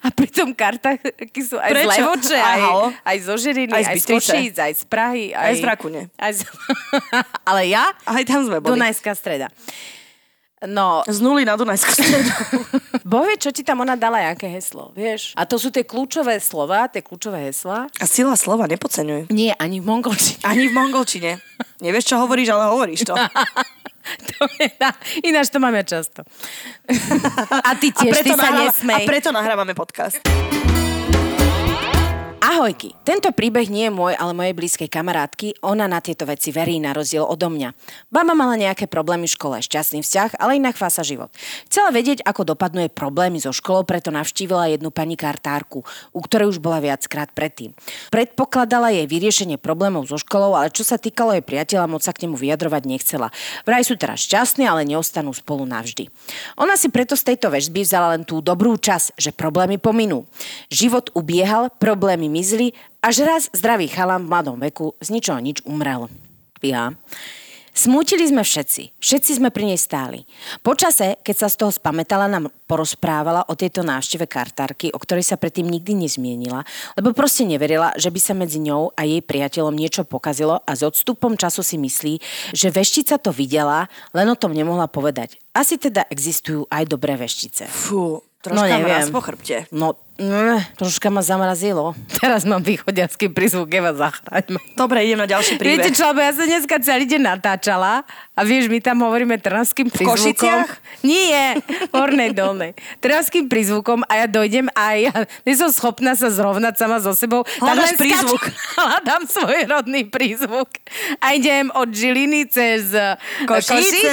A 0.02 0.08
pritom 0.10 0.50
kartárky 0.52 1.40
sú 1.40 1.56
aj 1.56 1.70
Prečo? 1.70 1.86
z 1.86 1.96
Levoče, 1.96 2.38
Aj 2.38 2.60
aj, 3.04 3.16
zo 3.22 3.34
Žiriny, 3.36 3.72
Aj 3.72 3.82
z 3.82 3.88
aj 3.88 3.96
z. 3.96 4.04
Košíc, 4.06 4.54
aj 4.56 4.72
z 4.74 4.82
Prahy. 4.84 5.26
Aj, 5.30 5.50
Aj 5.50 5.54
z 5.54 5.62
Rakune. 5.62 6.02
Aj 6.14 6.32
z... 6.32 6.40
Ale 7.44 7.62
ja? 7.68 7.94
Aj 8.02 8.22
tam 8.22 8.42
sme 8.42 8.58
boli. 8.58 8.74
Dunajská 8.74 9.14
streda. 9.14 9.48
No, 10.64 11.04
Z 11.04 11.20
nuly 11.20 11.44
na 11.44 11.60
Dunajskú 11.60 11.92
stredu. 11.92 12.30
Boh 13.10 13.24
vie, 13.28 13.36
čo 13.36 13.52
ti 13.52 13.60
tam 13.60 13.84
ona 13.84 14.00
dala, 14.00 14.32
aké 14.32 14.48
heslo, 14.48 14.96
vieš? 14.96 15.36
A 15.36 15.44
to 15.44 15.60
sú 15.60 15.68
tie 15.68 15.84
kľúčové 15.84 16.40
slova, 16.40 16.88
tie 16.88 17.04
kľúčové 17.04 17.52
heslá. 17.52 17.84
A 18.00 18.04
sila 18.08 18.32
slova 18.32 18.64
nepodceňuj. 18.64 19.28
Nie, 19.28 19.52
ani 19.60 19.84
v 19.84 19.86
mongolčine. 19.86 20.40
Ani 20.40 20.72
v 20.72 20.74
mongolčine. 20.76 21.36
Nevieš, 21.84 22.12
čo 22.12 22.16
hovoríš, 22.16 22.48
ale 22.56 22.72
hovoríš 22.72 23.04
to. 23.04 23.12
to 24.32 24.40
je 24.56 24.68
na... 24.80 24.96
Ináč 25.20 25.52
to 25.52 25.60
máme 25.60 25.84
často. 25.84 26.24
A 27.68 27.76
ty 27.76 27.92
tiež, 27.92 28.24
ty 28.24 28.32
sa 28.32 28.40
nahráva- 28.40 28.72
nesmej. 28.72 29.04
a 29.04 29.08
preto 29.08 29.28
nahrávame 29.32 29.72
podcast. 29.76 30.20
Ahojky, 32.54 32.94
tento 33.02 33.34
príbeh 33.34 33.66
nie 33.66 33.90
je 33.90 33.96
môj, 33.98 34.14
ale 34.14 34.30
mojej 34.30 34.54
blízkej 34.54 34.86
kamarátky. 34.86 35.58
Ona 35.66 35.90
na 35.90 35.98
tieto 35.98 36.22
veci 36.22 36.54
verí 36.54 36.78
na 36.78 36.94
rozdiel 36.94 37.26
odo 37.26 37.50
mňa. 37.50 37.74
Baba 38.14 38.30
mala 38.30 38.54
nejaké 38.54 38.86
problémy 38.86 39.26
v 39.26 39.34
škole, 39.34 39.58
šťastný 39.58 40.06
vzťah, 40.06 40.38
ale 40.38 40.62
inak 40.62 40.78
chvása 40.78 41.02
život. 41.02 41.34
Chcela 41.66 41.90
vedieť, 41.90 42.22
ako 42.22 42.54
dopadnú 42.54 42.86
jej 42.86 42.94
problémy 42.94 43.42
so 43.42 43.50
školou, 43.50 43.82
preto 43.82 44.14
navštívila 44.14 44.70
jednu 44.70 44.94
pani 44.94 45.18
kartárku, 45.18 45.82
u 46.14 46.20
ktorej 46.22 46.54
už 46.54 46.62
bola 46.62 46.78
viackrát 46.78 47.34
predtým. 47.34 47.74
Predpokladala 48.14 48.94
jej 48.94 49.10
vyriešenie 49.10 49.58
problémov 49.58 50.06
so 50.06 50.14
školou, 50.14 50.54
ale 50.54 50.70
čo 50.70 50.86
sa 50.86 50.94
týkalo 50.94 51.34
jej 51.34 51.42
priateľa, 51.42 51.90
moc 51.90 52.06
sa 52.06 52.14
k 52.14 52.30
nemu 52.30 52.38
vyjadrovať 52.38 52.82
nechcela. 52.86 53.34
Vraj 53.66 53.82
sú 53.82 53.98
teraz 53.98 54.22
šťastní, 54.30 54.62
ale 54.62 54.86
neostanú 54.86 55.34
spolu 55.34 55.66
navždy. 55.66 56.06
Ona 56.62 56.78
si 56.78 56.86
preto 56.86 57.18
z 57.18 57.34
tejto 57.34 57.50
väžby 57.50 57.82
vzala 57.82 58.14
len 58.14 58.22
tú 58.22 58.38
dobrú 58.38 58.78
čas, 58.78 59.10
že 59.18 59.34
problémy 59.34 59.82
pominú. 59.82 60.22
Život 60.70 61.10
ubiehal, 61.18 61.74
problémy 61.82 62.30
mizli, 62.44 62.76
až 63.00 63.24
raz 63.24 63.48
zdravý 63.56 63.88
chalan 63.88 64.28
v 64.28 64.28
mladom 64.28 64.60
veku 64.60 64.92
z 65.00 65.08
ničoho 65.08 65.40
nič 65.40 65.64
umrel. 65.64 66.12
Ja. 66.60 66.92
Smútili 67.74 68.22
sme 68.22 68.46
všetci. 68.46 69.02
Všetci 69.02 69.42
sme 69.42 69.50
pri 69.50 69.66
nej 69.66 69.80
stáli. 69.80 70.22
Počase, 70.62 71.18
keď 71.26 71.34
sa 71.34 71.48
z 71.50 71.58
toho 71.58 71.74
spametala, 71.74 72.30
nám 72.30 72.46
porozprávala 72.70 73.50
o 73.50 73.58
tejto 73.58 73.82
návšteve 73.82 74.30
kartárky, 74.30 74.94
o 74.94 74.98
ktorej 75.00 75.26
sa 75.26 75.34
predtým 75.34 75.66
nikdy 75.66 75.98
nezmienila, 75.98 76.62
lebo 76.94 77.10
proste 77.10 77.42
neverila, 77.42 77.90
že 77.98 78.14
by 78.14 78.20
sa 78.22 78.30
medzi 78.30 78.62
ňou 78.62 78.94
a 78.94 79.02
jej 79.02 79.18
priateľom 79.18 79.74
niečo 79.74 80.06
pokazilo 80.06 80.62
a 80.62 80.70
s 80.70 80.86
odstupom 80.86 81.34
času 81.34 81.66
si 81.66 81.74
myslí, 81.74 82.14
že 82.54 82.70
veštica 82.70 83.18
to 83.18 83.34
videla, 83.34 83.90
len 84.14 84.30
o 84.30 84.38
tom 84.38 84.54
nemohla 84.54 84.86
povedať. 84.86 85.42
Asi 85.50 85.74
teda 85.74 86.06
existujú 86.14 86.70
aj 86.70 86.86
dobré 86.86 87.18
veštice. 87.18 87.66
Fú, 87.66 88.22
troška 88.38 88.54
No, 88.54 88.70
neviem. 88.70 89.10
po 89.10 89.18
chrbte. 89.18 89.66
No, 89.74 89.98
mm, 90.18 90.78
troška 90.78 91.10
ma 91.10 91.22
zamrazilo. 91.22 91.94
Teraz 92.20 92.46
mám 92.46 92.62
východiacký 92.62 93.30
prízvuk, 93.30 93.70
Eva, 93.74 93.94
zachraň 93.94 94.58
ma. 94.58 94.60
Dobre, 94.74 95.06
idem 95.06 95.22
na 95.22 95.28
ďalší 95.30 95.58
príbeh. 95.58 95.86
Viete 95.86 95.90
čo, 95.94 96.10
lebo 96.10 96.20
ja 96.22 96.32
som 96.34 96.46
dneska 96.46 96.76
celý 96.82 97.04
deň 97.06 97.22
natáčala 97.34 98.02
a 98.34 98.40
vieš, 98.42 98.66
my 98.66 98.82
tam 98.82 99.02
hovoríme 99.06 99.38
trnavským 99.38 99.90
prízvukom. 99.90 100.18
Košiciach? 100.18 100.70
Nie, 101.06 101.62
v 101.62 101.94
hornej 101.94 102.34
dolnej. 102.34 102.74
Trnavským 102.98 103.46
prízvukom 103.46 104.02
a 104.10 104.24
ja 104.24 104.26
dojdem 104.26 104.66
a 104.74 104.98
ja 104.98 105.14
nie 105.46 105.54
som 105.54 105.70
schopná 105.70 106.18
sa 106.18 106.30
zrovnať 106.34 106.74
sama 106.74 106.98
so 106.98 107.14
sebou. 107.14 107.46
len 107.62 107.94
prízvuk. 107.94 108.42
Hľadám 108.80 109.30
svoj 109.30 109.70
rodný 109.70 110.10
prízvuk. 110.10 110.68
A 111.22 111.38
idem 111.38 111.70
od 111.70 111.94
Žiliny 111.94 112.50
cez 112.50 112.90
Košice. 113.46 114.10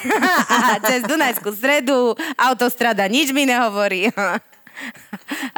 a 0.56 0.80
cez 0.80 1.04
Dunajskú 1.04 1.52
stredu, 1.52 2.16
autostrada 2.40 3.04
nič 3.04 3.36
mi 3.36 3.44
nehovorí. 3.44 4.08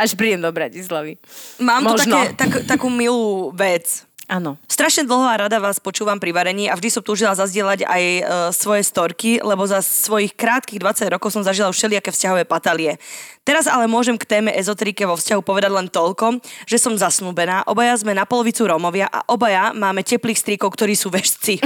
Až 0.00 0.16
prídem 0.16 0.40
do 0.40 0.50
Bratislavy. 0.50 1.20
Mám 1.60 1.84
tu 1.84 1.94
Možno. 2.00 2.16
také, 2.16 2.26
tak, 2.34 2.50
takú 2.64 2.88
milú 2.88 3.52
vec. 3.52 4.07
Áno. 4.28 4.60
Strašne 4.68 5.08
dlho 5.08 5.24
a 5.24 5.40
rada 5.40 5.56
vás 5.56 5.80
počúvam 5.80 6.20
pri 6.20 6.36
varení 6.36 6.68
a 6.68 6.76
vždy 6.76 6.92
som 6.92 7.00
túžila 7.00 7.32
zazdieľať 7.32 7.88
aj 7.88 8.02
e, 8.04 8.22
svoje 8.52 8.84
storky, 8.84 9.40
lebo 9.40 9.64
za 9.64 9.80
svojich 9.80 10.36
krátkých 10.36 10.84
20 10.84 11.08
rokov 11.16 11.32
som 11.32 11.40
zažila 11.40 11.72
všelijaké 11.72 12.12
vzťahové 12.12 12.44
patalie. 12.44 13.00
Teraz 13.40 13.64
ale 13.64 13.88
môžem 13.88 14.20
k 14.20 14.28
téme 14.28 14.52
ezoterike 14.52 15.08
vo 15.08 15.16
vzťahu 15.16 15.40
povedať 15.40 15.72
len 15.72 15.88
toľko, 15.88 16.44
že 16.68 16.76
som 16.76 16.92
zasnúbená, 16.92 17.64
obaja 17.64 17.96
sme 17.96 18.12
na 18.12 18.28
polovicu 18.28 18.68
Rómovia 18.68 19.08
a 19.08 19.24
obaja 19.32 19.72
máme 19.72 20.04
teplých 20.04 20.44
strýkov, 20.44 20.76
ktorí 20.76 20.92
sú 20.92 21.08
veštci. 21.08 21.56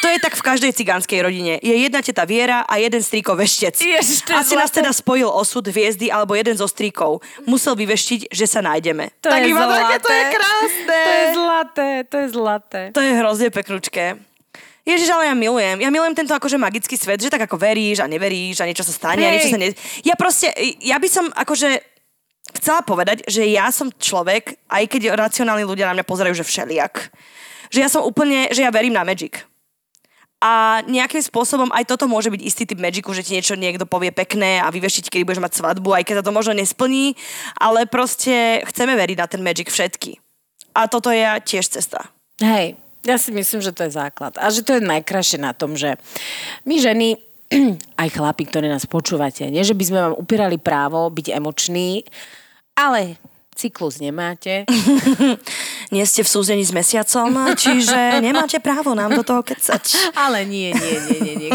To 0.00 0.08
je 0.08 0.16
tak 0.16 0.32
v 0.32 0.40
každej 0.40 0.72
cigánskej 0.72 1.20
rodine. 1.20 1.60
Je 1.60 1.76
jedna 1.76 2.00
teta 2.00 2.24
Viera 2.24 2.64
a 2.64 2.80
jeden 2.80 3.04
strýko 3.04 3.36
veštec. 3.36 3.76
Ježiš, 3.76 4.24
Asi 4.32 4.56
nás 4.56 4.72
zlaté. 4.72 4.80
teda 4.80 4.96
spojil 4.96 5.28
osud, 5.28 5.60
hviezdy 5.60 6.08
alebo 6.08 6.32
jeden 6.32 6.56
zo 6.56 6.64
strýkov. 6.64 7.20
Musel 7.44 7.76
vyveštiť, 7.76 8.32
že 8.32 8.46
sa 8.48 8.64
nájdeme. 8.64 9.12
To 9.20 9.28
tak 9.28 9.44
je 9.44 9.52
iba 9.52 9.60
také, 9.68 9.96
to 10.00 10.08
je 10.08 10.22
zlaté. 10.24 10.32
krásne. 10.32 10.96
To 11.04 11.10
je 11.12 11.26
zlaté, 11.36 11.79
to 12.06 12.16
je 12.20 12.26
zlaté. 12.32 12.82
To 12.94 13.00
je 13.00 13.12
hrozne 13.18 13.48
pekručké. 13.50 14.18
Ježiš, 14.86 15.12
ale 15.12 15.28
ja 15.28 15.34
milujem. 15.36 15.76
Ja 15.84 15.92
milujem 15.92 16.16
tento 16.16 16.32
akože 16.32 16.56
magický 16.56 16.96
svet, 16.96 17.20
že 17.20 17.28
tak 17.28 17.44
ako 17.44 17.60
veríš 17.60 18.00
a 18.00 18.08
neveríš 18.08 18.64
a 18.64 18.68
niečo 18.68 18.82
sa 18.82 18.96
stane 18.96 19.22
a 19.22 19.28
Hej. 19.28 19.34
niečo 19.36 19.52
sa 19.52 19.60
ne... 19.60 19.68
Ja 20.02 20.14
proste, 20.16 20.48
ja 20.80 20.96
by 20.96 21.08
som 21.08 21.28
akože 21.30 21.68
chcela 22.56 22.80
povedať, 22.82 23.22
že 23.28 23.44
ja 23.46 23.68
som 23.70 23.92
človek, 23.92 24.56
aj 24.66 24.84
keď 24.88 25.14
racionálni 25.14 25.68
ľudia 25.68 25.86
na 25.92 26.00
mňa 26.00 26.08
pozerajú, 26.08 26.34
že 26.34 26.48
všeliak. 26.48 27.12
Že 27.70 27.78
ja 27.78 27.88
som 27.92 28.02
úplne, 28.02 28.50
že 28.50 28.64
ja 28.64 28.72
verím 28.72 28.96
na 28.96 29.04
magic. 29.04 29.44
A 30.40 30.80
nejakým 30.88 31.20
spôsobom 31.20 31.68
aj 31.68 31.84
toto 31.84 32.08
môže 32.08 32.32
byť 32.32 32.40
istý 32.40 32.64
typ 32.64 32.80
magicu, 32.80 33.12
že 33.12 33.20
ti 33.20 33.36
niečo 33.36 33.60
niekto 33.60 33.84
povie 33.84 34.08
pekné 34.08 34.64
a 34.64 34.72
vyvešiť, 34.72 35.12
kedy 35.12 35.28
budeš 35.28 35.44
mať 35.44 35.60
svadbu, 35.60 35.92
aj 35.92 36.04
keď 36.08 36.14
sa 36.16 36.26
to 36.26 36.32
možno 36.32 36.56
nesplní, 36.56 37.12
ale 37.60 37.84
proste 37.84 38.64
chceme 38.64 38.96
veriť 38.96 39.16
na 39.20 39.28
ten 39.28 39.44
magic 39.44 39.68
všetky. 39.68 40.16
A 40.74 40.86
toto 40.86 41.10
je 41.10 41.22
tiež 41.22 41.66
cesta. 41.66 42.10
Hej, 42.40 42.78
ja 43.04 43.16
si 43.16 43.32
myslím, 43.32 43.60
že 43.64 43.72
to 43.72 43.84
je 43.88 43.96
základ. 43.96 44.36
A 44.36 44.52
že 44.52 44.64
to 44.64 44.76
je 44.76 44.82
najkrajšie 44.84 45.40
na 45.40 45.56
tom, 45.56 45.76
že 45.76 45.96
my 46.68 46.76
ženy, 46.80 47.16
aj 48.02 48.08
chlapi, 48.12 48.44
ktorí 48.48 48.68
nás 48.68 48.84
počúvate, 48.84 49.48
nie 49.48 49.64
že 49.64 49.76
by 49.76 49.84
sme 49.84 49.98
vám 50.08 50.14
upierali 50.16 50.56
právo 50.60 51.08
byť 51.08 51.26
emoční, 51.36 52.04
ale 52.76 53.20
cyklus 53.60 54.00
nemáte. 54.00 54.64
Nie 55.94 56.06
ste 56.08 56.24
v 56.24 56.32
súzení 56.32 56.64
s 56.64 56.72
mesiacom, 56.72 57.52
čiže 57.58 58.22
nemáte 58.24 58.56
právo 58.62 58.96
nám 58.96 59.12
do 59.12 59.26
toho 59.26 59.44
kecať. 59.44 59.84
Ale 60.24 60.46
nie, 60.46 60.70
nie, 60.70 60.96
nie, 61.10 61.18
nie, 61.20 61.34
nie. 61.36 61.52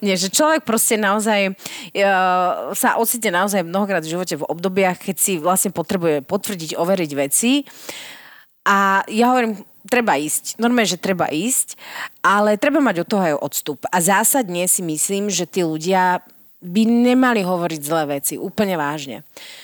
nie 0.00 0.14
že 0.14 0.30
človek 0.30 0.62
proste 0.62 0.94
naozaj 0.96 1.50
uh, 1.50 2.72
sa 2.72 2.96
ocitne 2.96 3.34
naozaj 3.34 3.66
mnohokrát 3.66 4.06
v 4.06 4.12
živote 4.14 4.38
v 4.38 4.46
obdobiach, 4.46 5.02
keď 5.02 5.16
si 5.18 5.32
vlastne 5.36 5.74
potrebuje 5.74 6.22
potvrdiť, 6.24 6.78
overiť 6.78 7.10
veci. 7.18 7.66
A 8.62 9.02
ja 9.10 9.34
hovorím, 9.34 9.58
treba 9.90 10.14
ísť. 10.16 10.58
Normálne, 10.62 10.88
že 10.88 11.00
treba 11.00 11.26
ísť, 11.28 11.74
ale 12.22 12.56
treba 12.56 12.78
mať 12.78 13.02
od 13.02 13.08
toho 13.10 13.22
aj 13.22 13.40
odstup. 13.42 13.80
A 13.90 13.98
zásadne 13.98 14.64
si 14.70 14.80
myslím, 14.86 15.28
že 15.28 15.44
tí 15.44 15.66
ľudia 15.66 16.22
by 16.62 16.82
nemali 16.86 17.42
hovoriť 17.42 17.80
zlé 17.82 18.02
veci. 18.22 18.38
Úplne 18.38 18.78
vážne. 18.78 19.26
Uh, 19.26 19.61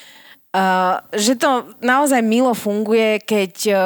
že 1.13 1.37
to 1.37 1.77
naozaj 1.85 2.25
milo 2.25 2.57
funguje, 2.57 3.21
keď 3.23 3.53
uh, 3.69 3.79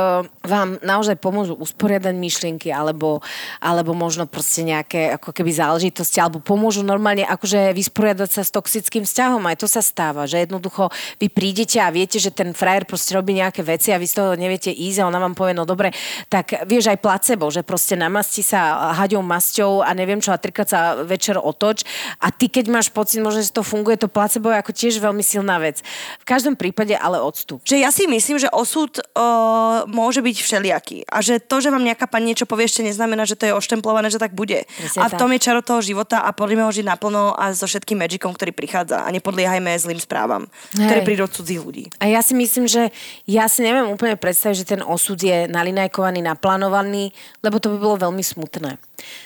vám 0.42 0.78
naozaj 0.82 1.18
pomôžu 1.18 1.54
usporiadať 1.58 2.14
myšlienky 2.14 2.70
alebo, 2.70 3.22
alebo 3.58 3.94
možno 3.94 4.26
proste 4.26 4.66
nejaké 4.66 5.14
ako 5.18 5.30
keby 5.30 5.50
záležitosti 5.54 6.18
alebo 6.18 6.42
pomôžu 6.42 6.82
normálne 6.82 7.26
akože 7.26 7.74
vysporiadať 7.74 8.30
sa 8.30 8.42
s 8.42 8.54
toxickým 8.54 9.02
vzťahom. 9.06 9.42
Aj 9.46 9.58
to 9.58 9.70
sa 9.70 9.82
stáva, 9.82 10.26
že 10.26 10.42
jednoducho 10.42 10.90
vy 11.18 11.30
prídete 11.30 11.82
a 11.82 11.90
viete, 11.90 12.22
že 12.22 12.34
ten 12.34 12.54
frajer 12.54 12.86
proste 12.86 13.14
robí 13.14 13.34
nejaké 13.34 13.62
veci 13.66 13.90
a 13.90 13.98
vy 13.98 14.06
z 14.06 14.14
toho 14.18 14.30
neviete 14.38 14.70
ísť 14.70 15.02
a 15.02 15.08
ona 15.10 15.18
vám 15.18 15.34
povie, 15.34 15.54
no 15.54 15.66
dobre, 15.66 15.94
tak 16.30 16.66
vieš 16.66 16.90
aj 16.90 16.98
placebo, 17.02 17.50
že 17.50 17.66
proste 17.66 17.94
namasti 17.98 18.42
sa 18.42 18.94
haďou 18.94 19.22
masťou 19.22 19.82
a 19.82 19.90
neviem 19.94 20.22
čo 20.22 20.30
a 20.30 20.38
trikrát 20.38 20.70
sa 20.70 20.80
večer 21.02 21.38
otoč 21.38 21.82
a 22.22 22.30
ty 22.30 22.46
keď 22.46 22.70
máš 22.70 22.88
pocit, 22.90 23.18
možno, 23.18 23.42
že 23.42 23.50
to 23.50 23.66
funguje, 23.66 23.98
to 23.98 24.10
placebo 24.10 24.50
je 24.50 24.60
ako 24.62 24.72
tiež 24.74 24.98
veľmi 25.02 25.22
silná 25.22 25.58
vec. 25.58 25.82
V 26.22 26.24
každom 26.26 26.58
prípade 26.62 26.94
ale 26.94 27.18
odstup. 27.18 27.58
Že 27.66 27.82
ja 27.82 27.90
si 27.90 28.06
myslím, 28.06 28.38
že 28.38 28.46
osud 28.54 29.02
uh, 29.02 29.82
môže 29.90 30.22
byť 30.22 30.36
všelijaký. 30.38 30.98
A 31.10 31.18
že 31.18 31.42
to, 31.42 31.58
že 31.58 31.74
vám 31.74 31.82
nejaká 31.82 32.06
pani 32.06 32.30
niečo 32.30 32.46
povie, 32.46 32.70
ešte 32.70 32.86
neznamená, 32.86 33.26
že 33.26 33.34
to 33.34 33.50
je 33.50 33.56
oštemplované, 33.58 34.06
že 34.14 34.22
tak 34.22 34.38
bude. 34.38 34.62
Presne 34.78 35.02
a 35.02 35.10
v 35.10 35.14
tak. 35.14 35.20
tom 35.20 35.30
je 35.34 35.40
čaro 35.42 35.60
toho 35.60 35.82
života 35.82 36.22
a 36.22 36.30
poďme 36.30 36.62
ho 36.62 36.70
žiť 36.70 36.86
naplno 36.86 37.34
a 37.34 37.50
so 37.50 37.66
všetkým 37.66 37.98
magicom, 37.98 38.30
ktorý 38.30 38.54
prichádza. 38.54 39.02
A 39.02 39.08
nepodliehajme 39.10 39.74
zlým 39.74 39.98
správam, 39.98 40.46
Hej. 40.78 40.86
ktoré 40.86 41.00
prídu 41.02 41.26
od 41.26 41.34
cudzích 41.34 41.58
ľudí. 41.58 41.84
A 41.98 42.06
ja 42.06 42.22
si 42.22 42.38
myslím, 42.38 42.70
že 42.70 42.94
ja 43.26 43.50
si 43.50 43.66
neviem 43.66 43.90
úplne 43.90 44.14
predstaviť, 44.14 44.56
že 44.62 44.70
ten 44.78 44.82
osud 44.86 45.18
je 45.18 45.50
nalinajkovaný, 45.50 46.22
naplánovaný, 46.22 47.10
lebo 47.42 47.58
to 47.58 47.74
by 47.74 47.76
bolo 47.82 47.96
veľmi 47.98 48.22
smutné. 48.22 48.78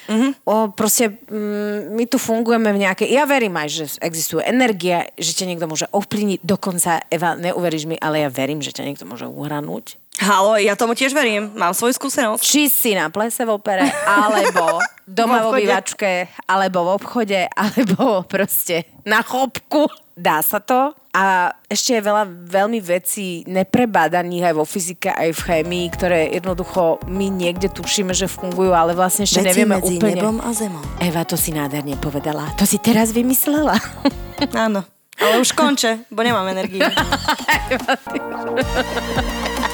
Mm-hmm. 0.07 0.31
O, 0.47 0.71
proste 0.71 1.19
mm, 1.27 1.91
my 1.93 2.03
tu 2.07 2.17
fungujeme 2.17 2.71
v 2.71 2.81
nejakej... 2.87 3.07
Ja 3.11 3.27
verím 3.27 3.59
aj, 3.59 3.67
že 3.69 3.83
existuje 3.99 4.43
energia, 4.45 5.09
že 5.19 5.35
ťa 5.35 5.45
niekto 5.51 5.67
môže 5.67 5.87
ovplyvniť. 5.91 6.39
Dokonca, 6.43 7.03
Eva, 7.11 7.35
neuveríš 7.35 7.85
mi, 7.85 7.95
ale 7.99 8.23
ja 8.23 8.29
verím, 8.31 8.63
že 8.63 8.71
ťa 8.71 8.87
niekto 8.87 9.03
môže 9.03 9.27
uhranúť. 9.27 9.99
Halo, 10.17 10.57
ja 10.57 10.73
tomu 10.73 10.97
tiež 10.97 11.13
verím. 11.13 11.53
Mám 11.53 11.77
svoju 11.77 11.93
skúsenosť. 11.93 12.41
Či 12.41 12.61
si 12.73 12.91
na 12.97 13.13
plese 13.13 13.45
v 13.45 13.53
opere, 13.53 13.85
alebo 14.09 14.81
doma 15.05 15.45
V 15.45 15.53
obývačke, 15.53 16.33
alebo 16.49 16.89
v 16.89 16.89
obchode, 16.97 17.41
alebo 17.53 18.25
proste 18.25 18.89
na 19.05 19.21
chopku. 19.21 19.85
Dá 20.17 20.41
sa 20.41 20.57
to. 20.57 20.97
A 21.13 21.53
ešte 21.69 21.93
je 21.97 22.01
veľa 22.01 22.25
veľmi 22.29 22.81
vecí 22.81 23.45
neprebádaných 23.45 24.49
aj 24.49 24.53
vo 24.57 24.65
fyzike, 24.65 25.13
aj 25.13 25.29
v 25.33 25.43
chémii, 25.45 25.85
ktoré 25.93 26.33
jednoducho 26.33 26.97
my 27.09 27.29
niekde 27.29 27.69
tušíme, 27.69 28.13
že 28.17 28.29
fungujú, 28.29 28.73
ale 28.73 28.93
vlastne 28.97 29.29
ešte 29.29 29.41
Veci 29.41 29.49
nevieme 29.53 29.77
medzi 29.77 29.97
úplne. 29.97 30.15
nebom 30.17 30.41
a 30.41 30.53
zemou. 30.53 30.81
Eva, 31.01 31.25
to 31.25 31.37
si 31.37 31.53
nádherne 31.53 31.97
povedala. 32.01 32.49
To 32.57 32.65
si 32.65 32.77
teraz 32.81 33.11
vymyslela. 33.13 33.77
Áno. 34.65 34.83
Ale 35.17 35.41
už 35.41 35.57
konče, 35.57 36.05
bo 36.13 36.21
nemám 36.21 36.45
energiu. 36.53 36.85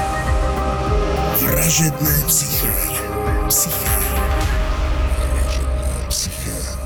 Ragiedny 1.61 2.23
psychiatr. 2.27 3.03
Psychiatr. 6.09 6.77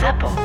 Ragiedny 0.00 0.41